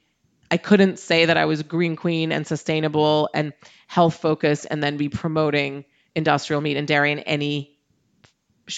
I 0.50 0.56
couldn't 0.56 0.98
say 0.98 1.26
that 1.26 1.36
I 1.36 1.44
was 1.44 1.62
green 1.62 1.94
queen 1.94 2.32
and 2.32 2.46
sustainable 2.46 3.28
and 3.34 3.52
health 3.86 4.16
focused 4.16 4.66
and 4.70 4.82
then 4.82 4.96
be 4.96 5.10
promoting 5.10 5.84
industrial 6.14 6.62
meat 6.62 6.78
and 6.78 6.88
dairy 6.88 7.12
in 7.12 7.18
any 7.20 7.77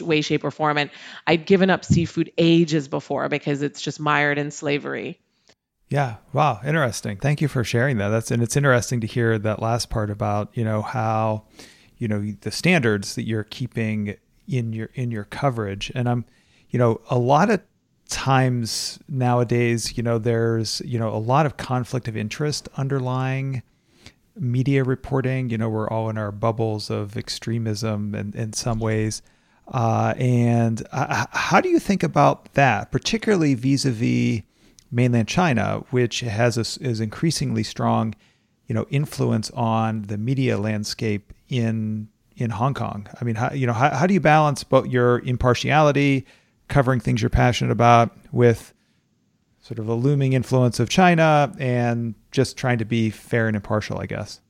way, 0.01 0.21
shape, 0.21 0.45
or 0.45 0.51
form. 0.51 0.79
And 0.79 0.91
I'd 1.27 1.47
given 1.47 1.71
up 1.71 1.85
seafood 1.85 2.33
ages 2.39 2.89
before 2.89 3.29
because 3.29 3.63
it's 3.63 3.81
just 3.81 4.01
mired 4.01 4.39
in 4.39 4.51
slavery. 4.51 5.21
Yeah. 5.91 6.17
Wow. 6.33 6.61
Interesting. 6.65 7.17
Thank 7.17 7.41
you 7.41 7.49
for 7.49 7.65
sharing 7.65 7.99
that. 7.99 8.09
That's 8.09 8.31
and 8.31 8.43
it's 8.43 8.57
interesting 8.57 9.01
to 9.01 9.09
hear 9.09 9.39
that 9.39 9.61
last 9.61 9.91
part 9.91 10.09
about 10.09 10.51
you 10.55 10.65
know 10.65 10.83
how 10.83 11.45
you 11.99 12.07
know 12.07 12.33
the 12.43 12.53
standards 12.53 13.17
that 13.17 13.25
you're 13.27 13.45
keeping 13.45 14.17
in 14.49 14.73
your 14.73 14.91
in 14.95 15.11
your 15.11 15.25
coverage. 15.25 15.91
And 15.95 16.09
I'm 16.09 16.25
you 16.71 16.79
know 16.79 17.01
a 17.11 17.19
lot 17.19 17.51
of 17.51 17.61
times 18.09 18.99
nowadays 19.09 19.97
you 19.97 20.03
know 20.03 20.19
there's 20.19 20.83
you 20.85 20.99
know 20.99 21.15
a 21.15 21.19
lot 21.19 21.47
of 21.47 21.57
conflict 21.57 22.09
of 22.09 22.17
interest 22.17 22.69
underlying 22.77 23.63
media 24.37 24.85
reporting. 24.85 25.51
You 25.51 25.59
know 25.59 25.69
we're 25.69 25.89
all 25.89 26.09
in 26.09 26.17
our 26.17 26.31
bubbles 26.31 26.89
of 26.89 27.17
extremism 27.17 28.15
and 28.15 28.33
in 28.37 28.53
some 28.53 28.79
ways. 28.79 29.23
Uh, 29.71 30.15
and 30.17 30.87
uh, 30.91 31.27
how 31.31 31.61
do 31.61 31.69
you 31.69 31.79
think 31.79 32.03
about 32.03 32.53
that, 32.55 32.91
particularly 32.91 33.55
vis-a-vis 33.55 34.43
mainland 34.91 35.29
China, 35.29 35.85
which 35.91 36.21
has 36.21 36.57
a, 36.57 36.83
is 36.85 37.01
increasingly 37.01 37.63
strong, 37.63 38.15
you 38.67 38.75
know, 38.75 38.87
influence 38.91 39.51
on 39.53 40.03
the 40.03 40.19
media 40.19 40.59
landscape 40.59 41.33
in 41.49 42.09
in 42.37 42.51
Hong 42.51 42.75
Kong? 42.75 43.07
I 43.21 43.25
mean, 43.25 43.37
how, 43.37 43.53
you 43.53 43.67
know, 43.67 43.73
how, 43.73 43.91
how 43.91 44.07
do 44.07 44.15
you 44.15 44.21
balance 44.21 44.65
both 44.65 44.87
your 44.87 45.21
impartiality, 45.21 46.27
covering 46.67 46.99
things 46.99 47.23
you're 47.23 47.31
passionate 47.31 47.71
about, 47.71 48.11
with 48.33 48.75
sort 49.61 49.79
of 49.79 49.89
a 49.89 49.95
looming 49.95 50.33
influence 50.33 50.81
of 50.81 50.89
China 50.89 51.55
and 51.61 52.15
just 52.33 52.57
trying 52.57 52.79
to 52.79 52.85
be 52.85 53.11
fair 53.11 53.47
and 53.47 53.55
impartial, 53.55 53.99
I 53.99 54.07
guess. 54.07 54.41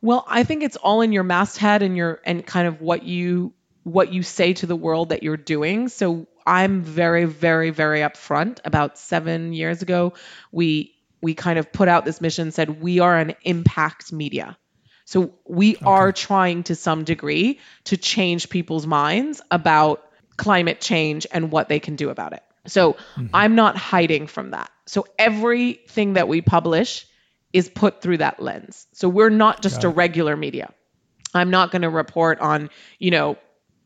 Well, 0.00 0.24
I 0.28 0.42
think 0.42 0.62
it's 0.62 0.76
all 0.76 1.00
in 1.00 1.12
your 1.12 1.22
masthead 1.22 1.82
and 1.82 1.96
your 1.96 2.20
and 2.24 2.44
kind 2.44 2.66
of 2.66 2.80
what 2.80 3.04
you 3.04 3.52
what 3.84 4.12
you 4.12 4.22
say 4.22 4.54
to 4.54 4.66
the 4.66 4.76
world 4.76 5.10
that 5.10 5.22
you're 5.22 5.36
doing. 5.36 5.88
So 5.88 6.26
I'm 6.46 6.82
very, 6.82 7.26
very, 7.26 7.70
very 7.70 8.00
upfront. 8.00 8.58
About 8.64 8.98
seven 8.98 9.52
years 9.52 9.82
ago, 9.82 10.14
we 10.50 10.94
we 11.22 11.34
kind 11.34 11.58
of 11.58 11.72
put 11.72 11.88
out 11.88 12.04
this 12.04 12.20
mission 12.20 12.50
said 12.50 12.82
we 12.82 12.98
are 12.98 13.16
an 13.16 13.34
impact 13.42 14.12
media. 14.12 14.58
So 15.06 15.34
we 15.46 15.76
are 15.76 16.12
trying 16.12 16.64
to 16.64 16.74
some 16.74 17.04
degree 17.04 17.60
to 17.84 17.96
change 17.96 18.50
people's 18.50 18.86
minds 18.86 19.40
about 19.50 20.02
climate 20.36 20.80
change 20.80 21.26
and 21.30 21.50
what 21.50 21.68
they 21.68 21.78
can 21.78 21.96
do 21.96 22.10
about 22.10 22.32
it. 22.32 22.42
So 22.66 22.94
mm-hmm. 22.94 23.26
I'm 23.32 23.54
not 23.54 23.76
hiding 23.76 24.26
from 24.26 24.50
that. 24.50 24.70
So 24.86 25.06
everything 25.18 26.14
that 26.14 26.28
we 26.28 26.40
publish 26.40 27.06
is 27.52 27.68
put 27.68 28.02
through 28.02 28.18
that 28.18 28.40
lens. 28.40 28.86
So 28.92 29.08
we're 29.08 29.30
not 29.30 29.62
just 29.62 29.84
a 29.84 29.88
regular 29.88 30.36
media. 30.36 30.72
I'm 31.34 31.50
not 31.50 31.70
going 31.70 31.82
to 31.82 31.90
report 31.90 32.40
on, 32.40 32.70
you 32.98 33.10
know, 33.10 33.36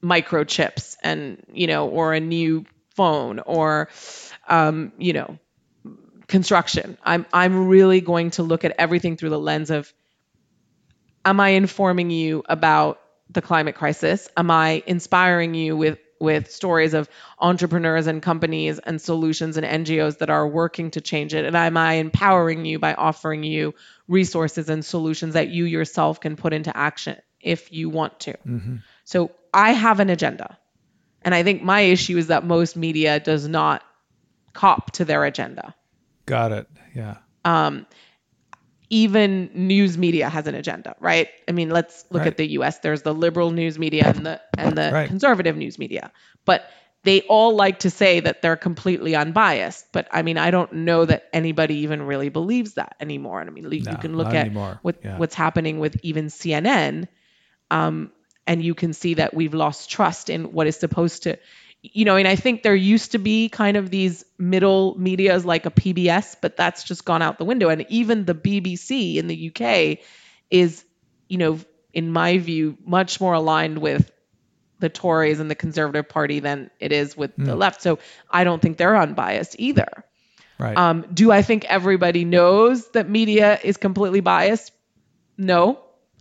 microchips 0.03 0.96
and, 1.03 1.42
you 1.53 1.66
know, 1.66 1.88
or 1.88 2.14
a 2.14 2.20
new 2.20 2.64
phone 2.94 3.40
or, 3.40 3.88
um, 4.49 4.92
you 4.99 5.12
know, 5.12 5.38
construction. 6.26 6.99
I'm 7.03 7.26
I'm 7.32 7.68
really 7.68 8.01
going 8.01 8.30
to 8.32 8.42
look 8.42 8.64
at 8.64 8.74
everything 8.78 9.16
through 9.16 9.30
the 9.30 9.38
lens 9.38 9.70
of 9.70 9.92
am 11.24 11.40
I 11.40 11.51
informing 11.51 12.11
you 12.11 12.44
about 12.49 13.01
the 13.30 13.42
climate 13.42 13.74
crisis? 13.74 14.28
Am 14.36 14.51
I 14.51 14.82
inspiring 14.86 15.55
you 15.55 15.76
with 15.76 15.99
with 16.20 16.51
stories 16.51 16.94
of 16.94 17.09
entrepreneurs 17.38 18.09
and 18.09 18.20
companies 18.20 18.80
and 18.80 19.01
solutions 19.01 19.57
and 19.57 19.64
NGOs 19.64 20.18
that 20.18 20.30
are 20.30 20.46
working 20.46 20.90
to 20.92 21.01
change 21.01 21.34
it? 21.34 21.44
And 21.44 21.57
am 21.57 21.76
I 21.76 21.94
empowering 21.94 22.64
you 22.64 22.78
by 22.78 22.94
offering 22.94 23.44
you 23.44 23.74
resources 24.09 24.68
and 24.68 24.84
solutions 24.84 25.34
that 25.34 25.49
you 25.49 25.64
yourself 25.64 26.20
can 26.20 26.36
put 26.36 26.53
into 26.53 26.76
action 26.76 27.16
if 27.40 27.72
you 27.72 27.88
want 27.88 28.20
to? 28.20 28.34
So 29.05 29.30
I 29.53 29.72
have 29.72 30.01
an 30.01 30.11
agenda. 30.11 30.59
And 31.22 31.34
I 31.34 31.42
think 31.42 31.62
my 31.62 31.80
issue 31.80 32.16
is 32.16 32.28
that 32.28 32.44
most 32.44 32.76
media 32.76 33.18
does 33.20 33.46
not 33.49 33.82
cop 34.53 34.92
to 34.92 35.05
their 35.05 35.24
agenda. 35.24 35.74
Got 36.26 36.53
it. 36.53 36.66
Yeah. 36.94 37.16
even 38.90 39.51
news 39.53 39.99
media 39.99 40.28
has 40.30 40.46
an 40.46 40.55
agenda, 40.55 40.96
right? 40.99 41.28
I 41.46 41.53
mean, 41.53 41.68
let's 41.68 42.07
look 42.11 42.20
Right. 42.20 42.28
at 42.28 42.36
the 42.38 42.46
US. 42.53 42.78
There's 42.78 43.03
the 43.03 43.12
liberal 43.12 43.51
news 43.51 43.78
media 43.78 44.07
and 44.07 44.24
the 44.24 44.40
and 44.57 44.78
the 44.78 44.90
Right. 44.92 45.09
conservative 45.09 45.57
news 45.57 45.78
media. 45.78 46.11
But 46.46 46.64
they 47.05 47.20
all 47.22 47.55
like 47.55 47.80
to 47.80 47.90
say 47.90 48.20
that 48.20 48.40
they're 48.40 48.57
completely 48.57 49.14
unbiased, 49.14 49.86
but 49.92 50.09
I 50.11 50.22
mean, 50.22 50.38
I 50.38 50.51
don't 50.51 50.72
know 50.72 51.05
that 51.05 51.24
anybody 51.34 51.76
even 51.80 52.03
really 52.03 52.28
believes 52.30 52.74
that 52.74 52.96
anymore. 52.99 53.40
And 53.40 53.49
I 53.51 53.53
mean, 53.53 53.70
you 53.70 53.96
can 53.99 54.16
look 54.16 54.34
at 54.34 54.49
what 54.82 54.96
Yeah. 55.05 55.18
what's 55.18 55.34
happening 55.34 55.78
with 55.80 55.96
even 56.03 56.26
CNN. 56.30 57.09
Um, 57.70 58.11
and 58.49 58.64
you 58.64 58.74
can 58.74 58.92
see 58.92 59.14
that 59.14 59.34
we've 59.34 59.55
lost 59.55 59.90
trust 59.90 60.30
in 60.30 60.53
what 60.53 60.66
is 60.66 60.76
supposed 60.76 61.24
to 61.24 61.38
you 61.80 62.05
know, 62.05 62.16
and 62.16 62.26
I 62.26 62.34
think 62.34 62.64
there 62.64 62.74
used 62.74 63.12
to 63.12 63.18
be 63.18 63.49
kind 63.49 63.76
of 63.76 63.88
these 63.88 64.24
middle 64.36 64.99
medias 64.99 65.44
like 65.44 65.64
a 65.64 65.70
PBS, 65.70 66.34
but 66.40 66.57
that's 66.57 66.82
just 66.82 67.05
gone 67.05 67.22
out 67.22 67.38
the 67.38 67.44
window. 67.44 67.68
And 67.68 67.86
even 67.88 68.24
the 68.24 68.34
BBC 68.34 69.14
in 69.16 69.28
the 69.28 69.53
UK 69.55 70.05
is, 70.51 70.84
you 71.28 71.38
know, 71.38 71.61
in 71.92 72.11
my 72.11 72.38
view, 72.38 72.76
much 72.84 73.20
more 73.20 73.34
aligned 73.34 73.78
with 73.78 74.11
the 74.80 74.88
Tories 74.88 75.38
and 75.38 75.49
the 75.49 75.55
Conservative 75.55 76.09
Party 76.09 76.40
than 76.40 76.70
it 76.80 76.92
is 76.92 77.16
with 77.16 77.36
mm. 77.38 77.44
the 77.44 77.53
hmm. 77.53 77.59
left. 77.59 77.80
So 77.80 78.01
I 78.28 78.42
don't 78.42 78.61
think 78.61 78.76
they're 78.76 78.96
unbiased 78.96 79.57
either. 79.59 80.05
Right. 80.59 80.76
Um, 80.76 81.07
do 81.14 81.30
I 81.30 81.42
think 81.42 81.64
everybody 81.64 82.24
knows 82.24 82.88
that 82.90 83.09
media 83.09 83.59
is 83.62 83.76
completely 83.76 84.20
biased? 84.20 84.72
No. 85.36 85.78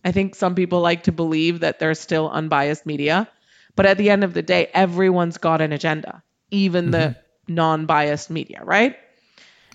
I 0.07 0.13
think 0.13 0.35
some 0.35 0.55
people 0.55 0.79
like 0.79 1.03
to 1.03 1.11
believe 1.11 1.59
that 1.59 1.79
there's 1.79 1.99
still 1.99 2.29
unbiased 2.29 2.85
media. 2.85 3.29
But 3.75 3.85
at 3.85 3.97
the 3.97 4.09
end 4.09 4.23
of 4.23 4.33
the 4.33 4.41
day, 4.41 4.69
everyone's 4.73 5.37
got 5.37 5.59
an 5.59 5.73
agenda, 5.73 6.23
even 6.49 6.85
mm-hmm. 6.85 6.91
the 6.91 7.15
non 7.49 7.87
biased 7.87 8.29
media, 8.29 8.61
right? 8.63 8.95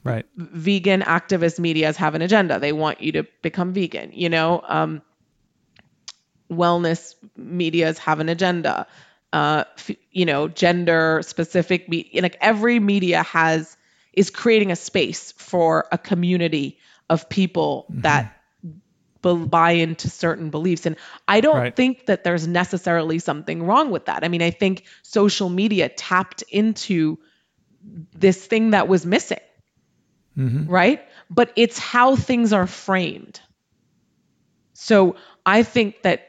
Right. 0.04 0.24
Vegan 0.36 1.02
activist 1.02 1.58
medias 1.58 1.98
have 1.98 2.14
an 2.14 2.22
agenda. 2.22 2.58
They 2.58 2.72
want 2.72 3.02
you 3.02 3.12
to 3.12 3.26
become 3.42 3.74
vegan, 3.74 4.12
you 4.14 4.30
know? 4.30 4.62
Um, 4.66 5.02
wellness 6.50 7.14
medias 7.36 7.98
have 7.98 8.20
an 8.20 8.30
agenda. 8.30 8.86
Uh, 9.34 9.64
f- 9.76 9.96
you 10.12 10.24
know, 10.24 10.48
gender 10.48 11.20
specific, 11.22 11.90
me- 11.90 12.10
like 12.22 12.38
every 12.40 12.80
media 12.80 13.22
has 13.22 13.76
is 14.14 14.30
creating 14.30 14.70
a 14.70 14.76
space 14.76 15.32
for 15.32 15.88
a 15.92 15.98
community 15.98 16.78
of 17.10 17.28
people 17.28 17.84
mm-hmm. 17.90 18.00
that 18.00 18.41
buy 19.22 19.72
into 19.72 20.10
certain 20.10 20.50
beliefs. 20.50 20.86
And 20.86 20.96
I 21.26 21.40
don't 21.40 21.56
right. 21.56 21.76
think 21.76 22.06
that 22.06 22.24
there's 22.24 22.46
necessarily 22.46 23.18
something 23.18 23.62
wrong 23.62 23.90
with 23.90 24.06
that. 24.06 24.24
I 24.24 24.28
mean, 24.28 24.42
I 24.42 24.50
think 24.50 24.84
social 25.02 25.48
media 25.48 25.88
tapped 25.88 26.42
into 26.48 27.18
this 28.14 28.44
thing 28.44 28.70
that 28.70 28.88
was 28.88 29.06
missing, 29.06 29.40
mm-hmm. 30.36 30.70
right? 30.70 31.02
But 31.30 31.52
it's 31.56 31.78
how 31.78 32.16
things 32.16 32.52
are 32.52 32.66
framed. 32.66 33.40
So 34.72 35.16
I 35.46 35.62
think 35.62 36.02
that 36.02 36.28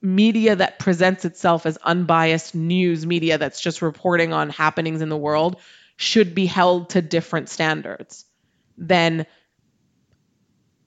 media 0.00 0.56
that 0.56 0.78
presents 0.78 1.24
itself 1.24 1.66
as 1.66 1.76
unbiased 1.78 2.54
news 2.54 3.04
media 3.04 3.38
that's 3.38 3.60
just 3.60 3.82
reporting 3.82 4.32
on 4.32 4.50
happenings 4.50 5.02
in 5.02 5.08
the 5.08 5.16
world 5.16 5.56
should 5.96 6.34
be 6.34 6.46
held 6.46 6.90
to 6.90 7.02
different 7.02 7.48
standards 7.48 8.24
than 8.78 9.26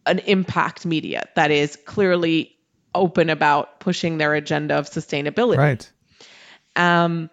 an 0.05 0.19
impact 0.19 0.85
media 0.85 1.27
that 1.35 1.51
is 1.51 1.77
clearly 1.85 2.55
open 2.95 3.29
about 3.29 3.79
pushing 3.79 4.17
their 4.17 4.33
agenda 4.35 4.75
of 4.75 4.89
sustainability. 4.89 5.57
Right. 5.57 5.91
Um, 6.75 7.29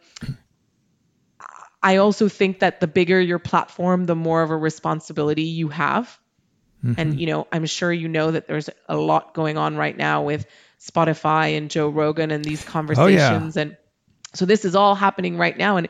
I 1.82 1.96
also 1.96 2.28
think 2.28 2.60
that 2.60 2.80
the 2.80 2.86
bigger 2.86 3.20
your 3.20 3.38
platform, 3.38 4.04
the 4.04 4.14
more 4.14 4.42
of 4.42 4.50
a 4.50 4.56
responsibility 4.56 5.44
you 5.44 5.68
have. 5.68 6.18
Mm-hmm. 6.84 7.00
And 7.00 7.20
you 7.20 7.26
know, 7.26 7.46
I'm 7.52 7.66
sure 7.66 7.92
you 7.92 8.08
know 8.08 8.30
that 8.30 8.46
there's 8.46 8.70
a 8.88 8.96
lot 8.96 9.34
going 9.34 9.58
on 9.58 9.76
right 9.76 9.96
now 9.96 10.22
with 10.22 10.46
Spotify 10.80 11.56
and 11.56 11.70
Joe 11.70 11.88
Rogan 11.88 12.30
and 12.30 12.44
these 12.44 12.64
conversations 12.64 13.56
oh, 13.56 13.60
yeah. 13.60 13.66
and 13.66 13.76
so 14.32 14.46
this 14.46 14.64
is 14.64 14.74
all 14.74 14.94
happening 14.94 15.36
right 15.36 15.56
now 15.56 15.76
and 15.76 15.88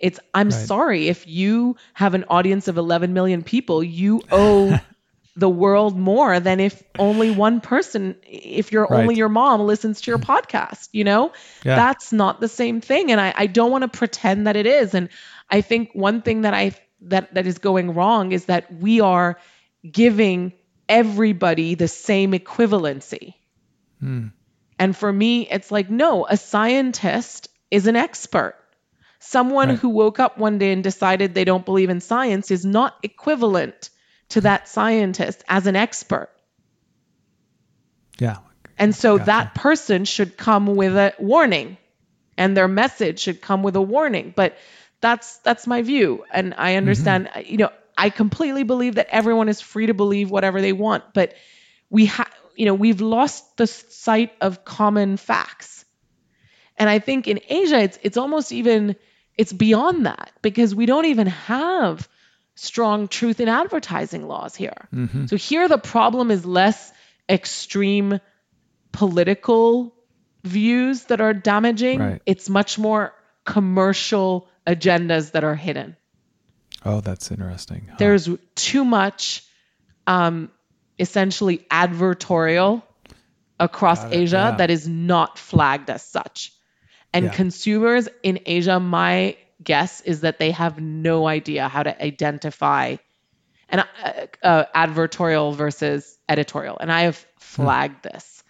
it's 0.00 0.18
I'm 0.34 0.48
right. 0.48 0.66
sorry 0.66 1.08
if 1.08 1.28
you 1.28 1.76
have 1.94 2.14
an 2.14 2.24
audience 2.28 2.66
of 2.66 2.76
11 2.76 3.12
million 3.12 3.44
people, 3.44 3.84
you 3.84 4.22
owe 4.32 4.80
the 5.34 5.48
world 5.48 5.96
more 5.96 6.40
than 6.40 6.60
if 6.60 6.82
only 6.98 7.30
one 7.30 7.60
person 7.60 8.16
if 8.22 8.70
you're 8.70 8.86
right. 8.86 9.00
only 9.00 9.14
your 9.14 9.30
mom 9.30 9.62
listens 9.62 10.02
to 10.02 10.10
your 10.10 10.18
podcast 10.18 10.88
you 10.92 11.04
know 11.04 11.32
yeah. 11.64 11.74
that's 11.74 12.12
not 12.12 12.40
the 12.40 12.48
same 12.48 12.80
thing 12.80 13.10
and 13.10 13.20
i, 13.20 13.32
I 13.34 13.46
don't 13.46 13.70
want 13.70 13.82
to 13.82 13.88
pretend 13.88 14.46
that 14.46 14.56
it 14.56 14.66
is 14.66 14.94
and 14.94 15.08
i 15.50 15.62
think 15.62 15.90
one 15.94 16.20
thing 16.20 16.42
that 16.42 16.52
i 16.52 16.74
that 17.02 17.34
that 17.34 17.46
is 17.46 17.58
going 17.58 17.94
wrong 17.94 18.32
is 18.32 18.46
that 18.46 18.72
we 18.72 19.00
are 19.00 19.38
giving 19.90 20.52
everybody 20.88 21.74
the 21.74 21.88
same 21.88 22.32
equivalency 22.32 23.34
hmm. 24.00 24.26
and 24.78 24.96
for 24.96 25.10
me 25.10 25.48
it's 25.48 25.70
like 25.70 25.88
no 25.88 26.26
a 26.26 26.36
scientist 26.36 27.48
is 27.70 27.86
an 27.86 27.96
expert 27.96 28.54
someone 29.18 29.70
right. 29.70 29.78
who 29.78 29.88
woke 29.88 30.20
up 30.20 30.36
one 30.36 30.58
day 30.58 30.72
and 30.72 30.84
decided 30.84 31.32
they 31.32 31.44
don't 31.44 31.64
believe 31.64 31.88
in 31.88 32.02
science 32.02 32.50
is 32.50 32.66
not 32.66 32.94
equivalent 33.02 33.88
to 34.32 34.42
that 34.42 34.68
scientist 34.68 35.42
as 35.48 35.66
an 35.66 35.76
expert. 35.76 36.28
Yeah. 38.18 38.38
And 38.78 38.94
so 38.94 39.18
gotcha. 39.18 39.26
that 39.26 39.54
person 39.54 40.04
should 40.04 40.36
come 40.36 40.74
with 40.74 40.96
a 40.96 41.14
warning 41.18 41.76
and 42.36 42.56
their 42.56 42.68
message 42.68 43.20
should 43.20 43.40
come 43.40 43.62
with 43.62 43.76
a 43.76 43.82
warning. 43.82 44.32
But 44.34 44.56
that's 45.00 45.38
that's 45.38 45.66
my 45.66 45.82
view. 45.82 46.24
And 46.32 46.54
I 46.56 46.76
understand, 46.76 47.26
mm-hmm. 47.26 47.50
you 47.50 47.58
know, 47.58 47.70
I 47.96 48.10
completely 48.10 48.62
believe 48.62 48.94
that 48.94 49.08
everyone 49.10 49.48
is 49.48 49.60
free 49.60 49.86
to 49.86 49.94
believe 49.94 50.30
whatever 50.30 50.60
they 50.60 50.72
want, 50.72 51.04
but 51.14 51.34
we 51.90 52.06
have 52.06 52.32
you 52.54 52.66
know, 52.66 52.74
we've 52.74 53.00
lost 53.00 53.56
the 53.56 53.66
sight 53.66 54.32
of 54.40 54.64
common 54.64 55.16
facts. 55.16 55.84
And 56.76 56.88
I 56.88 56.98
think 56.98 57.28
in 57.28 57.40
Asia 57.48 57.78
it's 57.78 57.98
it's 58.02 58.16
almost 58.16 58.52
even 58.52 58.96
it's 59.36 59.52
beyond 59.52 60.06
that 60.06 60.32
because 60.42 60.74
we 60.74 60.86
don't 60.86 61.06
even 61.06 61.26
have 61.26 62.08
strong 62.54 63.08
truth 63.08 63.40
in 63.40 63.48
advertising 63.48 64.28
laws 64.28 64.54
here. 64.54 64.88
Mm-hmm. 64.94 65.26
So 65.26 65.36
here 65.36 65.68
the 65.68 65.78
problem 65.78 66.30
is 66.30 66.44
less 66.44 66.92
extreme 67.28 68.20
political 68.92 69.94
views 70.44 71.04
that 71.04 71.20
are 71.20 71.32
damaging. 71.32 71.98
Right. 71.98 72.22
It's 72.26 72.48
much 72.48 72.78
more 72.78 73.14
commercial 73.44 74.48
agendas 74.66 75.32
that 75.32 75.44
are 75.44 75.54
hidden. 75.54 75.96
Oh, 76.84 77.00
that's 77.00 77.30
interesting. 77.30 77.86
Huh. 77.88 77.96
There's 77.98 78.28
too 78.54 78.84
much 78.84 79.44
um, 80.06 80.50
essentially 80.98 81.58
advertorial 81.70 82.82
across 83.58 84.04
Asia 84.04 84.50
yeah. 84.50 84.56
that 84.56 84.70
is 84.70 84.88
not 84.88 85.38
flagged 85.38 85.90
as 85.90 86.02
such. 86.02 86.52
And 87.12 87.26
yeah. 87.26 87.32
consumers 87.32 88.08
in 88.22 88.40
Asia, 88.46 88.80
my 88.80 89.36
guess 89.62 90.00
is 90.00 90.22
that 90.22 90.38
they 90.38 90.50
have 90.50 90.80
no 90.80 91.26
idea 91.26 91.68
how 91.68 91.82
to 91.82 92.02
identify 92.02 92.96
an 93.68 93.80
uh, 93.80 94.26
uh, 94.42 94.64
advertorial 94.74 95.54
versus 95.54 96.18
editorial. 96.28 96.76
And 96.78 96.92
I 96.92 97.02
have 97.02 97.24
flagged 97.38 98.04
hmm. 98.04 98.12
this, 98.12 98.44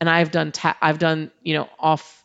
and 0.00 0.08
I've 0.08 0.30
done 0.30 0.52
ta- 0.52 0.78
I've 0.80 0.98
done 0.98 1.30
you 1.42 1.54
know 1.54 1.68
off. 1.78 2.24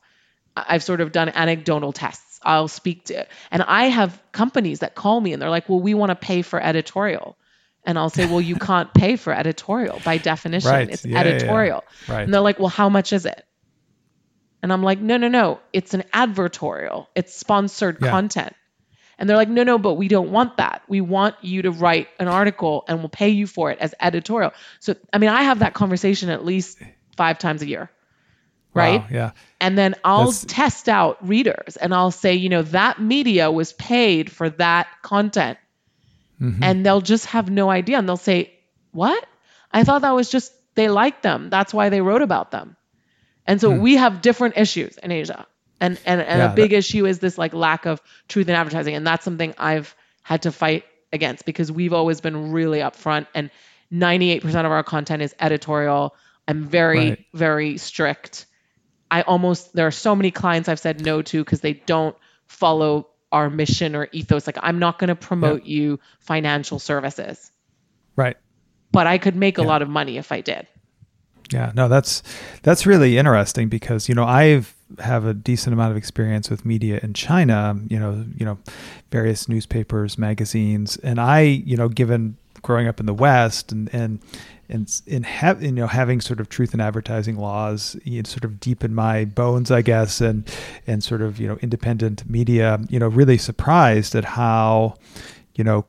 I've 0.56 0.84
sort 0.84 1.02
of 1.02 1.12
done 1.12 1.30
anecdotal 1.30 1.94
tests. 1.94 2.40
I'll 2.44 2.68
speak 2.68 3.06
to, 3.06 3.26
and 3.52 3.64
I 3.64 3.86
have 3.86 4.22
companies 4.32 4.80
that 4.80 4.94
call 4.94 5.20
me 5.20 5.34
and 5.34 5.42
they're 5.42 5.50
like, 5.50 5.68
"Well, 5.68 5.80
we 5.80 5.94
want 5.94 6.12
to 6.12 6.16
pay 6.16 6.42
for 6.42 6.62
editorial." 6.62 7.38
And 7.86 8.00
I'll 8.00 8.10
say, 8.10 8.26
well, 8.26 8.40
you 8.40 8.56
can't 8.70 8.94
pay 8.94 9.18
for 9.18 9.34
editorial 9.34 10.00
by 10.06 10.18
definition. 10.18 10.72
Right. 10.72 10.90
It's 10.90 11.06
yeah, 11.06 11.20
editorial. 11.20 11.84
Yeah. 12.08 12.14
Right. 12.14 12.24
And 12.24 12.34
they're 12.34 12.40
like, 12.40 12.58
well, 12.58 12.70
how 12.70 12.88
much 12.88 13.12
is 13.12 13.26
it? 13.26 13.46
And 14.64 14.72
I'm 14.72 14.82
like, 14.82 15.00
no, 15.00 15.18
no, 15.18 15.28
no, 15.28 15.60
it's 15.74 15.94
an 15.94 16.06
advertorial, 16.14 17.08
it's 17.14 17.36
sponsored 17.36 17.98
yeah. 18.02 18.10
content. 18.10 18.56
And 19.20 19.30
they're 19.30 19.38
like, 19.38 19.50
no, 19.50 19.64
no, 19.64 19.78
but 19.78 19.94
we 19.96 20.08
don't 20.08 20.32
want 20.32 20.58
that. 20.58 20.82
We 20.88 21.02
want 21.02 21.36
you 21.42 21.62
to 21.64 21.72
write 21.72 22.08
an 22.20 22.28
article 22.28 22.84
and 22.88 23.00
we'll 23.00 23.10
pay 23.10 23.30
you 23.30 23.46
for 23.46 23.72
it 23.72 23.78
as 23.80 23.94
editorial. 24.00 24.54
So, 24.80 24.96
I 25.12 25.18
mean, 25.20 25.30
I 25.30 25.44
have 25.44 25.60
that 25.60 25.74
conversation 25.74 26.30
at 26.30 26.44
least 26.44 26.80
five 27.16 27.38
times 27.38 27.62
a 27.62 27.68
year. 27.68 27.92
Right. 28.74 29.02
Wow, 29.02 29.08
yeah. 29.12 29.32
And 29.62 29.78
then 29.78 29.96
I'll 30.04 30.32
That's... 30.32 30.46
test 30.46 30.90
out 30.90 31.28
readers 31.28 31.78
and 31.78 31.94
I'll 31.94 32.10
say, 32.10 32.34
you 32.34 32.50
know, 32.50 32.64
that 32.64 33.00
media 33.00 33.52
was 33.52 33.74
paid 33.74 34.32
for 34.32 34.50
that 34.50 34.88
content. 35.04 35.60
Mm-hmm. 36.42 36.64
And 36.64 36.86
they'll 36.86 37.02
just 37.02 37.28
have 37.28 37.52
no 37.52 37.70
idea. 37.70 38.00
And 38.00 38.10
they'll 38.10 38.18
say, 38.18 38.52
what? 38.92 39.24
I 39.72 39.84
thought 39.84 40.02
that 40.02 40.12
was 40.12 40.30
just 40.30 40.54
they 40.76 40.90
liked 40.90 41.22
them. 41.22 41.50
That's 41.50 41.74
why 41.74 41.90
they 41.90 42.02
wrote 42.02 42.24
about 42.24 42.50
them. 42.50 42.76
And 43.46 43.60
so 43.60 43.72
hmm. 43.72 43.82
we 43.82 43.96
have 43.96 44.22
different 44.22 44.58
issues 44.58 44.98
in 44.98 45.12
Asia. 45.12 45.46
And 45.80 46.00
and, 46.06 46.22
and 46.22 46.40
yeah, 46.40 46.52
a 46.52 46.56
big 46.56 46.72
that, 46.72 46.78
issue 46.78 47.06
is 47.06 47.20
this 47.20 47.38
like 47.38 47.54
lack 47.54 47.86
of 47.86 48.02
truth 48.28 48.48
in 48.48 48.56
advertising. 48.56 48.96
And 48.96 49.06
that's 49.06 49.26
something 49.26 49.54
I've 49.58 49.96
had 50.22 50.44
to 50.44 50.52
fight 50.52 50.86
against 51.12 51.46
because 51.46 51.72
we've 51.72 51.94
always 51.94 52.22
been 52.22 52.52
really 52.52 52.80
upfront 52.80 53.28
and 53.36 53.52
98% 53.92 54.44
of 54.46 54.72
our 54.72 54.84
content 54.84 55.22
is 55.22 55.36
editorial. 55.40 56.16
I'm 56.48 56.66
very, 56.66 57.10
right. 57.10 57.26
very 57.34 57.78
strict. 57.78 58.48
I 59.12 59.22
almost 59.22 59.74
there 59.74 59.86
are 59.86 59.92
so 59.92 60.16
many 60.16 60.32
clients 60.32 60.68
I've 60.68 60.80
said 60.80 61.06
no 61.06 61.22
to 61.22 61.44
because 61.44 61.62
they 61.62 61.74
don't 61.74 62.16
follow 62.48 63.10
our 63.32 63.50
mission 63.50 63.96
or 63.96 64.10
ethos. 64.12 64.48
Like 64.48 64.58
I'm 64.62 64.80
not 64.80 64.98
going 64.98 65.10
to 65.10 65.16
promote 65.16 65.66
yeah. 65.66 65.76
you 65.76 66.00
financial 66.20 66.80
services. 66.80 67.52
Right. 68.16 68.38
But 68.92 69.08
I 69.08 69.20
could 69.20 69.36
make 69.36 69.58
yeah. 69.58 69.64
a 69.64 69.68
lot 69.68 69.82
of 69.82 69.90
money 69.90 70.18
if 70.18 70.32
I 70.32 70.42
did. 70.42 70.68
Yeah, 71.54 71.72
no, 71.76 71.88
that's 71.88 72.24
that's 72.64 72.86
really 72.86 73.18
interesting 73.18 73.70
because 73.70 74.10
you 74.10 74.16
know 74.16 74.24
I've 74.24 74.76
have 75.00 75.26
a 75.26 75.34
decent 75.34 75.74
amount 75.74 75.92
of 75.92 75.98
experience 75.98 76.50
with 76.50 76.66
media 76.66 77.00
in 77.04 77.14
China. 77.14 77.80
You 77.88 78.00
know, 78.00 78.26
you 78.36 78.46
know, 78.46 78.58
various 79.12 79.48
newspapers, 79.48 80.18
magazines, 80.18 80.98
and 80.98 81.20
I, 81.20 81.42
you 81.42 81.78
know, 81.78 81.90
given 81.90 82.38
growing 82.62 82.88
up 82.88 83.00
in 83.00 83.06
the 83.06 83.14
West 83.14 83.72
and 83.72 83.94
and 83.94 84.20
and 84.70 85.02
in 85.06 85.24
have 85.24 85.62
you 85.62 85.72
know 85.72 85.88
having 85.88 86.22
sort 86.22 86.40
of 86.40 86.50
truth 86.50 86.74
in 86.74 86.82
advertising 86.82 87.38
laws 87.38 87.96
you 88.04 88.22
know, 88.22 88.28
sort 88.28 88.46
of 88.46 88.60
deep 88.60 88.84
in 88.84 88.96
my 88.96 89.26
bones, 89.26 89.70
I 89.70 89.82
guess, 89.82 90.22
and 90.22 90.50
and 90.88 91.04
sort 91.04 91.22
of 91.22 91.40
you 91.40 91.48
know 91.48 91.58
independent 91.62 92.28
media, 92.30 92.80
you 92.90 93.00
know, 93.00 93.08
really 93.08 93.38
surprised 93.38 94.16
at 94.16 94.26
how 94.26 94.96
you 95.56 95.64
know 95.64 95.86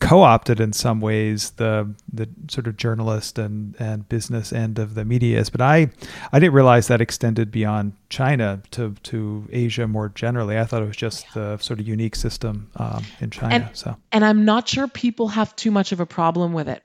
co-opted 0.00 0.60
in 0.60 0.72
some 0.72 1.00
ways 1.00 1.50
the 1.52 1.94
the 2.12 2.28
sort 2.48 2.66
of 2.66 2.76
journalist 2.76 3.38
and 3.38 3.76
and 3.78 4.08
business 4.08 4.52
end 4.52 4.78
of 4.78 4.94
the 4.94 5.04
media 5.04 5.38
is 5.38 5.50
but 5.50 5.60
i 5.60 5.90
i 6.32 6.38
didn't 6.38 6.54
realize 6.54 6.88
that 6.88 7.00
extended 7.00 7.50
beyond 7.50 7.92
china 8.08 8.62
to 8.70 8.94
to 9.02 9.46
asia 9.52 9.86
more 9.86 10.08
generally. 10.08 10.58
I 10.58 10.64
thought 10.64 10.82
it 10.82 10.86
was 10.86 10.96
just 10.96 11.26
the 11.34 11.58
sort 11.58 11.80
of 11.80 11.86
unique 11.86 12.16
system 12.16 12.70
um, 12.76 13.04
in 13.20 13.30
china 13.30 13.66
and, 13.66 13.76
so. 13.76 13.96
and 14.10 14.24
i'm 14.24 14.44
not 14.44 14.68
sure 14.68 14.88
people 14.88 15.28
have 15.28 15.54
too 15.56 15.70
much 15.70 15.92
of 15.92 16.00
a 16.00 16.06
problem 16.06 16.52
with 16.54 16.68
it. 16.68 16.82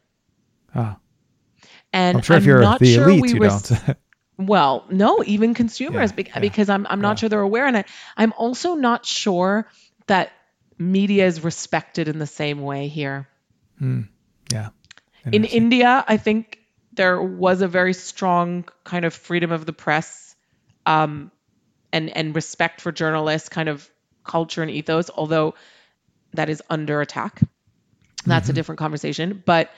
Ah. 0.75 0.97
and 1.93 2.17
i'm 2.17 2.23
sure 2.23 2.35
I'm 2.35 2.41
if 2.41 2.45
you're 2.45 2.61
not 2.61 2.79
the 2.79 2.93
sure 2.93 3.09
elite 3.09 3.21
we 3.21 3.33
you 3.33 3.39
don't. 3.39 3.71
well 4.37 4.85
no 4.89 5.23
even 5.25 5.53
consumers 5.53 6.11
Yeah, 6.11 6.15
bec- 6.15 6.29
yeah, 6.35 6.39
because 6.39 6.69
i'm, 6.69 6.85
I'm 6.89 7.01
not 7.01 7.11
yeah. 7.17 7.21
sure 7.21 7.29
they're 7.29 7.39
aware 7.41 7.65
and 7.65 7.77
I, 7.77 7.85
i'm 8.17 8.33
also 8.37 8.75
not 8.75 9.05
sure 9.05 9.69
that 10.07 10.31
media 10.77 11.25
is 11.25 11.43
respected 11.43 12.07
in 12.07 12.19
the 12.19 12.27
same 12.27 12.61
way 12.61 12.87
here 12.87 13.27
yeah 14.51 14.69
in 15.33 15.43
India, 15.43 16.03
I 16.07 16.17
think 16.17 16.59
there 16.93 17.21
was 17.21 17.61
a 17.61 17.67
very 17.67 17.93
strong 17.93 18.65
kind 18.83 19.05
of 19.05 19.13
freedom 19.13 19.51
of 19.51 19.65
the 19.65 19.73
press 19.73 20.35
um, 20.85 21.31
and 21.91 22.15
and 22.15 22.35
respect 22.35 22.81
for 22.81 22.91
journalists, 22.91 23.49
kind 23.49 23.69
of 23.69 23.89
culture 24.23 24.61
and 24.61 24.71
ethos. 24.71 25.09
Although 25.13 25.55
that 26.33 26.49
is 26.49 26.61
under 26.69 27.01
attack, 27.01 27.41
that's 28.25 28.49
a 28.49 28.53
different 28.53 28.79
conversation. 28.79 29.41
But 29.45 29.71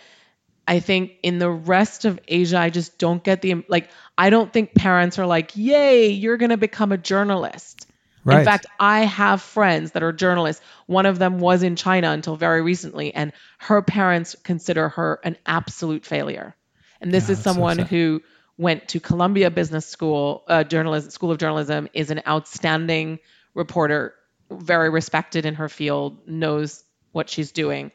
I 0.67 0.79
think 0.79 1.13
in 1.23 1.39
the 1.39 1.49
rest 1.49 2.05
of 2.05 2.19
Asia, 2.27 2.59
I 2.59 2.69
just 2.69 2.97
don't 2.97 3.23
get 3.23 3.41
the 3.41 3.63
like. 3.67 3.89
I 4.17 4.29
don't 4.29 4.51
think 4.51 4.73
parents 4.73 5.19
are 5.19 5.25
like, 5.25 5.55
"Yay, 5.55 6.09
you're 6.09 6.37
going 6.37 6.51
to 6.51 6.57
become 6.57 6.91
a 6.91 6.97
journalist." 6.97 7.87
Right. 8.29 8.39
In 8.39 8.45
fact, 8.45 8.65
I 8.79 9.01
have 9.01 9.41
friends 9.41 9.91
that 9.91 10.03
are 10.03 10.11
journalists. 10.13 10.63
One 10.87 11.05
of 11.05 11.19
them 11.19 11.39
was 11.39 11.63
in 11.63 11.75
China 11.75 12.11
until 12.11 12.35
very 12.35 12.61
recently, 12.61 13.13
and 13.13 13.33
her 13.59 13.81
parents 13.81 14.35
consider 14.43 14.89
her 14.89 15.19
an 15.23 15.37
absolute 15.45 16.05
failure. 16.05 16.55
And 17.01 17.13
this 17.13 17.25
Yeah, 17.25 17.33
is 17.33 17.37
that's 17.37 17.41
so 17.41 17.51
someone 17.53 17.79
who 17.79 18.21
went 18.57 18.89
to 18.89 18.99
Columbia 18.99 19.49
Business 19.49 19.85
School, 19.85 20.43
uh, 20.47 20.63
journalism, 20.63 21.11
School 21.11 21.31
of 21.31 21.37
Journalism, 21.37 21.87
is 21.93 22.11
an 22.11 22.21
outstanding 22.27 23.19
reporter, 23.53 24.13
very 24.51 24.89
respected 24.89 25.45
in 25.45 25.55
her 25.55 25.69
field, 25.69 26.27
knows 26.27 26.83
what 27.11 27.29
she's 27.29 27.51
doing, 27.51 27.91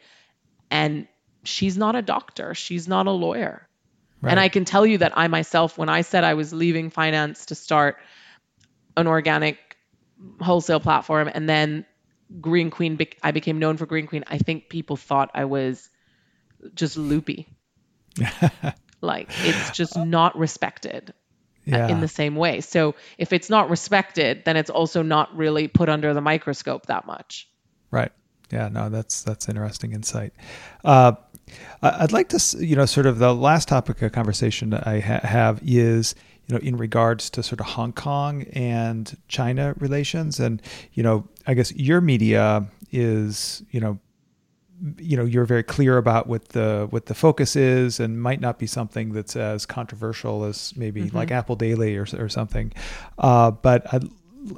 and 0.70 1.06
she's 1.44 1.76
not 1.76 1.94
a 1.96 2.02
doctor. 2.02 2.54
She's 2.54 2.88
not 2.88 3.06
a 3.06 3.10
lawyer. 3.10 3.68
And 4.26 4.40
I 4.40 4.48
can 4.48 4.64
tell 4.64 4.86
you 4.86 4.98
that 4.98 5.12
I 5.16 5.28
myself, 5.28 5.76
when 5.76 5.90
I 5.90 6.00
said 6.00 6.24
I 6.24 6.34
was 6.34 6.52
leaving 6.54 6.90
finance 6.90 7.46
to 7.46 7.54
start 7.54 7.98
an 8.96 9.06
organic 9.06 9.73
wholesale 10.40 10.80
platform 10.80 11.30
and 11.32 11.48
then 11.48 11.84
Green 12.40 12.70
Queen, 12.70 12.96
bec- 12.96 13.16
I 13.22 13.30
became 13.32 13.58
known 13.58 13.76
for 13.76 13.86
Green 13.86 14.06
Queen, 14.06 14.24
I 14.26 14.38
think 14.38 14.68
people 14.68 14.96
thought 14.96 15.30
I 15.34 15.44
was 15.44 15.88
just 16.74 16.96
loopy. 16.96 17.48
like 19.00 19.28
it's 19.44 19.70
just 19.72 19.96
not 19.98 20.38
respected 20.38 21.10
uh, 21.10 21.12
yeah 21.66 21.88
in 21.88 22.00
the 22.00 22.08
same 22.08 22.36
way. 22.36 22.60
So 22.60 22.94
if 23.18 23.32
it's 23.32 23.50
not 23.50 23.70
respected, 23.70 24.44
then 24.44 24.56
it's 24.56 24.70
also 24.70 25.02
not 25.02 25.36
really 25.36 25.68
put 25.68 25.88
under 25.88 26.14
the 26.14 26.20
microscope 26.20 26.86
that 26.86 27.06
much. 27.06 27.48
Right. 27.90 28.12
Yeah. 28.50 28.68
No, 28.68 28.88
that's 28.88 29.22
that's 29.22 29.48
interesting 29.48 29.92
insight. 29.92 30.32
Uh, 30.84 31.12
I'd 31.82 32.12
like 32.12 32.30
to, 32.30 32.36
s- 32.36 32.54
you 32.58 32.76
know, 32.76 32.86
sort 32.86 33.06
of 33.06 33.18
the 33.18 33.34
last 33.34 33.68
topic 33.68 34.00
of 34.00 34.12
conversation 34.12 34.70
that 34.70 34.86
I 34.86 35.00
ha- 35.00 35.20
have 35.26 35.60
is, 35.64 36.14
you 36.46 36.54
know, 36.54 36.60
in 36.60 36.76
regards 36.76 37.30
to 37.30 37.42
sort 37.42 37.60
of 37.60 37.66
Hong 37.66 37.92
Kong 37.92 38.42
and 38.52 39.16
China 39.28 39.74
relations, 39.78 40.40
and 40.40 40.60
you 40.92 41.02
know, 41.02 41.28
I 41.46 41.54
guess 41.54 41.72
your 41.72 42.00
media 42.00 42.66
is, 42.92 43.62
you 43.70 43.80
know, 43.80 43.98
you 44.98 45.16
know 45.16 45.24
you're 45.24 45.44
very 45.44 45.62
clear 45.62 45.96
about 45.98 46.26
what 46.26 46.50
the 46.50 46.86
what 46.90 47.06
the 47.06 47.14
focus 47.14 47.56
is 47.56 48.00
and 48.00 48.20
might 48.20 48.40
not 48.40 48.58
be 48.58 48.66
something 48.66 49.12
that's 49.12 49.36
as 49.36 49.66
controversial 49.66 50.44
as 50.44 50.76
maybe 50.76 51.08
like 51.10 51.30
Apple 51.30 51.56
Daily 51.56 51.96
or 51.96 52.06
or 52.18 52.28
something. 52.28 52.72
Uh, 53.18 53.50
but 53.50 53.92
I'd 53.92 54.08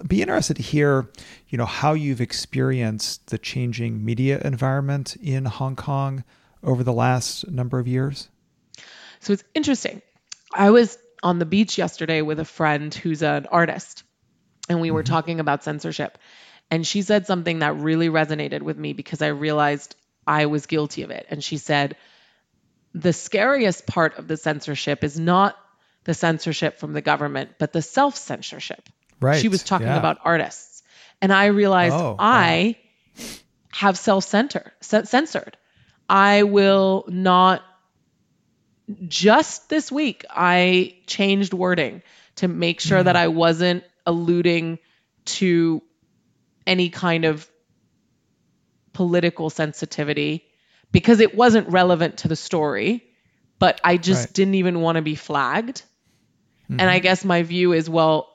be 0.08 0.20
interested 0.20 0.54
to 0.56 0.62
hear 0.62 1.08
you 1.48 1.58
know 1.58 1.66
how 1.66 1.92
you've 1.92 2.20
experienced 2.20 3.28
the 3.28 3.38
changing 3.38 4.04
media 4.04 4.40
environment 4.44 5.16
in 5.22 5.44
Hong 5.44 5.76
Kong 5.76 6.24
over 6.62 6.82
the 6.82 6.92
last 6.92 7.48
number 7.48 7.78
of 7.78 7.86
years. 7.86 8.28
So 9.20 9.32
it's 9.32 9.44
interesting. 9.54 10.02
I 10.52 10.70
was 10.70 10.98
on 11.26 11.40
the 11.40 11.44
beach 11.44 11.76
yesterday 11.76 12.22
with 12.22 12.38
a 12.38 12.44
friend 12.44 12.94
who's 12.94 13.20
an 13.20 13.46
artist, 13.46 14.04
and 14.68 14.80
we 14.80 14.92
were 14.92 15.02
mm-hmm. 15.02 15.12
talking 15.12 15.40
about 15.40 15.64
censorship. 15.64 16.18
And 16.70 16.86
she 16.86 17.02
said 17.02 17.26
something 17.26 17.58
that 17.58 17.76
really 17.76 18.08
resonated 18.08 18.62
with 18.62 18.78
me 18.78 18.92
because 18.92 19.22
I 19.22 19.28
realized 19.28 19.96
I 20.24 20.46
was 20.46 20.66
guilty 20.66 21.02
of 21.02 21.10
it. 21.10 21.26
And 21.28 21.42
she 21.42 21.56
said, 21.56 21.96
The 22.94 23.12
scariest 23.12 23.86
part 23.88 24.18
of 24.18 24.28
the 24.28 24.36
censorship 24.36 25.02
is 25.02 25.18
not 25.18 25.56
the 26.04 26.14
censorship 26.14 26.78
from 26.78 26.92
the 26.92 27.02
government, 27.02 27.50
but 27.58 27.72
the 27.72 27.82
self 27.82 28.16
censorship. 28.16 28.88
Right, 29.20 29.40
She 29.40 29.48
was 29.48 29.64
talking 29.64 29.88
yeah. 29.88 29.98
about 29.98 30.18
artists. 30.22 30.84
And 31.20 31.32
I 31.32 31.46
realized 31.46 31.94
Oh, 31.94 32.10
wow. 32.10 32.16
I 32.20 32.76
have 33.72 33.98
self 33.98 34.22
censored. 34.22 35.56
I 36.08 36.44
will 36.44 37.04
not 37.08 37.62
just 39.08 39.68
this 39.68 39.90
week 39.90 40.24
I 40.30 40.96
changed 41.06 41.52
wording 41.52 42.02
to 42.36 42.48
make 42.48 42.80
sure 42.80 43.02
that 43.02 43.16
mm. 43.16 43.18
I 43.18 43.28
wasn't 43.28 43.84
alluding 44.04 44.78
to 45.24 45.82
any 46.66 46.90
kind 46.90 47.24
of 47.24 47.48
political 48.92 49.50
sensitivity 49.50 50.44
because 50.92 51.20
it 51.20 51.34
wasn't 51.34 51.68
relevant 51.68 52.18
to 52.18 52.28
the 52.28 52.36
story, 52.36 53.04
but 53.58 53.80
I 53.82 53.96
just 53.96 54.26
Right. 54.26 54.32
didn't 54.34 54.54
even 54.54 54.80
want 54.80 54.96
to 54.96 55.02
be 55.02 55.14
flagged. 55.14 55.82
And 56.68 56.80
I 56.82 56.96
mm-hmm. 56.96 57.02
guess 57.02 57.24
my 57.24 57.42
view 57.42 57.72
is 57.72 57.88
well, 57.88 58.28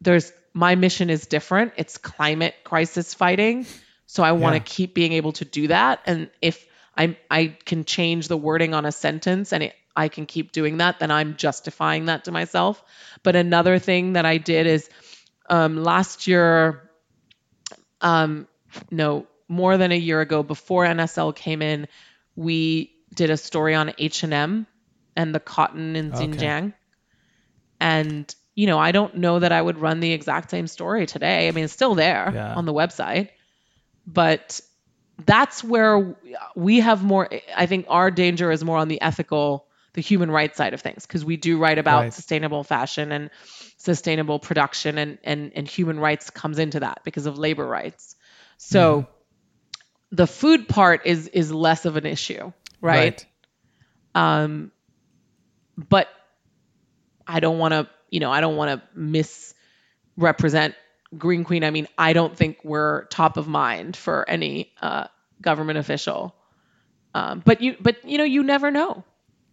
there's 0.00 0.32
my 0.54 0.74
mission 0.74 1.10
is 1.10 1.26
different. 1.26 1.72
It's 1.76 1.96
climate 1.98 2.54
crisis 2.64 3.14
fighting. 3.14 3.66
So 4.06 4.22
I 4.22 4.32
want 4.32 4.54
to 4.54 4.58
Yeah. 4.58 4.64
keep 4.64 4.94
being 4.94 5.12
able 5.12 5.32
to 5.32 5.44
do 5.44 5.68
that. 5.68 6.00
And 6.06 6.30
if 6.40 6.66
I 6.96 7.16
I 7.30 7.56
can 7.64 7.84
change 7.84 8.28
the 8.28 8.36
wording 8.36 8.74
on 8.74 8.84
a 8.86 8.92
sentence 8.92 9.52
and 9.52 9.64
it, 9.64 9.74
I 9.94 10.08
can 10.08 10.26
keep 10.26 10.52
doing 10.52 10.78
that, 10.78 11.00
then 11.00 11.10
I'm 11.10 11.36
justifying 11.36 12.06
that 12.06 12.24
to 12.24 12.32
myself. 12.32 12.82
But 13.22 13.36
another 13.36 13.78
thing 13.78 14.14
that 14.14 14.24
I 14.24 14.38
did 14.38 14.66
is 14.66 14.88
um, 15.50 15.82
last 15.82 16.26
year, 16.26 16.88
um, 18.00 18.48
no, 18.90 19.26
more 19.48 19.76
than 19.76 19.92
a 19.92 19.96
year 19.98 20.20
ago, 20.22 20.42
before 20.42 20.84
NSL 20.86 21.34
came 21.34 21.60
in, 21.60 21.88
we 22.36 22.94
did 23.14 23.28
a 23.28 23.36
story 23.36 23.74
on 23.74 23.92
H 23.98 24.22
and 24.22 24.32
M 24.32 24.66
and 25.14 25.34
the 25.34 25.40
cotton 25.40 25.94
in 25.94 26.12
Okay. 26.12 26.26
Xinjiang. 26.26 26.72
And 27.80 28.34
you 28.54 28.66
know, 28.66 28.78
I 28.78 28.92
don't 28.92 29.16
know 29.16 29.38
that 29.38 29.52
I 29.52 29.60
would 29.60 29.78
run 29.78 30.00
the 30.00 30.12
exact 30.12 30.50
same 30.50 30.66
story 30.66 31.06
today. 31.06 31.48
I 31.48 31.52
mean, 31.52 31.64
it's 31.64 31.72
still 31.72 31.94
there 31.94 32.30
Yeah. 32.34 32.54
on 32.54 32.66
the 32.66 32.72
website, 32.72 33.30
but 34.06 34.60
that's 35.24 35.62
where 35.62 36.16
we 36.56 36.80
have 36.80 37.04
more. 37.04 37.28
I 37.56 37.66
think 37.66 37.86
our 37.88 38.10
danger 38.10 38.50
is 38.50 38.64
more 38.64 38.78
on 38.78 38.88
the 38.88 39.00
ethical, 39.00 39.66
the 39.92 40.00
human 40.00 40.30
rights 40.30 40.56
side 40.56 40.74
of 40.74 40.80
things, 40.80 41.06
because 41.06 41.24
we 41.24 41.36
do 41.36 41.58
write 41.58 41.78
about 41.78 42.00
Right. 42.02 42.14
sustainable 42.14 42.64
fashion 42.64 43.12
and 43.12 43.30
sustainable 43.76 44.38
production, 44.38 44.98
and 44.98 45.18
and 45.24 45.52
and 45.54 45.68
human 45.68 45.98
rights 46.00 46.30
comes 46.30 46.58
into 46.58 46.80
that 46.80 47.00
because 47.04 47.26
of 47.26 47.38
labor 47.38 47.66
rights. 47.66 48.16
So 48.56 49.06
the 50.10 50.26
food 50.26 50.68
part 50.68 51.06
is 51.06 51.28
is 51.28 51.52
less 51.52 51.84
of 51.84 51.96
an 51.96 52.06
issue, 52.06 52.52
right? 52.80 53.24
Um, 54.14 54.72
but 55.76 56.08
I 57.26 57.40
don't 57.40 57.58
want 57.58 57.72
to, 57.72 57.88
you 58.10 58.20
know, 58.20 58.30
I 58.30 58.40
don't 58.40 58.56
want 58.56 58.80
to 58.80 58.98
misrepresent 58.98 60.74
Green 61.16 61.44
Queen. 61.44 61.64
I 61.64 61.70
mean, 61.70 61.88
I 61.98 62.12
don't 62.12 62.36
think 62.36 62.58
we're 62.64 63.04
top 63.06 63.36
of 63.36 63.46
mind 63.48 63.96
for 63.96 64.28
any 64.28 64.72
uh, 64.80 65.06
government 65.40 65.78
official. 65.78 66.34
Um, 67.14 67.42
but 67.44 67.60
you, 67.60 67.76
but 67.80 68.02
you 68.08 68.18
know, 68.18 68.24
you 68.24 68.42
never 68.42 68.70
know. 68.70 69.04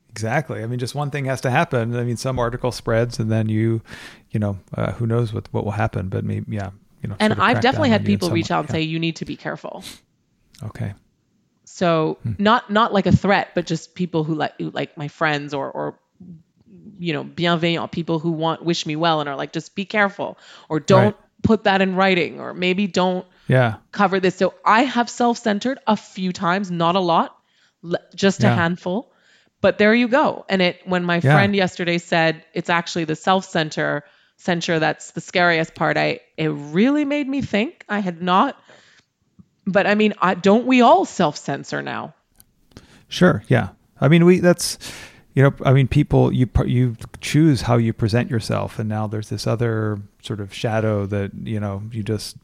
Exactly. 0.09 0.63
I 0.63 0.65
mean, 0.65 0.79
just 0.79 0.95
one 0.95 1.11
thing 1.11 1.25
has 1.25 1.41
to 1.41 1.51
happen. 1.51 1.95
I 1.95 2.03
mean, 2.03 2.17
some 2.17 2.39
article 2.39 2.71
spreads, 2.71 3.19
and 3.19 3.31
then 3.31 3.47
you, 3.49 3.81
you 4.31 4.39
know, 4.39 4.57
uh, 4.75 4.93
who 4.93 5.05
knows 5.05 5.33
what 5.33 5.47
what 5.53 5.65
will 5.65 5.71
happen? 5.71 6.09
But 6.09 6.23
maybe, 6.23 6.45
yeah, 6.55 6.71
you 7.03 7.09
know. 7.09 7.15
And 7.19 7.31
sort 7.33 7.39
of 7.39 7.43
I've 7.43 7.61
definitely 7.61 7.89
had 7.89 8.01
on 8.01 8.07
you 8.07 8.13
in 8.13 8.19
people 8.19 8.29
reach 8.31 8.49
out 8.49 8.61
and 8.61 8.69
Yeah. 8.69 8.73
say 8.73 8.81
you 8.81 8.97
need 8.99 9.17
to 9.17 9.25
be 9.25 9.35
careful. 9.35 9.83
okay. 10.63 10.93
So 11.65 12.17
Hmm. 12.23 12.33
not 12.39 12.69
not 12.71 12.93
like 12.93 13.05
a 13.05 13.15
threat, 13.15 13.49
but 13.53 13.65
just 13.67 13.93
people 13.93 14.23
who 14.23 14.33
like 14.35 14.53
like 14.59 14.97
my 14.97 15.07
friends 15.09 15.53
or 15.53 15.69
or 15.69 15.99
you 16.97 17.13
know 17.13 17.23
bienveillant 17.23 17.91
people 17.91 18.19
who 18.19 18.31
want 18.31 18.63
wish 18.65 18.85
me 18.85 18.95
well 18.95 19.19
and 19.21 19.29
are 19.29 19.35
like 19.35 19.53
just 19.53 19.75
be 19.75 19.85
careful 19.85 20.37
or 20.69 20.79
don't 20.79 21.15
Right. 21.15 21.15
Put 21.43 21.63
that 21.63 21.81
in 21.81 21.95
writing 21.95 22.39
or 22.39 22.53
maybe 22.53 22.87
don't 22.87 23.25
Yeah. 23.47 23.75
cover 23.91 24.19
this. 24.19 24.35
So 24.35 24.53
I 24.65 24.83
have 24.83 25.09
self-centered 25.09 25.79
a 25.87 25.95
few 25.95 26.31
times, 26.33 26.69
not 26.71 26.95
a 26.95 26.99
lot. 26.99 27.35
just 28.13 28.41
a 28.43 28.47
Yeah. 28.47 28.55
handful. 28.55 29.09
But 29.61 29.77
there 29.77 29.93
you 29.95 30.09
go. 30.09 30.45
And 30.49 30.61
it 30.61 30.81
when 30.85 31.05
my 31.05 31.15
Yeah. 31.23 31.33
friend 31.33 31.55
yesterday 31.55 31.97
said 31.97 32.43
it's 32.53 32.69
actually 32.69 33.05
the 33.05 33.15
self 33.15 33.45
center 33.45 34.03
censure 34.35 34.79
that's 34.79 35.11
the 35.11 35.21
scariest 35.21 35.75
part, 35.75 35.95
I 35.95 36.19
it 36.35 36.49
really 36.49 37.05
made 37.05 37.27
me 37.29 37.41
think. 37.41 37.85
I 37.87 37.99
had 37.99 38.21
not 38.21 38.57
but 39.65 39.87
I 39.87 39.95
mean, 39.95 40.13
I, 40.21 40.33
don't 40.33 40.65
we 40.65 40.81
all 40.81 41.05
self 41.05 41.37
censor 41.37 41.81
now? 41.81 42.15
Sure. 43.07 43.43
Yeah. 43.47 43.69
I 44.01 44.07
mean, 44.07 44.25
we 44.25 44.39
that's 44.39 44.77
you 45.35 45.43
know, 45.43 45.53
I 45.63 45.71
mean, 45.73 45.87
people 45.87 46.33
you 46.33 46.49
you 46.65 46.97
choose 47.21 47.61
how 47.61 47.77
you 47.77 47.93
present 47.93 48.29
yourself, 48.29 48.77
and 48.79 48.89
now 48.89 49.07
there's 49.07 49.29
this 49.29 49.47
other 49.47 50.01
sort 50.21 50.39
of 50.39 50.53
shadow 50.53 51.05
that 51.05 51.31
you 51.43 51.59
know 51.59 51.83
you 51.91 52.03
just 52.03 52.37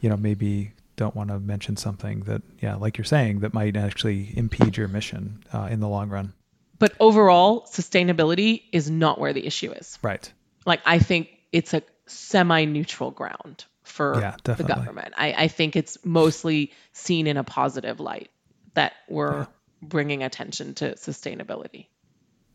you 0.00 0.08
know 0.08 0.16
maybe 0.16 0.72
don't 0.96 1.14
want 1.14 1.30
to 1.30 1.40
mention 1.40 1.76
something 1.76 2.20
that 2.20 2.42
yeah, 2.60 2.76
like 2.76 2.98
you're 2.98 3.04
saying, 3.04 3.40
that 3.40 3.52
might 3.52 3.76
actually 3.76 4.32
impede 4.36 4.76
your 4.76 4.88
mission 4.88 5.42
uh, 5.52 5.68
in 5.70 5.80
the 5.80 5.88
long 5.88 6.08
run. 6.08 6.32
But 6.78 6.94
overall, 7.00 7.66
sustainability 7.66 8.62
is 8.72 8.90
not 8.90 9.18
where 9.18 9.32
the 9.32 9.46
issue 9.46 9.72
is. 9.72 9.98
Right. 10.02 10.30
Like 10.66 10.80
I 10.84 10.98
think 10.98 11.28
it's 11.52 11.74
a 11.74 11.82
semi-neutral 12.06 13.10
ground 13.10 13.64
for 13.82 14.18
Yeah, 14.20 14.36
the 14.44 14.64
government. 14.64 15.14
I, 15.16 15.32
I 15.32 15.48
think 15.48 15.76
it's 15.76 15.98
mostly 16.04 16.72
seen 16.92 17.26
in 17.26 17.36
a 17.36 17.44
positive 17.44 18.00
light 18.00 18.30
that 18.74 18.92
we're 19.08 19.46
bringing 19.82 20.22
attention 20.22 20.74
to 20.74 20.94
sustainability. 20.94 21.86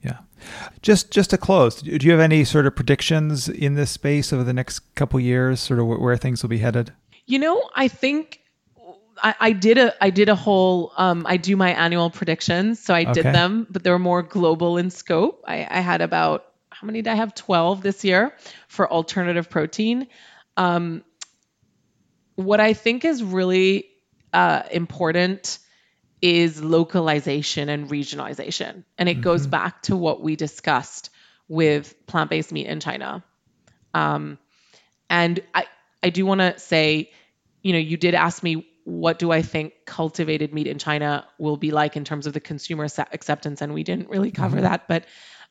Yeah. 0.01 0.19
Just 0.81 1.11
just 1.11 1.31
to 1.31 1.37
close, 1.37 1.81
do 1.81 1.91
you 1.91 2.11
have 2.11 2.19
any 2.19 2.45
sort 2.45 2.65
of 2.65 2.75
predictions 2.75 3.49
in 3.49 3.75
this 3.75 3.91
space 3.91 4.31
over 4.31 4.43
the 4.43 4.53
next 4.53 4.79
couple 4.95 5.19
years, 5.19 5.59
sort 5.59 5.79
of 5.79 5.87
where 5.87 6.15
things 6.15 6.41
will 6.41 6.49
be 6.49 6.59
headed? 6.59 6.93
You 7.25 7.39
know, 7.39 7.69
I 7.75 7.89
think 7.89 8.39
I, 9.21 9.35
I 9.39 9.51
did 9.51 9.77
a 9.77 10.03
I 10.03 10.09
did 10.09 10.29
a 10.29 10.35
whole 10.35 10.93
um, 10.97 11.25
I 11.27 11.37
do 11.37 11.55
my 11.55 11.73
annual 11.73 12.09
predictions, 12.09 12.79
so 12.79 12.93
I 12.93 13.03
did 13.03 13.25
them, 13.25 13.67
but 13.69 13.83
they 13.83 13.91
were 13.91 13.99
more 13.99 14.21
global 14.21 14.77
in 14.77 14.89
scope. 14.89 15.43
I, 15.47 15.67
I 15.69 15.81
had 15.81 16.01
about 16.01 16.45
how 16.69 16.85
many 16.85 17.01
did 17.01 17.11
I 17.11 17.15
have? 17.15 17.35
Twelve 17.35 17.81
this 17.81 18.03
year 18.03 18.33
for 18.67 18.89
alternative 18.89 19.49
protein. 19.49 20.07
Um, 20.55 21.03
what 22.35 22.61
I 22.61 22.73
think 22.73 23.03
is 23.03 23.21
really 23.21 23.89
uh, 24.31 24.63
important 24.71 25.59
is 26.21 26.63
localization 26.63 27.69
and 27.69 27.89
regionalization, 27.89 28.83
and 28.97 29.09
it 29.09 29.21
goes 29.21 29.47
back 29.47 29.81
to 29.83 29.95
what 29.95 30.21
we 30.21 30.35
discussed 30.35 31.09
with 31.47 31.95
plant-based 32.07 32.51
meat 32.51 32.67
in 32.67 32.79
China. 32.79 33.23
Um, 33.93 34.37
and 35.09 35.39
I, 35.53 35.65
I 36.03 36.09
do 36.09 36.25
want 36.25 36.41
to 36.41 36.59
say, 36.59 37.11
you 37.61 37.73
know, 37.73 37.79
you 37.79 37.97
did 37.97 38.13
ask 38.13 38.43
me 38.43 38.67
what 38.83 39.19
do 39.19 39.31
I 39.31 39.41
think 39.41 39.73
cultivated 39.85 40.53
meat 40.53 40.67
in 40.67 40.77
China 40.77 41.25
will 41.37 41.57
be 41.57 41.71
like 41.71 41.95
in 41.95 42.03
terms 42.03 42.27
of 42.27 42.33
the 42.33 42.39
consumer 42.39 42.87
acceptance, 43.11 43.61
and 43.61 43.73
we 43.73 43.83
didn't 43.83 44.09
really 44.09 44.31
cover 44.31 44.61
that, 44.61 44.87
but 44.87 45.05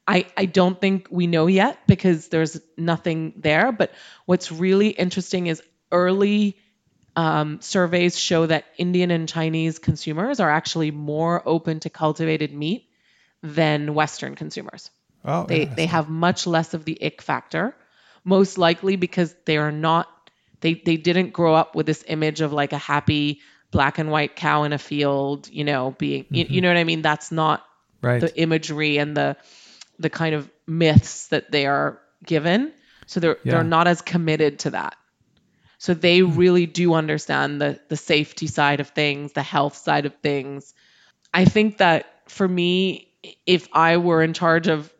I, 0.06 0.26
I 0.36 0.46
don't 0.46 0.80
think 0.80 1.08
we 1.10 1.26
know 1.26 1.46
yet 1.48 1.78
because 1.86 2.28
there's 2.28 2.58
nothing 2.78 3.34
there. 3.36 3.72
But 3.72 3.92
what's 4.24 4.50
really 4.50 4.88
interesting 4.88 5.48
is 5.48 5.62
early 5.92 6.56
um, 7.18 7.60
surveys 7.60 8.16
show 8.16 8.46
that 8.46 8.64
Indian 8.76 9.10
and 9.10 9.28
Chinese 9.28 9.80
consumers 9.80 10.38
are 10.38 10.48
actually 10.48 10.92
more 10.92 11.42
open 11.44 11.80
to 11.80 11.90
cultivated 11.90 12.52
meat 12.52 12.88
than 13.42 13.92
Western 13.92 14.36
consumers. 14.36 14.90
Oh, 15.24 15.44
They 15.44 15.64
they 15.64 15.86
have 15.86 16.08
much 16.08 16.46
less 16.46 16.74
of 16.74 16.84
the 16.84 16.96
ick 17.02 17.20
factor, 17.20 17.74
most 18.22 18.56
likely 18.56 18.94
because 18.94 19.34
they 19.46 19.56
are 19.56 19.72
not 19.72 20.06
they 20.60 20.74
they 20.74 20.96
didn't 20.96 21.32
grow 21.32 21.56
up 21.56 21.74
with 21.74 21.86
this 21.86 22.04
image 22.06 22.40
of 22.40 22.52
like 22.52 22.72
a 22.72 22.78
happy 22.78 23.40
black 23.72 23.98
and 23.98 24.12
white 24.12 24.36
cow 24.36 24.62
in 24.62 24.72
a 24.72 24.78
field, 24.78 25.48
you 25.50 25.64
know, 25.64 25.90
being 25.98 26.24
you, 26.30 26.46
you 26.48 26.60
know 26.60 26.68
what 26.68 26.76
I 26.76 26.84
mean. 26.84 27.02
That's 27.02 27.32
not 27.32 27.64
right. 28.00 28.20
the 28.20 28.30
imagery 28.40 28.98
and 28.98 29.16
the 29.16 29.36
the 29.98 30.10
kind 30.10 30.36
of 30.36 30.48
myths 30.68 31.26
that 31.28 31.50
they 31.50 31.66
are 31.66 31.98
given. 32.24 32.72
So 33.06 33.18
they're 33.18 33.38
Yeah. 33.42 33.54
they're 33.54 33.64
not 33.64 33.88
as 33.88 34.02
committed 34.02 34.60
to 34.60 34.70
that. 34.70 34.94
So 35.78 35.94
they 35.94 36.22
really 36.22 36.66
do 36.66 36.94
understand 36.94 37.60
the 37.60 37.80
the 37.88 37.96
safety 37.96 38.48
side 38.48 38.80
of 38.80 38.88
things, 38.88 39.32
the 39.32 39.42
health 39.42 39.76
side 39.76 40.06
of 40.06 40.14
things. 40.16 40.74
I 41.32 41.44
think 41.44 41.78
that 41.78 42.06
for 42.26 42.46
me, 42.46 43.12
if 43.46 43.68
I 43.72 43.96
were 43.96 44.22
in 44.22 44.32
charge 44.32 44.66
of 44.66 44.92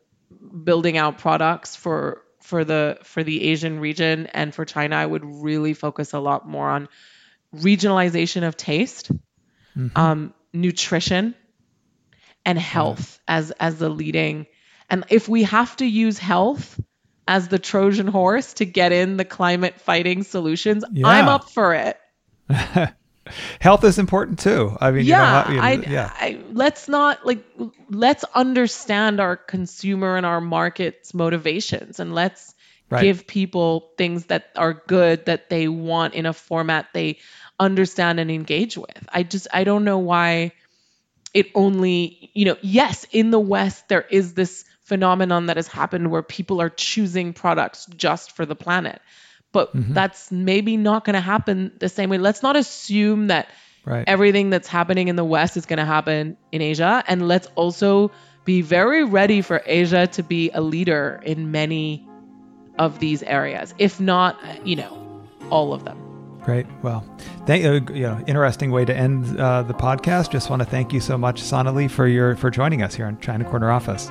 building 0.65 0.97
out 0.97 1.19
products 1.19 1.77
for 1.77 2.23
for 2.43 2.65
the 2.65 2.99
for 3.03 3.25
the 3.25 3.51
Asian 3.51 3.81
region 3.81 4.27
and 4.29 4.55
for 4.55 4.65
China, 4.65 4.97
I 4.97 5.05
would 5.05 5.25
really 5.25 5.75
focus 5.75 6.13
a 6.13 6.21
lot 6.21 6.49
more 6.49 6.69
on 6.71 6.89
regionalization 7.55 8.47
of 8.47 8.57
taste, 8.57 9.11
um, 9.97 10.33
nutrition, 10.53 11.35
and 12.45 12.59
health 12.59 13.21
as 13.27 13.51
as 13.53 13.79
the 13.79 13.89
leading. 13.89 14.47
And 14.89 15.05
if 15.11 15.29
we 15.29 15.43
have 15.43 15.77
to 15.77 15.85
use 15.85 16.19
health 16.19 16.81
as 17.29 17.47
the 17.47 17.59
Trojan 17.59 18.09
horse 18.09 18.55
to 18.55 18.65
get 18.65 18.91
in 18.91 19.19
the 19.19 19.25
climate 19.25 19.81
fighting 19.81 20.25
solutions, 20.25 20.83
I'm 21.05 21.29
up 21.29 21.51
for 21.51 21.75
it. 21.75 21.97
Health 23.61 23.85
is 23.85 23.99
important 23.99 24.39
too. 24.39 24.77
I 24.81 24.91
mean, 24.91 25.05
yeah, 25.05 25.49
you 25.49 25.55
know, 25.55 25.61
I, 25.61 25.71
you 25.73 25.77
know, 25.79 25.85
yeah, 25.89 26.11
I 26.15 26.41
let's 26.51 26.89
not 26.89 27.27
like 27.27 27.45
let's 27.91 28.25
understand 28.35 29.21
our 29.21 29.37
consumer 29.37 30.17
and 30.17 30.25
our 30.25 30.41
market's 30.41 31.13
motivations 31.15 32.01
and 32.01 32.15
let's 32.15 32.55
Right. 32.91 33.03
give 33.03 33.27
people 33.27 33.93
things 33.99 34.25
that 34.27 34.47
are 34.57 34.73
good 34.73 35.27
that 35.27 35.51
they 35.51 35.69
want 35.69 36.15
in 36.15 36.25
a 36.25 36.33
format 36.33 36.87
they 36.95 37.19
understand 37.61 38.19
and 38.19 38.31
engage 38.31 38.79
with. 38.79 39.07
I 39.13 39.25
just 39.25 39.47
I 39.53 39.65
don't 39.65 39.85
know 39.85 39.99
why 39.99 40.53
it 41.35 41.49
only, 41.55 42.31
you 42.33 42.47
know, 42.47 42.57
yes, 42.63 43.05
in 43.13 43.31
the 43.31 43.39
West 43.39 43.89
there 43.89 44.07
is 44.09 44.33
this 44.33 44.65
phenomenon 44.89 45.47
that 45.47 45.57
has 45.57 45.69
happened 45.69 46.11
where 46.11 46.23
people 46.23 46.61
are 46.61 46.71
choosing 46.71 47.35
products 47.35 47.87
just 47.97 48.33
for 48.33 48.47
the 48.47 48.57
planet. 48.57 49.01
But 49.53 49.75
Mm-hmm. 49.75 49.95
that's 49.95 50.31
maybe 50.33 50.77
not 50.77 51.05
going 51.05 51.15
to 51.15 51.21
happen 51.21 51.73
the 51.79 51.89
same 51.89 52.11
way. 52.11 52.19
Let's 52.19 52.43
not 52.43 52.57
assume 52.57 53.29
that 53.29 53.49
right. 53.85 54.05
everything 54.07 54.51
that's 54.51 54.69
happening 54.69 55.09
in 55.09 55.17
the 55.17 55.25
West 55.25 55.57
is 55.57 55.67
going 55.67 55.79
to 55.79 55.87
happen 55.87 56.37
in 56.53 56.61
Asia. 56.63 57.03
And 57.07 57.29
let's 57.29 57.49
also 57.55 58.11
be 58.45 58.63
very 58.63 59.05
ready 59.05 59.43
for 59.43 59.63
Asia 59.65 60.07
to 60.07 60.23
be 60.23 60.51
a 60.51 60.61
leader 60.61 61.21
in 61.23 61.51
many 61.51 62.07
of 62.79 62.99
these 62.99 63.23
areas, 63.23 63.75
if 63.79 64.01
not, 64.01 64.37
you 64.65 64.77
know, 64.77 65.23
all 65.51 65.73
of 65.73 65.85
them. 65.85 65.99
Great. 66.43 66.67
Well, 66.83 67.05
thank 67.47 67.65
uh, 67.65 67.93
you. 67.93 68.03
Know, 68.03 68.25
interesting 68.27 68.71
way 68.71 68.85
to 68.85 68.95
end 68.95 69.39
uh, 69.39 69.63
the 69.65 69.75
podcast. 69.75 70.31
Just 70.31 70.49
want 70.49 70.63
to 70.63 70.67
thank 70.67 70.93
you 70.93 71.01
so 71.01 71.19
much, 71.19 71.43
Sonalie, 71.43 71.91
for 71.91 72.07
your 72.07 72.37
for 72.37 72.51
joining 72.51 72.83
us 72.83 72.95
here 72.95 73.07
on 73.07 73.19
China 73.21 73.45
Corner 73.45 73.71
Office. 73.71 74.11